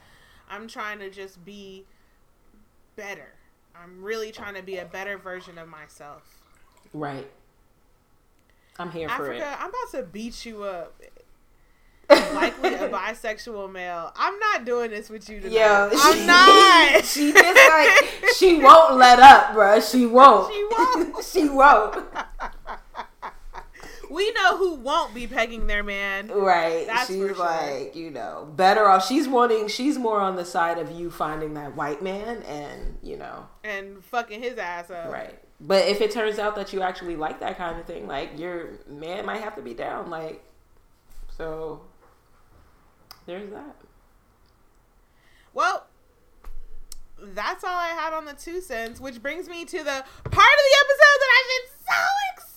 [0.49, 1.85] I'm trying to just be
[2.95, 3.33] better.
[3.75, 6.23] I'm really trying to be a better version of myself.
[6.93, 7.29] Right.
[8.77, 9.41] I'm here for it.
[9.43, 11.01] I'm about to beat you up.
[12.09, 14.11] Likely a bisexual male.
[14.15, 15.53] I'm not doing this with you tonight.
[15.53, 17.05] Yo, I'm she- not.
[17.05, 19.79] She just like she won't let up, bro.
[19.81, 20.51] She won't.
[20.51, 21.23] She won't.
[21.25, 22.07] she won't.
[24.09, 26.27] We know who won't be pegging their man.
[26.29, 26.85] Right.
[26.87, 27.35] That's she's sure.
[27.35, 29.07] like, you know, better off.
[29.07, 29.67] She's wanting.
[29.67, 34.03] She's more on the side of you finding that white man, and you know, and
[34.03, 35.11] fucking his ass up.
[35.11, 35.39] right.
[35.61, 38.79] But if it turns out that you actually like that kind of thing, like your
[38.87, 40.09] man might have to be down.
[40.09, 40.43] Like,
[41.35, 41.81] so
[43.25, 43.75] there's that.
[45.53, 45.85] Well,
[47.21, 50.31] that's all I had on the two cents, which brings me to the part of
[50.31, 52.03] the episode that I've been so
[52.33, 52.48] excited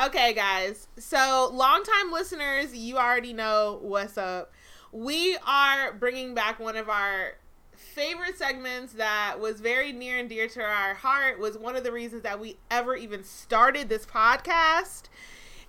[0.00, 0.88] Okay, guys.
[0.98, 4.52] So, longtime listeners, you already know what's up.
[4.90, 7.34] We are bringing back one of our
[7.72, 11.92] favorite segments that was very near and dear to our heart was one of the
[11.92, 15.02] reasons that we ever even started this podcast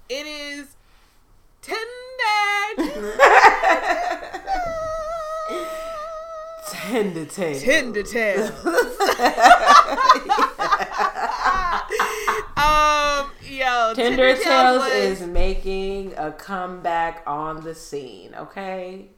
[0.10, 0.76] it is
[1.62, 1.82] Tinder
[6.66, 7.60] Tender tail.
[7.60, 8.44] Tinder tale.
[12.58, 13.32] um,
[13.64, 18.36] yo, Tinder Tales was- is making a comeback on the scene.
[18.36, 19.10] Okay.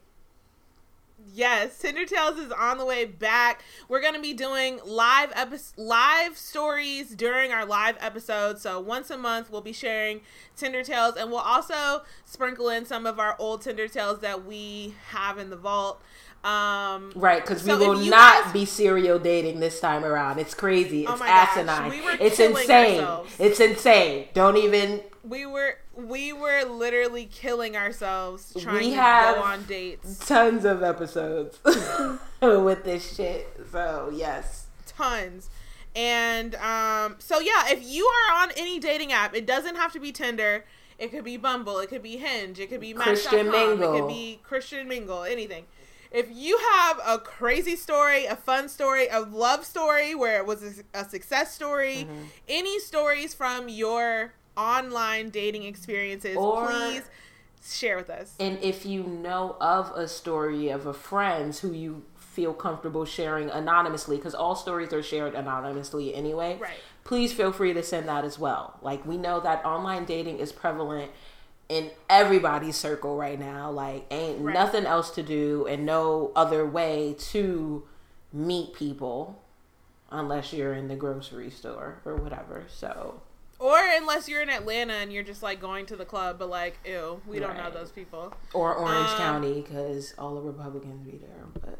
[1.33, 3.61] Yes, Tinder Tales is on the way back.
[3.89, 8.61] We're gonna be doing live epi- live stories during our live episodes.
[8.61, 10.21] So once a month, we'll be sharing
[10.55, 14.95] Tinder Tales, and we'll also sprinkle in some of our old Tinder Tales that we
[15.09, 16.01] have in the vault.
[16.45, 20.37] Um, Right, because we will not guys- be serial dating this time around.
[20.39, 21.07] It's crazy.
[21.07, 21.89] Oh It's gosh, asinine.
[21.89, 22.99] we it's insane.
[22.99, 23.35] ourselves.
[23.39, 24.27] It's insane.
[24.35, 25.01] Don't even.
[25.23, 30.19] we were we were literally killing ourselves trying We to go on dates.
[30.19, 31.57] Tons of episodes
[32.41, 33.47] with this shit.
[33.71, 35.49] So yes, tons
[35.95, 39.99] and um so yeah if you are on any dating app it doesn't have to
[39.99, 40.65] be tinder
[40.99, 44.07] it could be bumble it could be hinge it could be Christian Match.com, it could
[44.09, 45.63] be christian mingle anything
[46.15, 50.63] if you have a crazy story, a fun story, a love story where it was
[50.63, 52.23] a, a success story, Mm-hmm.
[52.47, 57.03] any stories from your online dating experiences, Or- please
[57.67, 58.35] share with us.
[58.39, 63.49] And if you know of a story of a friend who you feel comfortable sharing
[63.49, 66.77] anonymously, because all stories are shared anonymously anyway, Right.
[67.03, 68.77] please feel free to send that as well.
[68.81, 71.11] Like, we know that online dating is prevalent
[71.69, 73.71] in everybody's circle right now.
[73.71, 74.53] Like, ain't Right.
[74.53, 77.87] nothing else to do and no other way to
[78.31, 79.41] meet people
[80.11, 82.65] unless you're in the grocery store or whatever.
[82.69, 83.21] So,
[83.57, 86.77] Or unless you're in Atlanta and you're just like going to the club, but like,
[86.85, 88.33] ew, we don't know those people.
[88.53, 91.45] or Orange Um, County, because all the Republicans be there.
[91.53, 91.79] But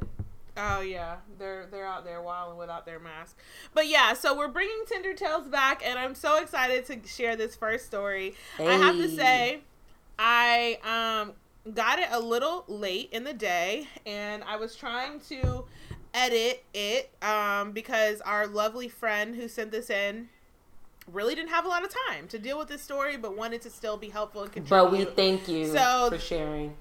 [0.58, 3.38] Oh yeah, they're they're out there wilding without their mask.
[3.74, 7.58] But yeah, so we're bringing Tinder Tales back, and I'm so excited to share this
[7.58, 8.36] first story.
[8.58, 9.60] I have to say,
[10.20, 11.34] I um
[11.74, 15.66] got it a little late in the day, and I was trying to
[16.14, 20.30] edit it um because our lovely friend who sent this in
[21.12, 23.70] really didn't have a lot of time to deal with this story, but wanted to
[23.70, 24.84] still be helpful and contribute.
[24.84, 26.76] But we thank you So- for sharing.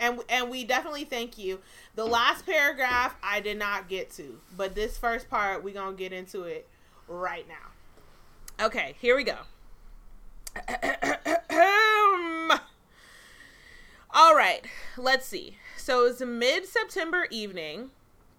[0.00, 1.60] and and we definitely thank you.
[1.94, 6.12] The last paragraph I did not get to, but this first part we're gonna get
[6.12, 6.66] into it
[7.06, 8.64] right now.
[8.66, 9.36] Okay, here we go.
[14.12, 14.64] All right,
[14.96, 15.56] let's see.
[15.76, 17.90] So it's a mid September evening.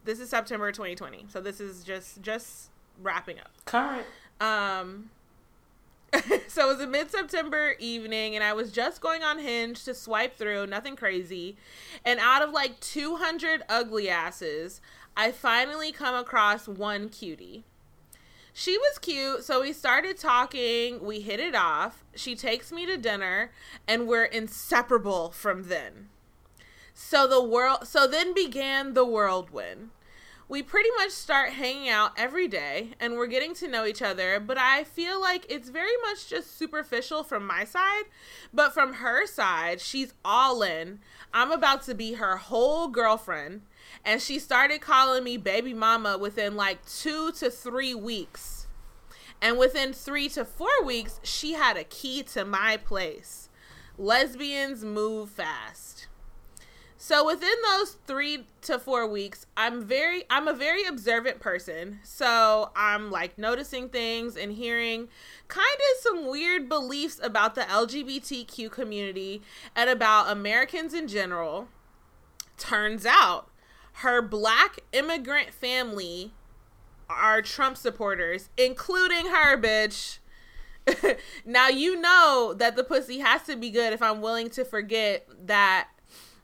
[0.03, 1.25] This is September 2020.
[1.29, 2.69] So this is just just
[3.01, 3.51] wrapping up.
[3.65, 4.05] Current.
[4.41, 5.11] Um,
[6.47, 9.93] so it was a mid September evening, and I was just going on Hinge to
[9.93, 11.55] swipe through, nothing crazy.
[12.03, 14.81] And out of like 200 ugly asses,
[15.15, 17.63] I finally come across one cutie.
[18.53, 22.03] She was cute, so we started talking, we hit it off.
[22.15, 23.51] She takes me to dinner,
[23.87, 26.09] and we're inseparable from then.
[26.93, 29.91] So the world so then began the whirlwind
[30.51, 34.37] we pretty much start hanging out every day and we're getting to know each other,
[34.37, 38.03] but I feel like it's very much just superficial from my side.
[38.53, 40.99] But from her side, she's all in.
[41.33, 43.61] I'm about to be her whole girlfriend.
[44.03, 48.67] And she started calling me baby mama within like two to three weeks.
[49.41, 53.49] And within three to four weeks, she had a key to my place.
[53.97, 56.07] Lesbians move fast.
[57.03, 61.99] So within those three to four weeks, I'm very I'm a very observant person.
[62.03, 65.07] So I'm like noticing things and hearing
[65.47, 69.41] kind of some weird beliefs about the LGBTQ community
[69.75, 71.69] and about Americans in general.
[72.57, 73.50] Turns out
[74.01, 76.33] her black immigrant family
[77.09, 80.17] are Trump supporters, including her bitch.
[81.45, 85.27] now you know that the pussy has to be good if I'm willing to forget
[85.45, 85.89] that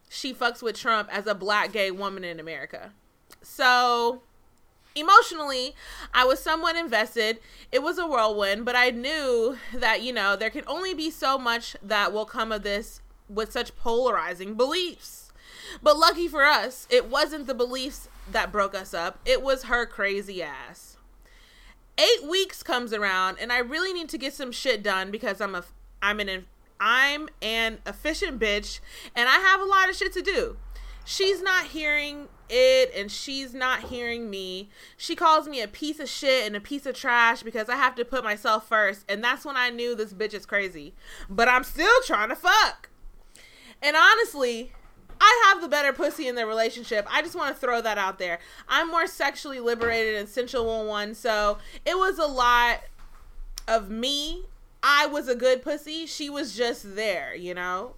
[0.09, 2.91] she fucks with Trump as a black gay woman in America.
[3.41, 4.21] So
[4.95, 5.73] emotionally,
[6.13, 7.39] I was somewhat invested.
[7.71, 11.38] It was a whirlwind, but I knew that, you know, there can only be so
[11.38, 15.27] much that will come of this with such polarizing beliefs.
[15.81, 19.85] But lucky for us, it wasn't the beliefs that broke us up, it was her
[19.85, 20.98] crazy ass.
[21.98, 25.56] Eight weeks comes around, and I really need to get some shit done because I'm
[25.56, 25.64] a
[26.02, 26.45] I'm an
[26.80, 28.80] I'm an efficient bitch,
[29.15, 30.57] and I have a lot of shit to do.
[31.06, 34.69] She's not hearing it, and she's not hearing me.
[34.95, 37.95] She calls me a piece of shit and a piece of trash because I have
[37.95, 40.94] to put myself first, and that's when I knew this bitch is crazy.
[41.30, 42.89] But I'm still trying to fuck.
[43.81, 44.73] And honestly,
[45.19, 47.07] I have the better pussy in the relationship.
[47.11, 48.39] I just want to throw that out there.
[48.68, 52.81] I'm more sexually liberated and sensual one, so it was a lot
[53.68, 54.45] of me.
[54.84, 56.06] I was a good pussy.
[56.06, 57.95] She was just there, you know?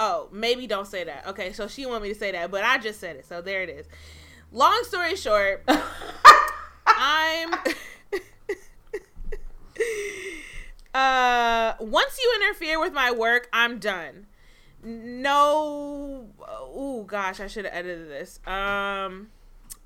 [0.00, 1.26] Oh, maybe don't say that.
[1.26, 3.26] Okay, so she want me to say that, but I just said it.
[3.26, 3.86] So there it is.
[4.52, 5.64] Long story short,
[6.86, 7.52] I'm
[10.94, 14.27] uh once you interfere with my work, I'm done
[14.82, 18.40] no oh gosh i should have edited this.
[18.46, 19.28] Um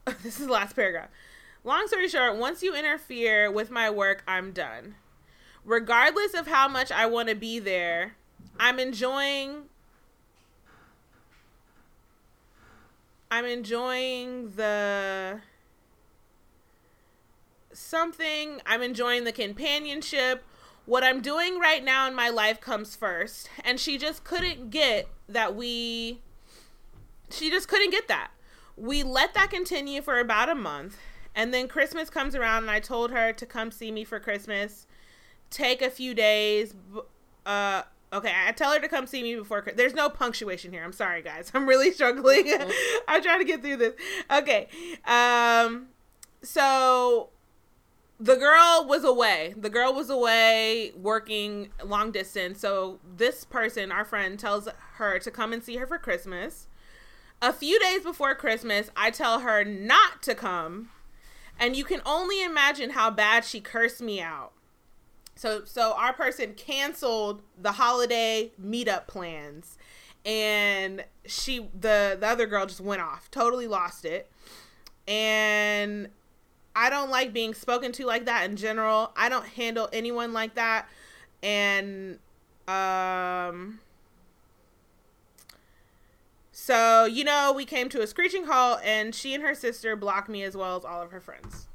[0.22, 1.08] this is the last paragraph.
[1.64, 4.96] Long story short once you interfere with my work i'm done.
[5.64, 8.16] Regardless of how much i want to be there
[8.58, 9.64] i'm enjoying
[13.30, 15.40] i'm enjoying the
[17.72, 20.44] something i'm enjoying the companionship
[20.86, 23.48] what I'm doing right now in my life comes first.
[23.64, 26.20] And she just couldn't get that we.
[27.30, 28.30] She just couldn't get that.
[28.76, 30.98] We let that continue for about a month.
[31.34, 34.86] And then Christmas comes around, and I told her to come see me for Christmas,
[35.48, 36.74] take a few days,
[37.46, 37.82] uh,
[38.12, 39.64] Okay, I tell her to come see me before.
[39.74, 40.84] There's no punctuation here.
[40.84, 41.50] I'm sorry, guys.
[41.54, 42.52] I'm really struggling.
[43.08, 43.94] I'm trying to get through this.
[44.30, 44.68] Okay.
[45.06, 45.88] Um.
[46.42, 47.30] So
[48.22, 49.52] the girl was away.
[49.56, 52.60] The girl was away working long distance.
[52.60, 56.68] So this person, our friend, tells her to come and see her for Christmas.
[57.40, 60.90] A few days before Christmas, I tell her not to come.
[61.58, 64.52] And you can only imagine how bad she cursed me out.
[65.34, 69.78] So so our person canceled the holiday meetup plans
[70.24, 73.32] and she the the other girl just went off.
[73.32, 74.30] Totally lost it.
[75.08, 76.10] And
[76.74, 79.12] I don't like being spoken to like that in general.
[79.16, 80.88] I don't handle anyone like that.
[81.42, 82.18] And
[82.68, 83.80] um
[86.54, 90.28] so, you know, we came to a screeching halt and she and her sister blocked
[90.28, 91.66] me as well as all of her friends.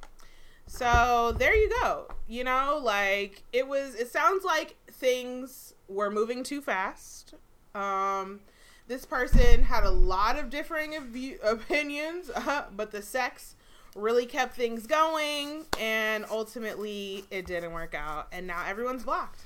[0.65, 2.07] So, there you go.
[2.27, 7.33] You know, like it was it sounds like things were moving too fast.
[7.75, 8.41] Um
[8.87, 13.56] this person had a lot of differing view- opinions, uh, but the sex
[13.95, 19.41] really kept things going and ultimately it didn't work out and now everyone's blocked.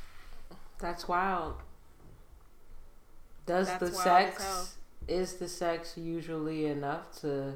[0.80, 1.56] That's wild.
[3.46, 4.64] Does That's the wild as hell.
[4.64, 4.78] sex
[5.08, 7.56] is the sex usually enough to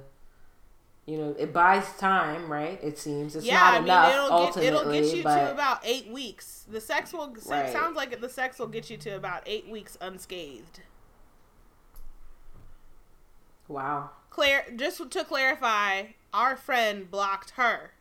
[1.06, 2.80] you know, it buys time, right?
[2.84, 5.36] It seems it's yeah, not I mean enough it'll ultimately, get it'll get you but
[5.45, 6.66] to about eight weeks.
[6.68, 7.72] The sex will Right.
[7.72, 10.82] sounds like the sex will get you to about eight weeks unscathed.
[13.68, 14.10] wow.
[14.30, 16.03] Claire, just to clarify,
[16.36, 17.91] our friend blocked her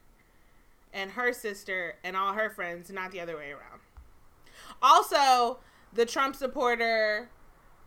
[0.93, 3.81] and her sister and all her friends, not the other way around.
[4.83, 5.61] Also,
[5.93, 7.31] the Trump supporter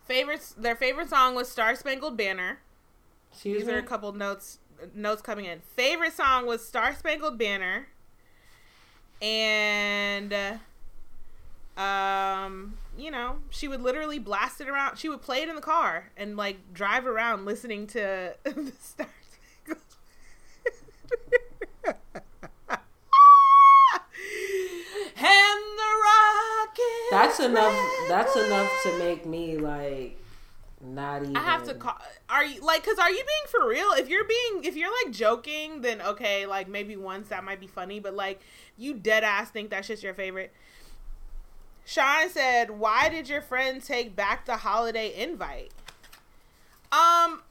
[0.06, 2.60] favorites their favorite song was Star Spangled Banner.
[3.32, 3.74] Excuse These me.
[3.74, 4.60] are a couple notes
[4.94, 5.60] notes coming in.
[5.76, 7.90] Favorite song was Star Spangled Banner.
[9.22, 14.98] And uh, um, you know, she would literally blast it around.
[14.98, 19.07] She would play it in the car and like drive around listening to the Star
[19.65, 19.82] Spangled
[25.19, 26.57] and the rocket.
[27.11, 27.75] That's enough
[28.07, 30.17] that's enough to make me like
[30.81, 31.97] not even I have to call.
[32.29, 32.85] Are you like?
[32.85, 33.91] Cause are you being for real?
[33.93, 37.67] If you're being, if you're like joking, then okay, like maybe once that might be
[37.67, 37.99] funny.
[37.99, 38.41] But like,
[38.77, 40.53] you dead ass think that's just your favorite.
[41.85, 45.71] Sean said, "Why did your friend take back the holiday invite?"
[46.91, 47.41] Um.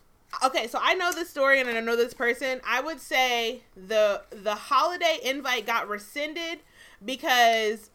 [0.45, 2.61] Okay, so I know this story and I know this person.
[2.67, 6.61] I would say the the holiday invite got rescinded
[7.05, 7.91] because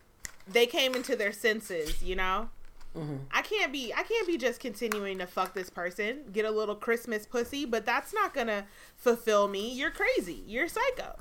[0.53, 2.01] they came into their senses.
[2.01, 2.49] You know.
[2.95, 3.17] Mm-hmm.
[3.31, 6.75] I can't be I can't be just continuing to fuck this person, get a little
[6.75, 8.65] Christmas pussy, but that's not gonna
[8.97, 9.71] fulfill me.
[9.71, 10.43] You're crazy.
[10.45, 11.15] You're psycho.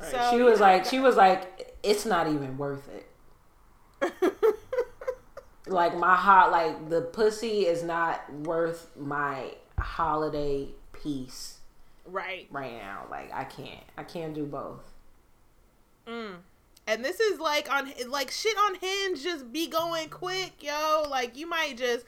[0.00, 4.12] So she was like she was like it's not even worth it.
[5.66, 11.58] like my hot like the pussy is not worth my holiday peace
[12.06, 12.46] right.
[12.50, 13.06] right now.
[13.10, 13.84] Like I can't.
[13.96, 14.82] I can't do both.
[16.06, 16.36] Mm.
[16.88, 21.04] And this is like on like shit on Hinge just be going quick, yo.
[21.08, 22.06] Like you might just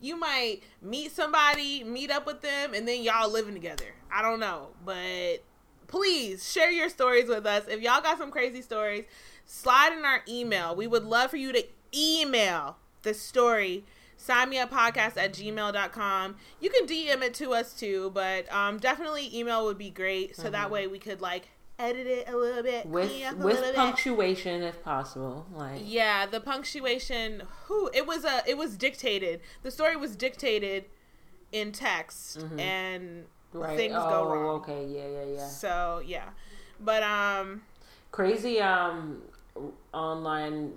[0.00, 3.84] you might meet somebody, meet up with them, and then y'all living together.
[4.10, 5.44] I don't know, but
[5.86, 7.64] please share your stories with us.
[7.68, 9.04] If y'all got some crazy stories,
[9.44, 10.74] slide in our email.
[10.74, 11.64] We would love for you to
[11.94, 13.84] email the story.
[14.16, 16.36] Sign me up podcast at gmail.com.
[16.58, 20.36] You can DM it to us too, but um, definitely email would be great.
[20.36, 21.48] So that way we could like
[21.78, 22.86] edit it a little bit.
[22.86, 23.74] With clean up a with bit.
[23.74, 25.46] punctuation if possible.
[25.52, 27.42] Like Yeah, the punctuation.
[27.66, 29.40] Who it was a it was dictated.
[29.62, 30.84] The story was dictated
[31.50, 33.76] in text, and right.
[33.76, 34.60] things oh, go wrong.
[34.60, 34.86] okay.
[34.86, 35.46] Yeah, yeah, yeah.
[35.46, 36.30] So yeah,
[36.80, 37.62] but um,
[38.10, 39.22] crazy um
[39.92, 40.72] online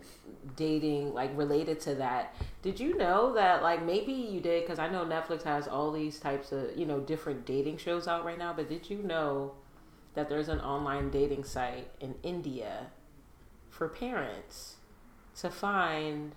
[0.57, 4.89] dating like related to that did you know that like maybe you did because i
[4.89, 8.51] know netflix has all these types of you know different dating shows out right now
[8.51, 9.53] but did you know
[10.15, 12.87] that there's an online dating site in india
[13.69, 14.75] for parents
[15.35, 16.33] to find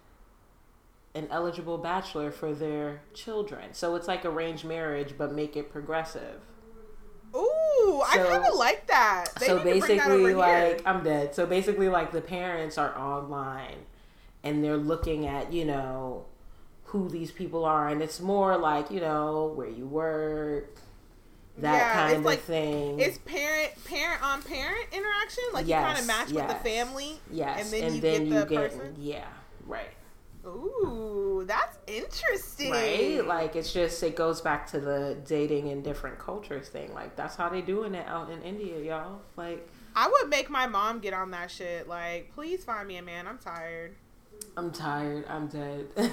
[1.14, 6.40] an eligible bachelor for their children so it's like arranged marriage but make it progressive
[7.34, 9.26] ooh, I kind of like that.
[9.38, 10.36] They so bring that basically here.
[10.36, 13.86] like i'm dead so basically like the parents are online
[14.42, 16.24] and they're looking at you know
[16.84, 20.78] who these people are and it's more like you know where you work
[21.60, 25.44] that Yeah, kind it's of like- thing it's parent parent on parent interaction.
[25.52, 26.62] Like you Yes, kind of match with the yes.
[26.62, 28.94] family, yes and then you get the person.
[28.98, 29.24] yeah
[29.66, 29.90] right
[30.46, 32.70] Ooh, that's interesting.
[32.70, 37.16] right like it's just it goes back to the dating in different cultures thing like
[37.16, 41.00] that's how they doing it out in india y'all like I would make my mom
[41.00, 41.88] get on that shit.
[41.88, 43.26] Like, please find me a man.
[43.26, 43.96] I'm tired.
[44.56, 45.86] i'm tired i'm dead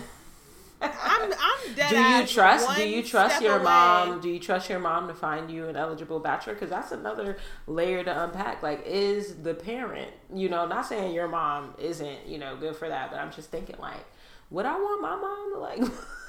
[0.81, 1.89] I'm I'm dead.
[1.89, 2.75] do you trust?
[2.75, 3.63] Do you trust your away.
[3.63, 4.21] mom?
[4.21, 6.53] Do you trust your mom to find you an eligible bachelor?
[6.53, 7.37] Because that's another
[7.67, 8.61] layer to unpack.
[8.61, 10.11] Like, is the parent?
[10.33, 12.27] You know, not saying your mom isn't.
[12.27, 13.11] You know, good for that.
[13.11, 14.05] But I'm just thinking, like,
[14.49, 15.79] would I want my mom to like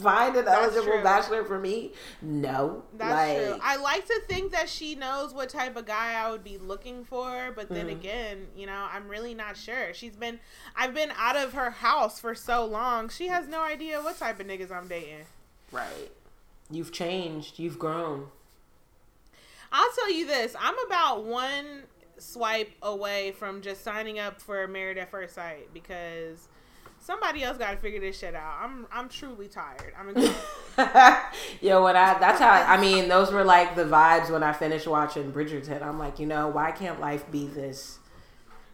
[0.00, 1.02] find an That's eligible true.
[1.02, 1.92] bachelor for me?
[2.20, 2.82] No.
[2.96, 3.58] That's like, true.
[3.62, 7.04] I like to think that she knows what type of guy I would be looking
[7.04, 7.92] for, but then Mhm.
[7.92, 9.92] again, you know, I'm really not sure.
[9.94, 10.40] She's been
[10.76, 13.08] I've been out of her house for so long.
[13.08, 15.26] She has no idea what type of niggas I'm dating.
[15.70, 16.10] right.
[16.70, 17.58] You've changed.
[17.58, 18.30] You've grown.
[19.70, 21.84] I'll tell you this, I'm about one
[22.18, 26.48] swipe away from just signing up for Married at First Sight because
[27.02, 28.58] somebody else got to figure this shit out.
[28.62, 29.92] I'm I'm truly tired.
[29.98, 31.18] I'm exhausted.
[31.60, 34.86] Yo, when I that's how I mean those were like the vibes when I finished
[34.86, 35.82] watching Bridgerton.
[35.82, 37.98] I'm like, you know, why can't life be this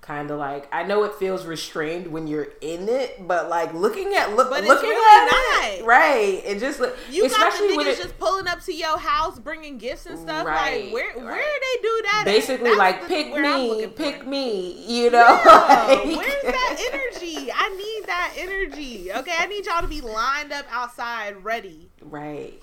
[0.08, 4.14] kind of like I know it feels restrained when you're in it, but like looking
[4.14, 6.42] at look But looking really at it, right?
[6.46, 8.96] And just look You especially got the when niggas it just pulling up to your
[8.96, 10.46] house, bringing gifts and stuff.
[10.46, 11.24] Right, like where right.
[11.24, 12.22] where they do that?
[12.24, 15.18] basically That's like the- pick me, pick me, you know?
[15.44, 17.52] Yeah, like- where's that energy?
[17.54, 19.12] I need that energy.
[19.12, 21.90] Okay, I need y'all to be lined up outside, ready.
[22.00, 22.62] Right.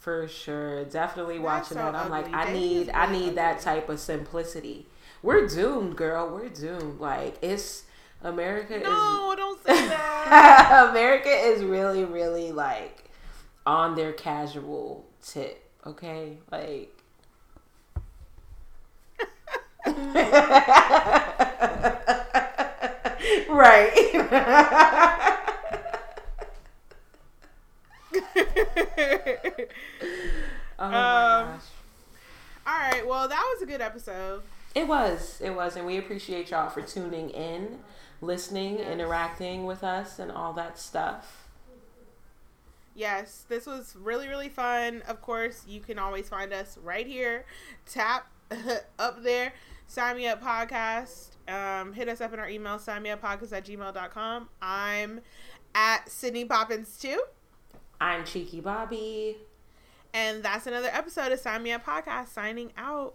[0.00, 0.84] For sure.
[0.84, 1.94] Definitely That's watching so that.
[1.94, 2.26] I'm like.
[2.32, 4.86] I need I need that type of simplicity.
[5.26, 6.30] We're doomed, girl.
[6.32, 7.00] We're doomed.
[7.00, 7.82] Like it's
[8.22, 10.84] America No, don't say that.
[10.84, 13.10] is America is really, really like
[13.66, 16.38] on their casual tip, okay?
[16.52, 16.92] Like
[23.48, 25.42] right.
[30.78, 31.62] Oh my Um, gosh.
[32.66, 34.42] All right, well, that was a good episode.
[34.76, 35.40] It was.
[35.42, 35.74] It was.
[35.76, 37.78] And we appreciate y'all for tuning in,
[38.20, 38.88] listening, Yes.
[38.88, 41.48] interacting with us, and all that stuff.
[42.94, 45.02] Yes, this was really, really fun.
[45.08, 47.46] Of course, you can always find us right here.
[47.90, 48.26] Tap
[48.98, 49.54] up there.
[49.86, 51.28] Sign me up podcast.
[51.48, 54.48] Um, hit us up in our email, sign me up podcast at gmail.com.
[54.60, 55.20] I'm
[55.74, 57.22] at Sydney Poppins too.
[58.00, 59.38] I'm Cheeky Bobby.
[60.12, 63.14] And that's another episode of Sign Me Up Podcast signing out.